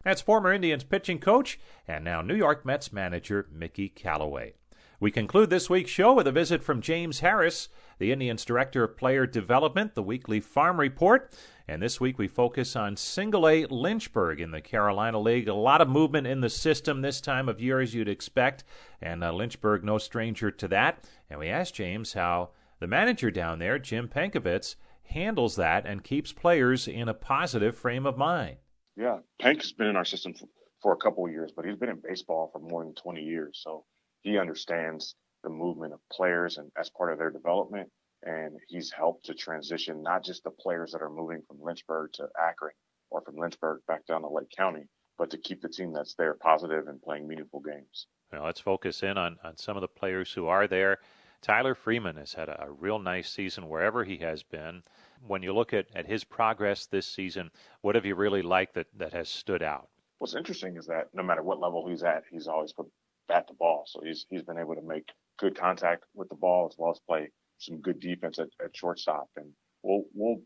That's 0.03 0.21
former 0.21 0.51
Indians 0.51 0.83
pitching 0.83 1.19
coach 1.19 1.59
and 1.87 2.03
now 2.03 2.21
New 2.21 2.35
York 2.35 2.65
Mets 2.65 2.91
manager 2.91 3.47
Mickey 3.51 3.87
Callaway. 3.87 4.53
We 4.99 5.11
conclude 5.11 5.49
this 5.49 5.69
week's 5.69 5.91
show 5.91 6.13
with 6.13 6.27
a 6.27 6.31
visit 6.31 6.63
from 6.63 6.81
James 6.81 7.19
Harris, 7.19 7.67
the 7.99 8.11
Indians 8.11 8.45
Director 8.45 8.83
of 8.83 8.95
Player 8.95 9.25
Development, 9.25 9.95
the 9.95 10.03
weekly 10.03 10.39
Farm 10.39 10.79
Report. 10.79 11.29
And 11.67 11.81
this 11.81 11.99
week 11.99 12.17
we 12.17 12.27
focus 12.27 12.75
on 12.75 12.97
single 12.97 13.47
A 13.47 13.65
Lynchburg 13.65 14.41
in 14.41 14.51
the 14.51 14.59
Carolina 14.59 15.19
League. 15.19 15.47
A 15.47 15.53
lot 15.53 15.79
of 15.79 15.87
movement 15.87 16.27
in 16.27 16.41
the 16.41 16.49
system 16.49 17.01
this 17.01 17.21
time 17.21 17.47
of 17.47 17.61
year, 17.61 17.79
as 17.79 17.93
you'd 17.93 18.09
expect, 18.09 18.65
and 19.01 19.23
uh, 19.23 19.31
Lynchburg 19.31 19.83
no 19.83 19.97
stranger 19.97 20.51
to 20.51 20.67
that. 20.67 21.05
And 21.29 21.39
we 21.39 21.47
asked 21.47 21.75
James 21.75 22.13
how 22.13 22.49
the 22.79 22.87
manager 22.87 23.31
down 23.31 23.59
there, 23.59 23.79
Jim 23.79 24.09
Pankovits, 24.09 24.75
handles 25.03 25.55
that 25.55 25.85
and 25.85 26.03
keeps 26.03 26.33
players 26.33 26.87
in 26.87 27.07
a 27.07 27.13
positive 27.13 27.77
frame 27.77 28.05
of 28.05 28.17
mind. 28.17 28.57
Yeah, 28.97 29.19
Pank 29.41 29.61
has 29.61 29.71
been 29.71 29.87
in 29.87 29.95
our 29.95 30.05
system 30.05 30.33
for, 30.33 30.47
for 30.81 30.91
a 30.91 30.97
couple 30.97 31.25
of 31.25 31.31
years, 31.31 31.51
but 31.55 31.65
he's 31.65 31.77
been 31.77 31.89
in 31.89 32.01
baseball 32.03 32.49
for 32.51 32.59
more 32.59 32.83
than 32.83 32.93
20 32.93 33.21
years. 33.21 33.61
So 33.63 33.85
he 34.21 34.37
understands 34.37 35.15
the 35.43 35.49
movement 35.49 35.93
of 35.93 35.99
players 36.11 36.57
and 36.57 36.71
as 36.77 36.89
part 36.89 37.13
of 37.13 37.19
their 37.19 37.31
development 37.31 37.89
and 38.25 38.57
he's 38.67 38.91
helped 38.91 39.25
to 39.25 39.33
transition 39.33 40.01
not 40.01 40.23
just 40.23 40.43
the 40.43 40.51
players 40.51 40.91
that 40.91 41.01
are 41.01 41.09
moving 41.09 41.41
from 41.47 41.61
Lynchburg 41.61 42.13
to 42.13 42.27
Akron 42.39 42.73
or 43.09 43.21
from 43.21 43.35
Lynchburg 43.37 43.81
back 43.87 44.05
down 44.05 44.21
to 44.21 44.29
Lake 44.29 44.49
County, 44.55 44.87
but 45.17 45.29
to 45.31 45.37
keep 45.37 45.61
the 45.61 45.69
team 45.69 45.93
that's 45.93 46.15
there 46.15 46.33
positive 46.33 46.87
and 46.87 47.01
playing 47.01 47.27
meaningful 47.27 47.59
games. 47.59 48.07
Well, 48.31 48.43
let's 48.43 48.59
focus 48.59 49.03
in 49.03 49.17
on, 49.17 49.37
on 49.43 49.57
some 49.57 49.77
of 49.77 49.81
the 49.81 49.87
players 49.87 50.31
who 50.31 50.47
are 50.47 50.67
there. 50.67 50.99
Tyler 51.41 51.75
Freeman 51.75 52.15
has 52.15 52.33
had 52.33 52.49
a, 52.49 52.63
a 52.63 52.71
real 52.71 52.99
nice 52.99 53.29
season 53.29 53.67
wherever 53.67 54.03
he 54.03 54.17
has 54.17 54.43
been. 54.43 54.81
When 55.27 55.43
you 55.43 55.53
look 55.53 55.73
at, 55.73 55.87
at 55.93 56.07
his 56.07 56.23
progress 56.23 56.85
this 56.85 57.05
season, 57.05 57.51
what 57.81 57.95
have 57.95 58.05
you 58.05 58.15
really 58.15 58.41
liked 58.41 58.75
that, 58.75 58.87
that 58.97 59.13
has 59.13 59.29
stood 59.29 59.61
out? 59.61 59.89
What's 60.19 60.35
interesting 60.35 60.77
is 60.77 60.87
that 60.87 61.09
no 61.13 61.21
matter 61.21 61.43
what 61.43 61.59
level 61.59 61.87
he's 61.87 62.03
at, 62.03 62.23
he's 62.31 62.47
always 62.47 62.71
put 62.71 62.87
bat 63.27 63.45
the 63.47 63.53
ball. 63.53 63.83
So 63.87 64.01
he's 64.03 64.25
he's 64.29 64.43
been 64.43 64.57
able 64.57 64.75
to 64.75 64.81
make 64.81 65.09
good 65.37 65.57
contact 65.57 66.05
with 66.13 66.29
the 66.29 66.35
ball 66.35 66.67
as 66.71 66.75
well 66.77 66.91
as 66.91 66.99
play 67.07 67.29
some 67.65 67.81
good 67.81 67.99
defense 67.99 68.39
at, 68.39 68.47
at 68.63 68.75
shortstop, 68.75 69.29
and 69.35 69.51
we'll 69.83 70.03
we'll 70.13 70.41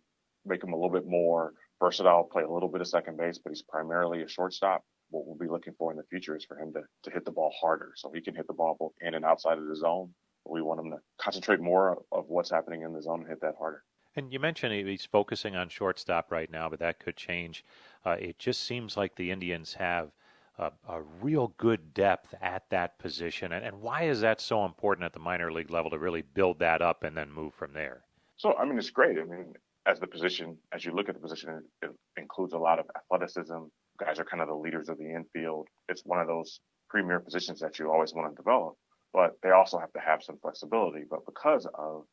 make 0.45 0.63
him 0.63 0.73
a 0.73 0.75
little 0.75 0.91
bit 0.91 1.07
more 1.07 1.53
versatile, 1.79 2.23
play 2.23 2.43
a 2.43 2.49
little 2.49 2.69
bit 2.69 2.81
of 2.81 2.87
second 2.87 3.17
base, 3.17 3.37
but 3.37 3.51
he's 3.51 3.61
primarily 3.61 4.23
a 4.23 4.27
shortstop. 4.27 4.83
What 5.09 5.25
we'll 5.25 5.37
be 5.37 5.47
looking 5.47 5.73
for 5.77 5.91
in 5.91 5.97
the 5.97 6.03
future 6.03 6.35
is 6.35 6.45
for 6.45 6.59
him 6.59 6.73
to, 6.73 6.81
to 7.03 7.11
hit 7.11 7.23
the 7.23 7.31
ball 7.31 7.53
harder, 7.59 7.91
so 7.95 8.11
he 8.13 8.21
can 8.21 8.35
hit 8.35 8.47
the 8.47 8.53
ball 8.53 8.75
both 8.79 8.93
in 9.01 9.13
and 9.13 9.23
outside 9.23 9.57
of 9.57 9.67
the 9.67 9.75
zone. 9.75 10.13
We 10.45 10.61
want 10.61 10.79
him 10.79 10.91
to 10.91 10.97
concentrate 11.17 11.59
more 11.59 11.97
of 12.11 12.25
what's 12.27 12.49
happening 12.49 12.81
in 12.83 12.93
the 12.93 13.01
zone 13.01 13.21
and 13.21 13.29
hit 13.29 13.41
that 13.41 13.55
harder. 13.59 13.83
And 14.15 14.33
you 14.33 14.39
mentioned 14.39 14.73
he's 14.73 15.05
focusing 15.05 15.55
on 15.55 15.69
shortstop 15.69 16.31
right 16.31 16.49
now, 16.49 16.69
but 16.69 16.79
that 16.79 16.99
could 16.99 17.15
change. 17.15 17.63
Uh, 18.05 18.15
it 18.19 18.39
just 18.39 18.63
seems 18.63 18.97
like 18.97 19.15
the 19.15 19.29
Indians 19.29 19.73
have 19.75 20.11
a, 20.57 20.71
a, 20.87 21.01
real 21.21 21.53
good 21.57 21.93
depth 21.93 22.33
at 22.41 22.63
that 22.69 22.97
position. 22.99 23.51
And, 23.51 23.63
and 23.65 23.81
why 23.81 24.03
is 24.03 24.21
that 24.21 24.41
so 24.41 24.65
important 24.65 25.05
at 25.05 25.13
the 25.13 25.19
minor 25.19 25.51
league 25.51 25.69
level 25.69 25.91
to 25.91 25.99
really 25.99 26.21
build 26.21 26.59
that 26.59 26.81
up 26.81 27.03
and 27.03 27.15
then 27.15 27.31
move 27.31 27.53
from 27.53 27.73
there? 27.73 28.01
So, 28.37 28.55
I 28.55 28.65
mean, 28.65 28.77
it's 28.77 28.89
great. 28.89 29.17
I 29.17 29.23
mean, 29.23 29.53
as 29.85 29.99
the 29.99 30.07
position, 30.07 30.57
as 30.73 30.83
you 30.83 30.91
look 30.91 31.09
at 31.09 31.15
the 31.15 31.21
position, 31.21 31.63
it 31.81 31.91
includes 32.17 32.53
a 32.53 32.57
lot 32.57 32.79
of 32.79 32.85
athleticism. 32.95 33.57
Guys 33.99 34.19
are 34.19 34.25
kind 34.25 34.41
of 34.41 34.47
the 34.47 34.55
leaders 34.55 34.89
of 34.89 34.97
the 34.97 35.09
infield. 35.09 35.67
It's 35.89 36.03
one 36.05 36.19
of 36.19 36.27
those 36.27 36.59
premier 36.89 37.19
positions 37.19 37.59
that 37.61 37.79
you 37.79 37.91
always 37.91 38.13
want 38.13 38.31
to 38.31 38.35
develop, 38.35 38.75
but 39.13 39.37
they 39.43 39.51
also 39.51 39.79
have 39.79 39.91
to 39.93 39.99
have 39.99 40.23
some 40.23 40.37
flexibility. 40.41 41.03
But 41.09 41.25
because 41.25 41.67
of 41.73 42.03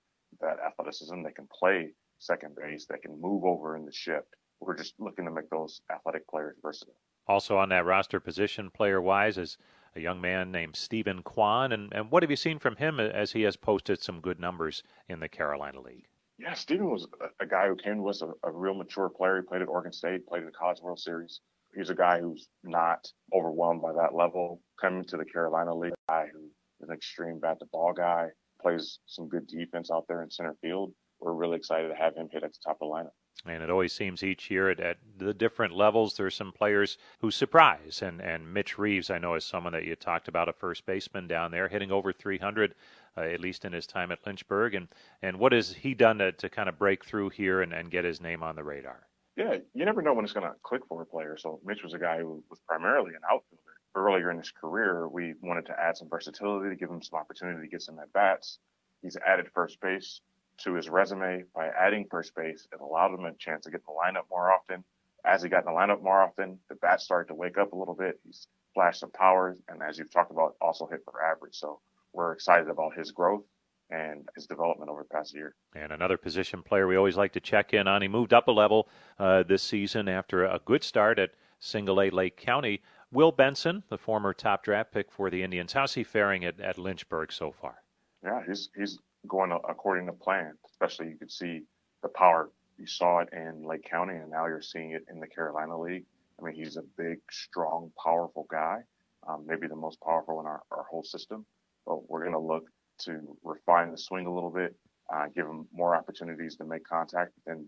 that 0.41 0.57
athleticism, 0.67 1.23
they 1.23 1.33
can 1.33 1.49
play 1.53 1.91
second 2.19 2.57
base, 2.57 2.87
they 2.87 2.99
can 2.99 3.21
move 3.21 3.45
over 3.45 3.77
in 3.77 3.85
the 3.85 3.93
shift. 3.93 4.29
We're 4.61 4.77
just 4.77 4.95
looking 4.99 5.25
to 5.27 5.31
make 5.31 5.51
those 5.51 5.81
athletic 5.93 6.27
players 6.29 6.57
versatile. 6.63 6.95
Also 7.27 7.57
on 7.57 7.71
that 7.71 7.87
roster 7.87 8.21
position, 8.21 8.71
player 8.71 9.01
wise, 9.01 9.39
is 9.39 9.57
a 9.97 10.01
young 10.01 10.21
man 10.21 10.51
named 10.51 10.77
Steven 10.77 11.23
Kwan. 11.23 11.73
And, 11.73 11.93
and 11.93 12.11
what 12.11 12.23
have 12.23 12.31
you 12.31 12.37
seen 12.37 12.59
from 12.59 12.77
him 12.77 13.01
as 13.01 13.33
he 13.33 13.43
has 13.43 13.57
posted 13.57 14.03
some 14.03 14.21
good 14.21 14.41
numbers 14.41 14.83
in 15.09 15.21
the 15.21 15.29
Carolina 15.29 15.81
League? 15.81 16.07
Yeah, 16.39 16.55
Steven 16.55 16.91
was 16.91 17.07
a, 17.41 17.47
guy 17.47 17.69
who 17.69 17.77
came 17.77 17.97
to 17.97 18.09
us 18.09 18.21
a, 18.21 18.27
a, 18.43 18.51
real 18.51 18.75
mature 18.75 19.09
player. 19.09 19.37
He 19.37 19.43
played 19.47 19.63
at 19.63 19.69
Oregon 19.69 19.93
State, 19.93 20.27
played 20.27 20.41
in 20.41 20.47
the 20.47 20.53
College 20.53 20.81
World 20.83 20.99
Series. 20.99 21.41
He's 21.77 21.91
a 21.91 21.95
guy 21.95 22.21
who's 22.21 22.49
not 22.65 23.07
overwhelmed 23.33 23.83
by 23.83 23.93
that 23.93 24.15
level. 24.15 24.61
Coming 24.81 25.05
to 25.05 25.17
the 25.17 25.25
Carolina 25.25 25.75
League, 25.75 25.93
a 26.09 26.13
guy 26.13 26.27
who 26.33 26.47
is 26.81 26.89
an 26.89 26.95
extreme 26.95 27.39
bat 27.39 27.59
the 27.61 27.67
ball 27.67 27.93
guy, 27.93 28.29
plays 28.61 28.99
some 29.07 29.29
good 29.29 29.47
defense 29.47 29.91
out 29.93 30.07
there 30.09 30.23
in 30.23 30.31
center 30.31 30.57
field. 30.61 30.93
We're 31.21 31.35
really 31.35 31.57
excited 31.57 31.89
to 31.89 31.95
have 31.95 32.17
him 32.17 32.29
hit 32.33 32.43
at 32.43 32.53
the 32.53 32.59
top 32.65 32.79
of 32.81 32.89
the 32.89 32.95
lineup. 32.95 33.15
And 33.47 33.62
it 33.62 33.70
always 33.70 33.92
seems 33.92 34.23
each 34.23 34.51
year 34.51 34.70
at, 34.70 34.81
at 34.81 34.97
the 35.18 35.35
different 35.35 35.75
levels, 35.75 36.16
there's 36.16 36.35
some 36.35 36.53
players 36.53 36.97
who 37.20 37.31
surprise. 37.31 38.01
And, 38.01 38.20
and 38.20 38.53
Mitch 38.53 38.79
Reeves, 38.79 39.11
I 39.11 39.18
know, 39.18 39.35
is 39.35 39.44
someone 39.44 39.75
that 39.75 39.85
you 39.85 39.97
talked 39.97 40.29
about, 40.29 40.49
a 40.49 40.53
first 40.53 40.87
baseman 40.87 41.27
down 41.27 41.51
there, 41.51 41.68
hitting 41.68 41.92
over 41.92 42.12
300, 42.12 42.75
uh, 43.16 43.20
at 43.20 43.40
least 43.40 43.64
in 43.64 43.73
his 43.73 43.87
time 43.87 44.11
at 44.12 44.25
Lynchburg. 44.27 44.75
And, 44.75 44.88
and 45.23 45.38
what 45.38 45.53
has 45.53 45.75
he 45.75 45.94
done 45.94 46.18
to, 46.18 46.33
to 46.33 46.49
kind 46.49 46.68
of 46.68 46.79
break 46.79 47.05
through 47.05 47.31
here 47.31 47.61
and, 47.61 47.73
and 47.75 47.90
get 47.90 48.05
his 48.05 48.20
name 48.20 48.42
on 48.42 48.57
the 48.57 48.64
radar? 48.64 49.07
Yeah, 49.37 49.57
you 49.75 49.85
never 49.85 50.01
know 50.01 50.14
when 50.14 50.25
it's 50.25 50.33
going 50.33 50.47
to 50.47 50.55
click 50.62 50.83
for 50.88 51.03
a 51.03 51.07
player. 51.07 51.37
So 51.37 51.61
Mitch 51.64 51.83
was 51.83 51.92
a 51.92 51.99
guy 51.99 52.20
who 52.20 52.42
was 52.49 52.61
primarily 52.66 53.11
an 53.11 53.23
outfielder. 53.31 53.61
Earlier 53.97 54.31
in 54.31 54.38
his 54.38 54.51
career, 54.51 55.07
we 55.07 55.35
wanted 55.40 55.66
to 55.66 55.79
add 55.79 55.97
some 55.97 56.09
versatility 56.09 56.68
to 56.68 56.77
give 56.77 56.90
him 56.90 57.01
some 57.01 57.18
opportunity 57.18 57.61
to 57.61 57.70
get 57.70 57.83
some 57.83 57.99
at 58.01 58.12
bats. 58.12 58.59
He's 59.03 59.16
added 59.25 59.47
first 59.55 59.81
base 59.81 60.20
to 60.59 60.75
his 60.75 60.88
resume 60.88 61.45
by 61.55 61.69
adding 61.69 62.07
first 62.11 62.35
base. 62.35 62.67
It 62.73 62.81
allowed 62.81 63.15
him 63.15 63.25
a 63.25 63.33
chance 63.35 63.65
to 63.65 63.71
get 63.71 63.81
in 63.81 63.87
the 63.88 63.92
lineup 63.92 64.25
more 64.31 64.52
often. 64.52 64.85
As 65.25 65.42
he 65.42 65.48
got 65.48 65.67
in 65.67 65.73
the 65.73 65.79
lineup 65.79 66.02
more 66.02 66.23
often, 66.23 66.59
the 66.69 66.75
bat 66.75 67.00
started 67.00 67.29
to 67.29 67.35
wake 67.35 67.59
up 67.59 67.73
a 67.73 67.77
little 67.77 67.94
bit. 67.94 68.21
He's 68.25 68.46
flashed 68.75 69.00
some 69.00 69.11
powers, 69.11 69.59
and 69.69 69.83
as 69.83 69.98
you've 69.98 70.13
talked 70.13 70.31
about, 70.31 70.57
also 70.61 70.87
hit 70.87 71.00
for 71.05 71.25
average. 71.25 71.55
So 71.55 71.81
we're 72.13 72.33
excited 72.33 72.69
about 72.69 72.96
his 72.96 73.11
growth 73.11 73.44
and 73.90 74.29
his 74.35 74.46
development 74.46 74.90
over 74.90 75.02
the 75.02 75.15
past 75.15 75.35
year. 75.35 75.55
And 75.75 75.92
another 75.92 76.17
position 76.17 76.63
player 76.63 76.87
we 76.87 76.96
always 76.96 77.17
like 77.17 77.33
to 77.33 77.40
check 77.40 77.75
in 77.75 77.87
on. 77.87 78.02
He 78.02 78.09
moved 78.09 78.33
up 78.33 78.48
a 78.48 78.52
level 78.52 78.88
uh, 79.19 79.42
this 79.42 79.63
season 79.63 80.09
after 80.09 80.44
a 80.44 80.61
good 80.65 80.83
start 80.83 81.19
at 81.19 81.31
Single 81.59 82.00
A 82.00 82.11
Lake 82.11 82.37
County. 82.37 82.83
Will 83.13 83.33
Benson, 83.33 83.85
the 83.88 83.98
former 83.98 84.35
top 84.35 84.65
draft 84.65 84.92
pick 84.92 85.11
for 85.11 85.31
the 85.31 85.42
Indians, 85.42 85.73
how's 85.73 85.94
he 85.94 86.02
faring 86.02 86.44
at, 86.44 86.61
at 86.61 86.79
Lynchburg 86.79 87.33
so 87.33 87.52
far? 87.52 87.77
Yeah, 88.25 88.40
he's 88.46 88.71
he's 88.77 88.98
going 89.29 89.52
according 89.52 90.06
to 90.06 90.12
plan. 90.12 90.54
Especially 90.70 91.08
you 91.08 91.16
could 91.16 91.33
see 91.33 91.62
the 92.02 92.08
power 92.08 92.50
You 92.79 92.87
saw 92.87 93.20
it 93.20 93.29
in 93.33 93.62
Lake 93.62 93.85
County, 93.85 94.14
and 94.16 94.31
now 94.31 94.46
you're 94.46 94.62
seeing 94.62 94.92
it 94.92 95.04
in 95.10 95.20
the 95.20 95.27
Carolina 95.29 95.79
League. 95.79 96.04
I 96.40 96.44
mean, 96.44 96.54
he's 96.54 96.77
a 96.77 96.83
big, 96.98 97.18
strong, 97.31 97.92
powerful 98.02 98.46
guy, 98.50 98.79
um, 99.29 99.44
maybe 99.46 99.68
the 99.68 99.77
most 99.77 100.00
powerful 100.00 100.40
in 100.40 100.46
our, 100.46 100.62
our 100.72 100.85
whole 100.90 101.04
system. 101.04 101.46
But 101.87 102.08
we're 102.10 102.22
going 102.22 102.33
to 102.33 102.38
look 102.40 102.64
to 103.00 103.37
refine 103.44 103.92
the 103.92 103.98
swing 103.98 104.27
a 104.27 104.35
little 104.35 104.50
bit, 104.50 104.75
uh, 105.12 105.27
give 105.35 105.46
him 105.46 105.68
more 105.72 105.94
opportunities 105.94 106.56
to 106.56 106.64
make 106.64 106.85
contact, 106.85 107.33
and 107.46 107.66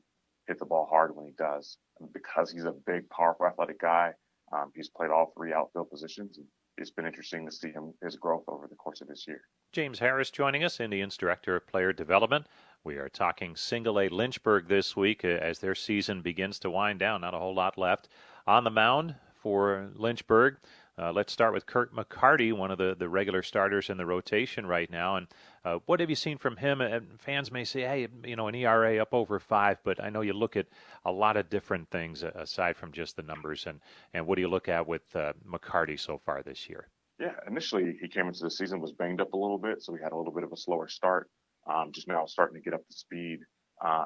hit 0.49 0.59
the 0.59 0.65
ball 0.67 0.87
hard 0.91 1.15
when 1.15 1.27
he 1.27 1.33
does. 1.39 1.79
And 2.01 2.13
because 2.13 2.51
he's 2.51 2.65
a 2.65 2.73
big, 2.87 3.09
powerful, 3.11 3.47
athletic 3.47 3.81
guy, 3.81 4.13
um, 4.53 4.73
he's 4.75 4.89
played 4.89 5.11
all 5.11 5.33
three 5.37 5.53
outfield 5.53 5.91
positions. 5.91 6.39
And 6.39 6.47
it's 6.79 6.91
been 6.91 7.07
interesting 7.07 7.47
to 7.47 7.53
see 7.53 7.71
him 7.71 7.93
his 8.03 8.17
growth 8.17 8.45
over 8.49 8.67
the 8.67 8.77
course 8.77 9.01
of 9.01 9.09
this 9.09 9.27
year. 9.27 9.41
James 9.73 9.99
Harris 9.99 10.31
joining 10.31 10.65
us, 10.65 10.81
Indians 10.81 11.17
Director 11.17 11.57
of 11.57 11.67
Player 11.67 11.93
Development. 11.93 12.47
We 12.85 12.97
are 12.97 13.09
talking 13.09 13.57
single 13.57 13.99
A 14.01 14.09
Lynchburg 14.09 14.69
this 14.69 14.95
week 14.95 15.25
uh, 15.25 15.29
as 15.29 15.59
their 15.59 15.75
season 15.75 16.23
begins 16.23 16.59
to 16.61 16.71
wind 16.71 16.99
down. 16.99 17.23
Not 17.23 17.35
a 17.35 17.39
whole 17.39 17.55
lot 17.55 17.77
left 17.77 18.09
on 18.47 18.65
the 18.65 18.71
mound 18.71 19.17
for 19.35 19.91
Lynchburg. 19.95 20.57
Uh, 20.99 21.13
let's 21.13 21.33
start 21.33 21.53
with 21.53 21.67
Kirk 21.67 21.95
McCarty, 21.95 22.53
one 22.53 22.71
of 22.71 22.79
the, 22.79 22.95
the 22.99 23.09
regular 23.09 23.43
starters 23.43 23.91
in 23.91 23.99
the 23.99 24.07
rotation 24.07 24.67
right 24.67 24.91
now. 24.91 25.17
And 25.17 25.27
uh, 25.67 25.81
what 25.87 25.99
have 25.99 26.09
you 26.09 26.15
seen 26.15 26.39
from 26.39 26.57
him? 26.57 26.81
And 26.81 27.21
fans 27.21 27.51
may 27.51 27.65
say, 27.65 27.81
hey, 27.81 28.07
you 28.25 28.37
know, 28.37 28.47
an 28.47 28.55
ERA 28.55 29.03
up 29.03 29.13
over 29.13 29.41
five, 29.41 29.79
but 29.83 30.03
I 30.03 30.11
know 30.11 30.21
you 30.21 30.33
look 30.33 30.57
at 30.57 30.67
a 31.05 31.11
lot 31.11 31.37
of 31.37 31.51
different 31.51 31.91
things 31.91 32.23
aside 32.23 32.77
from 32.77 32.93
just 32.93 33.17
the 33.17 33.23
numbers. 33.23 33.67
And, 33.67 33.81
and 34.15 34.29
what 34.29 34.37
do 34.37 34.43
you 34.43 34.49
look 34.49 34.69
at 34.69 34.87
with 34.87 35.03
uh, 35.17 35.33
McCarty 35.45 35.99
so 35.99 36.19
far 36.25 36.45
this 36.45 36.69
year? 36.69 36.87
Yeah, 37.19 37.33
initially 37.49 37.99
he 38.01 38.07
came 38.07 38.29
into 38.29 38.45
the 38.45 38.51
season 38.51 38.81
was 38.81 38.93
banged 38.93 39.21
up 39.21 39.33
a 39.33 39.37
little 39.37 39.59
bit, 39.59 39.83
so 39.83 39.93
we 39.93 39.99
had 40.01 40.13
a 40.13 40.17
little 40.17 40.33
bit 40.33 40.45
of 40.45 40.53
a 40.53 40.57
slower 40.57 40.87
start. 40.87 41.29
Um, 41.69 41.91
just 41.93 42.07
now 42.07 42.27
starting 42.27 42.55
to 42.55 42.63
get 42.63 42.75
up 42.75 42.87
to 42.87 42.97
speed. 42.97 43.41
Uh, 43.85 44.05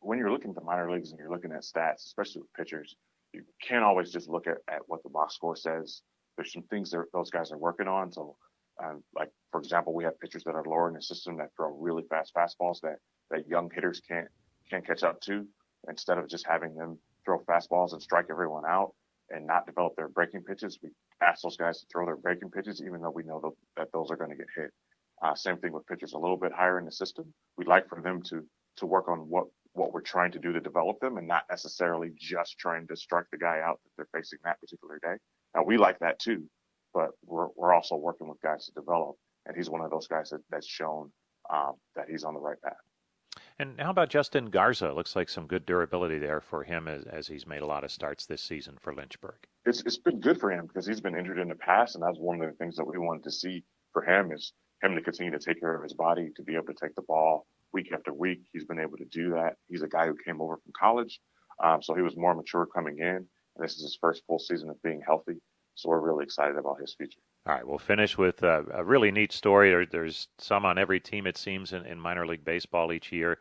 when 0.00 0.18
you're 0.18 0.30
looking 0.30 0.50
at 0.50 0.56
the 0.56 0.62
minor 0.62 0.92
leagues 0.92 1.10
and 1.10 1.18
you're 1.18 1.30
looking 1.30 1.52
at 1.52 1.62
stats, 1.62 2.04
especially 2.04 2.42
with 2.42 2.52
pitchers, 2.52 2.96
you 3.32 3.44
can't 3.66 3.82
always 3.82 4.12
just 4.12 4.28
look 4.28 4.46
at, 4.46 4.58
at 4.68 4.82
what 4.88 5.02
the 5.04 5.08
box 5.08 5.36
score 5.36 5.56
says 5.56 6.02
there's 6.36 6.52
some 6.52 6.62
things 6.64 6.90
that 6.90 7.04
those 7.12 7.30
guys 7.30 7.52
are 7.52 7.58
working 7.58 7.88
on. 7.88 8.12
So, 8.12 8.36
um, 8.82 9.02
like 9.14 9.30
for 9.50 9.60
example, 9.60 9.94
we 9.94 10.04
have 10.04 10.18
pitchers 10.20 10.44
that 10.44 10.54
are 10.54 10.64
lower 10.64 10.88
in 10.88 10.94
the 10.94 11.02
system 11.02 11.36
that 11.38 11.50
throw 11.56 11.76
really 11.76 12.04
fast 12.08 12.32
fastballs 12.34 12.80
that 12.82 12.96
that 13.30 13.48
young 13.48 13.70
hitters 13.74 14.00
can't 14.06 14.28
can't 14.70 14.86
catch 14.86 15.02
up 15.02 15.20
to. 15.22 15.46
Instead 15.88 16.18
of 16.18 16.28
just 16.28 16.46
having 16.46 16.74
them 16.74 16.98
throw 17.24 17.38
fastballs 17.40 17.92
and 17.92 18.00
strike 18.02 18.26
everyone 18.30 18.64
out 18.66 18.94
and 19.30 19.46
not 19.46 19.66
develop 19.66 19.96
their 19.96 20.08
breaking 20.08 20.42
pitches, 20.42 20.78
we 20.82 20.90
ask 21.20 21.42
those 21.42 21.56
guys 21.56 21.80
to 21.80 21.86
throw 21.90 22.06
their 22.06 22.16
breaking 22.16 22.50
pitches, 22.50 22.80
even 22.80 23.00
though 23.00 23.10
we 23.10 23.24
know 23.24 23.40
that, 23.40 23.52
that 23.76 23.92
those 23.92 24.10
are 24.10 24.16
going 24.16 24.30
to 24.30 24.36
get 24.36 24.46
hit. 24.56 24.70
Uh, 25.22 25.34
same 25.34 25.56
thing 25.58 25.72
with 25.72 25.86
pitchers 25.86 26.12
a 26.14 26.18
little 26.18 26.36
bit 26.36 26.52
higher 26.52 26.78
in 26.78 26.84
the 26.84 26.92
system. 26.92 27.32
We'd 27.56 27.68
like 27.68 27.88
for 27.88 28.00
them 28.00 28.22
to 28.22 28.44
to 28.76 28.86
work 28.86 29.08
on 29.08 29.18
what 29.28 29.46
what 29.74 29.92
we're 29.92 30.00
trying 30.00 30.32
to 30.32 30.38
do 30.38 30.52
to 30.52 30.60
develop 30.60 31.00
them 31.00 31.16
and 31.16 31.26
not 31.26 31.44
necessarily 31.48 32.10
just 32.16 32.58
trying 32.58 32.86
to 32.86 32.96
strike 32.96 33.24
the 33.32 33.38
guy 33.38 33.60
out 33.64 33.80
that 33.84 33.90
they're 33.96 34.20
facing 34.20 34.38
that 34.44 34.60
particular 34.60 34.98
day. 35.02 35.16
Now 35.54 35.64
we 35.64 35.78
like 35.78 35.98
that 36.00 36.18
too, 36.18 36.44
but 36.94 37.10
we're 37.24 37.48
we're 37.56 37.72
also 37.72 37.96
working 37.96 38.28
with 38.28 38.40
guys 38.42 38.66
to 38.66 38.72
develop, 38.72 39.16
and 39.46 39.56
he's 39.56 39.70
one 39.70 39.80
of 39.80 39.90
those 39.90 40.06
guys 40.06 40.30
that, 40.30 40.40
that's 40.50 40.66
shown 40.66 41.10
um, 41.52 41.74
that 41.96 42.06
he's 42.08 42.24
on 42.24 42.34
the 42.34 42.40
right 42.40 42.60
path. 42.62 42.76
And 43.58 43.80
how 43.80 43.90
about 43.90 44.08
Justin 44.08 44.46
Garza? 44.46 44.92
Looks 44.92 45.14
like 45.16 45.28
some 45.28 45.46
good 45.46 45.66
durability 45.66 46.18
there 46.18 46.40
for 46.40 46.64
him 46.64 46.88
as, 46.88 47.04
as 47.04 47.26
he's 47.28 47.46
made 47.46 47.62
a 47.62 47.66
lot 47.66 47.84
of 47.84 47.90
starts 47.90 48.26
this 48.26 48.42
season 48.42 48.76
for 48.80 48.94
Lynchburg. 48.94 49.36
It's 49.64 49.82
it's 49.82 49.98
been 49.98 50.20
good 50.20 50.40
for 50.40 50.50
him 50.50 50.66
because 50.66 50.86
he's 50.86 51.00
been 51.00 51.16
injured 51.16 51.38
in 51.38 51.48
the 51.48 51.54
past, 51.54 51.94
and 51.94 52.02
that's 52.02 52.18
one 52.18 52.42
of 52.42 52.50
the 52.50 52.56
things 52.56 52.76
that 52.76 52.86
we 52.86 52.98
wanted 52.98 53.24
to 53.24 53.30
see 53.30 53.64
for 53.92 54.02
him 54.02 54.32
is 54.32 54.52
him 54.82 54.94
to 54.94 55.02
continue 55.02 55.32
to 55.32 55.38
take 55.38 55.60
care 55.60 55.74
of 55.74 55.82
his 55.82 55.94
body, 55.94 56.30
to 56.36 56.42
be 56.42 56.54
able 56.54 56.66
to 56.66 56.74
take 56.80 56.94
the 56.94 57.02
ball 57.02 57.46
week 57.72 57.90
after 57.92 58.12
week. 58.12 58.40
He's 58.52 58.64
been 58.64 58.80
able 58.80 58.96
to 58.96 59.04
do 59.06 59.30
that. 59.30 59.54
He's 59.68 59.82
a 59.82 59.88
guy 59.88 60.06
who 60.06 60.16
came 60.26 60.40
over 60.40 60.56
from 60.56 60.72
college, 60.78 61.20
um, 61.62 61.82
so 61.82 61.94
he 61.94 62.02
was 62.02 62.16
more 62.16 62.34
mature 62.34 62.66
coming 62.66 62.98
in. 62.98 63.26
And 63.54 63.64
this 63.64 63.74
is 63.76 63.82
his 63.82 63.98
first 64.00 64.22
full 64.26 64.38
season 64.38 64.70
of 64.70 64.82
being 64.82 65.02
healthy. 65.06 65.40
So 65.74 65.88
we're 65.88 66.00
really 66.00 66.24
excited 66.24 66.56
about 66.56 66.80
his 66.80 66.94
future. 66.94 67.20
All 67.46 67.54
right, 67.54 67.66
we'll 67.66 67.78
finish 67.78 68.16
with 68.16 68.42
a, 68.42 68.64
a 68.72 68.84
really 68.84 69.10
neat 69.10 69.32
story. 69.32 69.70
There, 69.70 69.86
there's 69.86 70.28
some 70.38 70.64
on 70.64 70.78
every 70.78 71.00
team, 71.00 71.26
it 71.26 71.36
seems, 71.36 71.72
in, 71.72 71.84
in, 71.86 71.98
minor 71.98 72.26
league 72.26 72.44
baseball 72.44 72.92
each 72.92 73.10
year. 73.10 73.38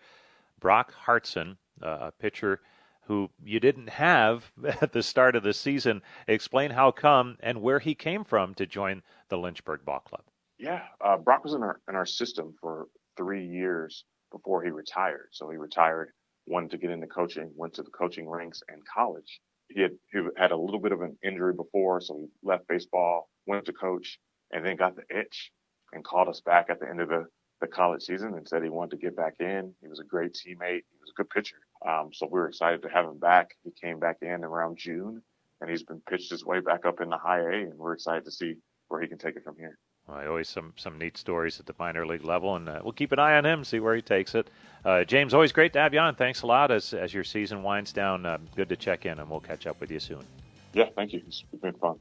Brock 0.59 0.93
Hartson, 0.93 1.57
uh, 1.83 1.97
a 2.01 2.11
pitcher 2.11 2.61
who 3.03 3.29
you 3.43 3.59
didn't 3.59 3.89
have 3.89 4.51
at 4.81 4.93
the 4.93 5.03
start 5.03 5.35
of 5.35 5.43
the 5.43 5.53
season. 5.53 6.01
Explain 6.27 6.71
how 6.71 6.91
come 6.91 7.37
and 7.41 7.61
where 7.61 7.79
he 7.79 7.93
came 7.93 8.23
from 8.23 8.53
to 8.55 8.65
join 8.65 9.03
the 9.29 9.37
Lynchburg 9.37 9.85
Ball 9.85 9.99
Club. 9.99 10.23
Yeah, 10.57 10.83
uh, 11.03 11.17
Brock 11.17 11.43
was 11.43 11.53
in 11.53 11.63
our 11.63 11.79
in 11.89 11.95
our 11.95 12.05
system 12.05 12.53
for 12.61 12.87
three 13.17 13.45
years 13.45 14.05
before 14.31 14.63
he 14.63 14.69
retired. 14.69 15.29
So 15.31 15.49
he 15.49 15.57
retired, 15.57 16.11
wanted 16.47 16.71
to 16.71 16.77
get 16.77 16.91
into 16.91 17.07
coaching, 17.07 17.51
went 17.55 17.73
to 17.75 17.83
the 17.83 17.89
coaching 17.91 18.29
ranks 18.29 18.61
and 18.69 18.81
college, 18.85 19.41
he 19.73 19.81
had 19.81 19.91
he 20.11 20.19
had 20.37 20.51
a 20.51 20.57
little 20.57 20.79
bit 20.79 20.91
of 20.91 21.01
an 21.01 21.17
injury 21.23 21.53
before, 21.53 22.01
so 22.01 22.17
he 22.19 22.27
left 22.43 22.67
baseball, 22.67 23.29
went 23.45 23.65
to 23.65 23.73
coach, 23.73 24.19
and 24.51 24.65
then 24.65 24.75
got 24.75 24.95
the 24.95 25.03
itch 25.15 25.51
and 25.93 26.03
called 26.03 26.27
us 26.27 26.41
back 26.41 26.67
at 26.69 26.79
the 26.79 26.89
end 26.89 27.01
of 27.01 27.09
the, 27.09 27.25
the 27.59 27.67
college 27.67 28.03
season 28.03 28.33
and 28.35 28.47
said 28.47 28.63
he 28.63 28.69
wanted 28.69 28.91
to 28.91 28.97
get 28.97 29.15
back 29.15 29.33
in. 29.39 29.73
He 29.81 29.87
was 29.87 29.99
a 29.99 30.05
great 30.05 30.33
teammate. 30.33 30.83
He 30.89 30.99
was 30.99 31.11
a 31.11 31.17
good 31.17 31.29
pitcher. 31.29 31.57
Um, 31.87 32.09
so 32.13 32.27
we 32.27 32.39
were 32.39 32.47
excited 32.47 32.81
to 32.83 32.89
have 32.89 33.05
him 33.05 33.19
back. 33.19 33.51
He 33.63 33.71
came 33.71 33.99
back 33.99 34.17
in 34.21 34.43
around 34.43 34.77
June, 34.77 35.21
and 35.59 35.69
he's 35.69 35.83
been 35.83 36.01
pitched 36.09 36.31
his 36.31 36.45
way 36.45 36.59
back 36.59 36.85
up 36.85 37.01
in 37.01 37.09
the 37.09 37.17
high 37.17 37.41
A, 37.41 37.53
and 37.63 37.77
we're 37.77 37.93
excited 37.93 38.25
to 38.25 38.31
see 38.31 38.55
where 38.87 39.01
he 39.01 39.07
can 39.07 39.17
take 39.17 39.35
it 39.35 39.43
from 39.43 39.57
here. 39.57 39.77
Well, 40.07 40.27
always 40.27 40.49
some 40.49 40.73
some 40.75 40.97
neat 40.97 41.17
stories 41.17 41.59
at 41.59 41.65
the 41.65 41.75
minor 41.79 42.05
league 42.05 42.25
level, 42.25 42.55
and 42.55 42.67
uh, 42.67 42.81
we'll 42.83 42.93
keep 42.93 43.11
an 43.11 43.19
eye 43.19 43.37
on 43.37 43.45
him, 43.45 43.63
see 43.63 43.79
where 43.79 43.95
he 43.95 44.01
takes 44.01 44.35
it. 44.35 44.49
Uh, 44.83 45.03
James, 45.03 45.33
always 45.33 45.51
great 45.51 45.73
to 45.73 45.79
have 45.79 45.93
you 45.93 45.99
on. 45.99 46.15
Thanks 46.15 46.41
a 46.41 46.47
lot 46.47 46.71
as 46.71 46.93
as 46.93 47.13
your 47.13 47.23
season 47.23 47.63
winds 47.63 47.93
down. 47.93 48.25
Uh, 48.25 48.37
good 48.55 48.69
to 48.69 48.75
check 48.75 49.05
in, 49.05 49.19
and 49.19 49.29
we'll 49.29 49.39
catch 49.39 49.67
up 49.67 49.79
with 49.79 49.91
you 49.91 49.99
soon. 49.99 50.25
Yeah, 50.73 50.85
thank 50.95 51.13
you. 51.13 51.21
It's 51.27 51.43
been 51.61 51.73
fun. 51.73 51.99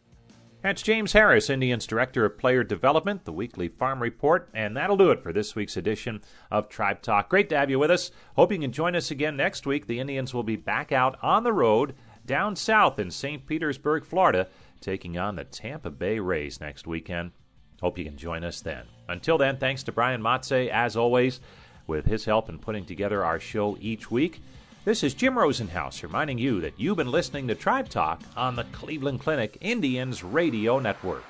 That's 0.63 0.83
James 0.83 1.15
Harris, 1.15 1.49
Indians 1.49 1.87
Director 1.87 2.27
of 2.27 2.37
Player 2.37 2.63
Development, 2.63 3.25
the 3.25 3.33
weekly 3.33 3.69
farm 3.69 4.03
report, 4.03 4.51
and 4.53 4.77
that'll 4.77 4.99
do 4.99 5.11
it 5.11 5.23
for 5.23 5.33
this 5.33 5.55
week's 5.55 5.79
edition 5.79 6.21
of 6.51 6.69
Tribe 6.69 7.01
Talk. 7.01 7.31
Great 7.31 7.49
to 7.49 7.57
have 7.57 7.71
you 7.71 7.79
with 7.79 7.91
us. 7.91 8.11
Hope 8.37 8.53
you 8.53 8.59
can 8.59 8.71
join 8.71 8.95
us 8.95 9.11
again 9.11 9.39
next 9.39 9.67
week. 9.67 9.87
The 9.87 10.01
Indians 10.01 10.35
will 10.35 10.43
be 10.43 10.57
back 10.57 10.93
out 10.93 11.19
on 11.23 11.45
the 11.45 11.53
road 11.53 11.95
down 12.27 12.57
south 12.57 12.99
in 12.99 13.11
St. 13.11 13.47
Petersburg, 13.47 14.05
Florida, 14.05 14.49
taking 14.83 15.17
on 15.17 15.37
the 15.37 15.45
Tampa 15.45 15.89
Bay 15.89 16.19
Rays 16.19 16.61
next 16.61 16.87
weekend. 16.87 17.33
Hope 17.81 17.99
you 17.99 18.05
can 18.05 18.17
join 18.17 18.45
us 18.45 18.61
then. 18.61 18.85
Until 19.09 19.39
then, 19.39 19.57
thanks 19.57 19.83
to 19.85 19.93
Brian 19.93 20.23
Matze, 20.23 20.69
as 20.69 20.97
always, 20.97 21.41
with 21.87 22.05
his 22.05 22.25
help 22.25 22.49
in 22.49 22.59
putting 22.59 22.85
together 22.85 23.25
our 23.25 23.41
show 23.41 23.77
each 23.81 24.11
week. 24.11 24.41
This 24.85 25.03
is 25.03 25.15
Jim 25.15 25.35
Rosenhaus 25.35 26.03
reminding 26.03 26.39
you 26.39 26.61
that 26.61 26.79
you've 26.79 26.97
been 26.97 27.11
listening 27.11 27.49
to 27.49 27.55
Tribe 27.55 27.89
Talk 27.89 28.23
on 28.37 28.57
the 28.57 28.65
Cleveland 28.65 29.21
Clinic 29.21 29.59
Indians 29.61 30.23
Radio 30.23 30.79
Network. 30.79 31.25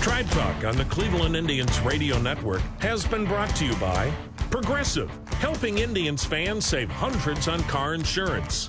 Tribe 0.00 0.28
Talk 0.30 0.64
on 0.64 0.76
the 0.76 0.84
Cleveland 0.86 1.36
Indians 1.36 1.80
Radio 1.80 2.18
Network 2.18 2.60
has 2.80 3.06
been 3.06 3.24
brought 3.24 3.54
to 3.56 3.64
you 3.66 3.74
by 3.76 4.12
Progressive, 4.50 5.10
helping 5.38 5.78
Indians 5.78 6.24
fans 6.24 6.66
save 6.66 6.90
hundreds 6.90 7.48
on 7.48 7.62
car 7.64 7.94
insurance. 7.94 8.68